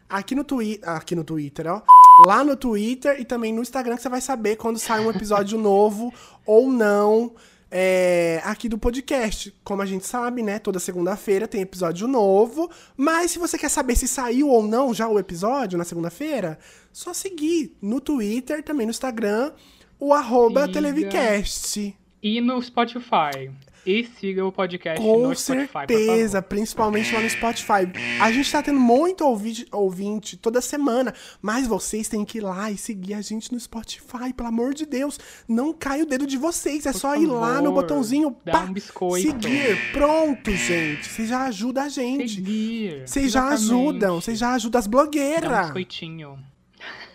[0.07, 4.01] aqui no, twi aqui no Twitter, ó lá no Twitter e também no Instagram, que
[4.01, 6.13] você vai saber quando sai um episódio novo
[6.45, 7.33] ou não
[7.77, 9.53] é, aqui do podcast.
[9.63, 10.59] Como a gente sabe, né?
[10.59, 12.69] Toda segunda-feira tem episódio novo.
[12.95, 16.57] Mas se você quer saber se saiu ou não já o episódio na segunda-feira,
[16.93, 19.51] só seguir no Twitter, também no Instagram,
[19.99, 21.95] o arroba Televicast.
[22.23, 23.51] E no Spotify.
[23.85, 27.87] E siga o podcast Com no Spotify, certeza, principalmente lá no Spotify.
[28.19, 32.71] A gente tá tendo muito ouvinte, ouvinte toda semana, mas vocês têm que ir lá
[32.71, 35.19] e seguir a gente no Spotify, pelo amor de Deus.
[35.47, 38.61] Não cai o dedo de vocês, é Por só favor, ir lá no botãozinho, pá,
[38.63, 39.27] um biscoito.
[39.27, 39.91] seguir.
[39.91, 41.07] Pronto, gente.
[41.07, 42.35] Você já ajuda a gente.
[42.35, 43.03] Seguir.
[43.07, 45.61] Vocês já ajudam, vocês já ajudam as Dá um blogueiras.
[45.65, 46.39] biscoitinho.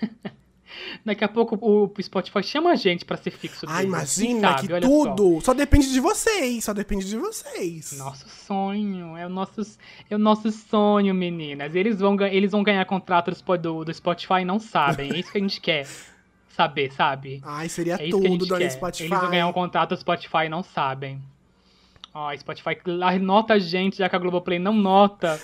[1.05, 4.15] Daqui a pouco o Spotify chama a gente pra ser fixo Ai, deles.
[4.17, 5.55] Quem imagina sabe, que tudo só.
[5.55, 7.87] depende de vocês, só depende de vocês.
[7.87, 8.05] Só.
[8.05, 9.63] Nosso sonho, é o nosso,
[10.11, 11.75] é o nosso sonho, meninas.
[11.75, 15.11] Eles vão, eles vão ganhar contrato do, do, do Spotify e não sabem.
[15.13, 15.87] É isso que a gente quer
[16.55, 17.41] saber, sabe?
[17.45, 18.71] Ai, seria É tudo, quer.
[18.71, 19.05] Spotify.
[19.05, 21.21] Eles vão ganhar um contrato do Spotify e não sabem.
[22.13, 25.41] Ó, Spotify lá nota a gente, já que a Globoplay não nota.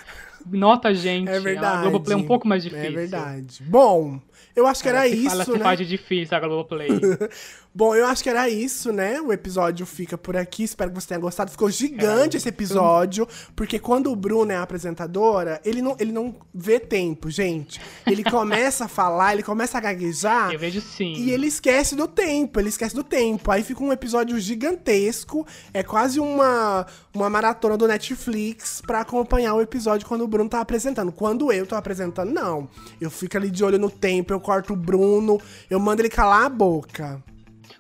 [0.51, 1.29] Nota a gente.
[1.29, 1.79] É verdade.
[1.79, 2.87] A Globoplay é um pouco mais difícil.
[2.87, 3.63] É verdade.
[3.63, 4.21] Bom,
[4.55, 5.59] eu acho que era se- isso, se né?
[5.59, 6.89] faz de difícil, a Globoplay.
[7.77, 9.21] Bom, eu acho que era isso, né?
[9.21, 10.63] O episódio fica por aqui.
[10.63, 11.51] Espero que você tenha gostado.
[11.51, 16.81] Ficou gigante esse episódio, porque quando o Bruno é apresentadora, ele não, ele não vê
[16.81, 17.79] tempo, gente.
[18.07, 20.55] Ele começa a falar, ele começa a gaguejar.
[20.55, 21.13] Eu vejo sim.
[21.17, 23.51] E ele esquece do tempo, ele esquece do tempo.
[23.51, 25.47] Aí fica um episódio gigantesco.
[25.75, 30.63] É quase uma, uma maratona do Netflix pra acompanhar o episódio quando o Bruno tá
[30.63, 31.13] apresentando.
[31.13, 32.71] Quando eu tô apresentando, não.
[32.99, 35.39] Eu fico ali de olho no tempo, eu corto o Bruno,
[35.69, 37.23] eu mando ele calar a boca.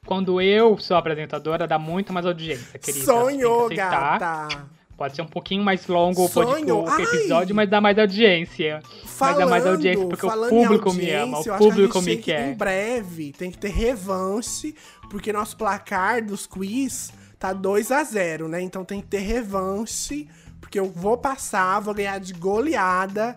[0.04, 3.04] Quando eu sou apresentadora, dá muito mais audiência, querida.
[3.04, 4.66] Sonhou, Tem que gata.
[4.96, 6.84] Pode ser um pouquinho mais longo o pod- Sonho.
[6.84, 7.02] o Ai.
[7.02, 8.80] episódio, mas dá mais audiência.
[9.20, 12.30] mas dá mais audiência porque o falando público me ama, o público me tem que,
[12.32, 12.54] Em quer.
[12.54, 14.74] breve tem que ter revanche,
[15.10, 18.62] porque nosso placar dos quiz tá 2 a 0 né?
[18.62, 20.26] Então tem que ter revanche,
[20.62, 23.36] porque eu vou passar, vou ganhar de goleada.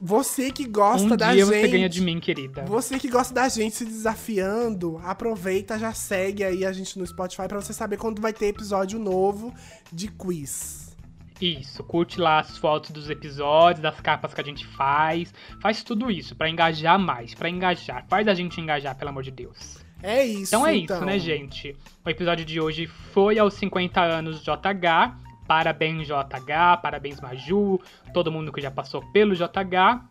[0.00, 1.60] Você que gosta Um da dia gente.
[1.60, 2.64] você ganha de mim, querida.
[2.66, 7.48] Você que gosta da gente se desafiando, aproveita, já segue aí a gente no Spotify
[7.48, 9.52] pra você saber quando vai ter episódio novo
[9.92, 10.96] de quiz.
[11.40, 15.32] Isso, curte lá as fotos dos episódios, das capas que a gente faz.
[15.60, 18.04] Faz tudo isso pra engajar mais, pra engajar.
[18.08, 19.78] Faz a gente engajar, pelo amor de Deus.
[20.02, 20.96] É isso, Então é então.
[20.96, 21.76] isso, né, gente?
[22.04, 25.16] O episódio de hoje foi aos 50 anos JH.
[25.48, 26.76] Parabéns, JH.
[26.82, 27.80] Parabéns, Maju.
[28.12, 30.04] Todo mundo que já passou pelo JH.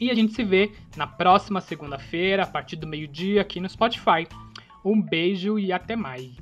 [0.00, 4.26] E a gente se vê na próxima segunda-feira, a partir do meio-dia, aqui no Spotify.
[4.82, 6.32] Um beijo e até mais.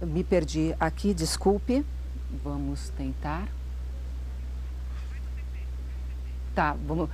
[0.00, 1.84] Me perdi aqui, desculpe.
[2.42, 3.46] Vamos tentar.
[6.54, 7.10] Tá, vamos.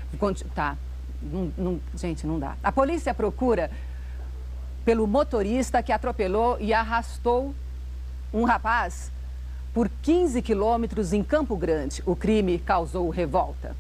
[0.55, 0.79] Tá.
[1.21, 2.57] Não, não, gente, não dá.
[2.63, 3.73] A polícia procura
[4.85, 7.53] pelo motorista que atropelou e arrastou
[8.33, 9.11] um rapaz
[9.79, 12.03] por 15 quilômetros em Campo Grande.
[12.05, 13.77] O crime causou revolta.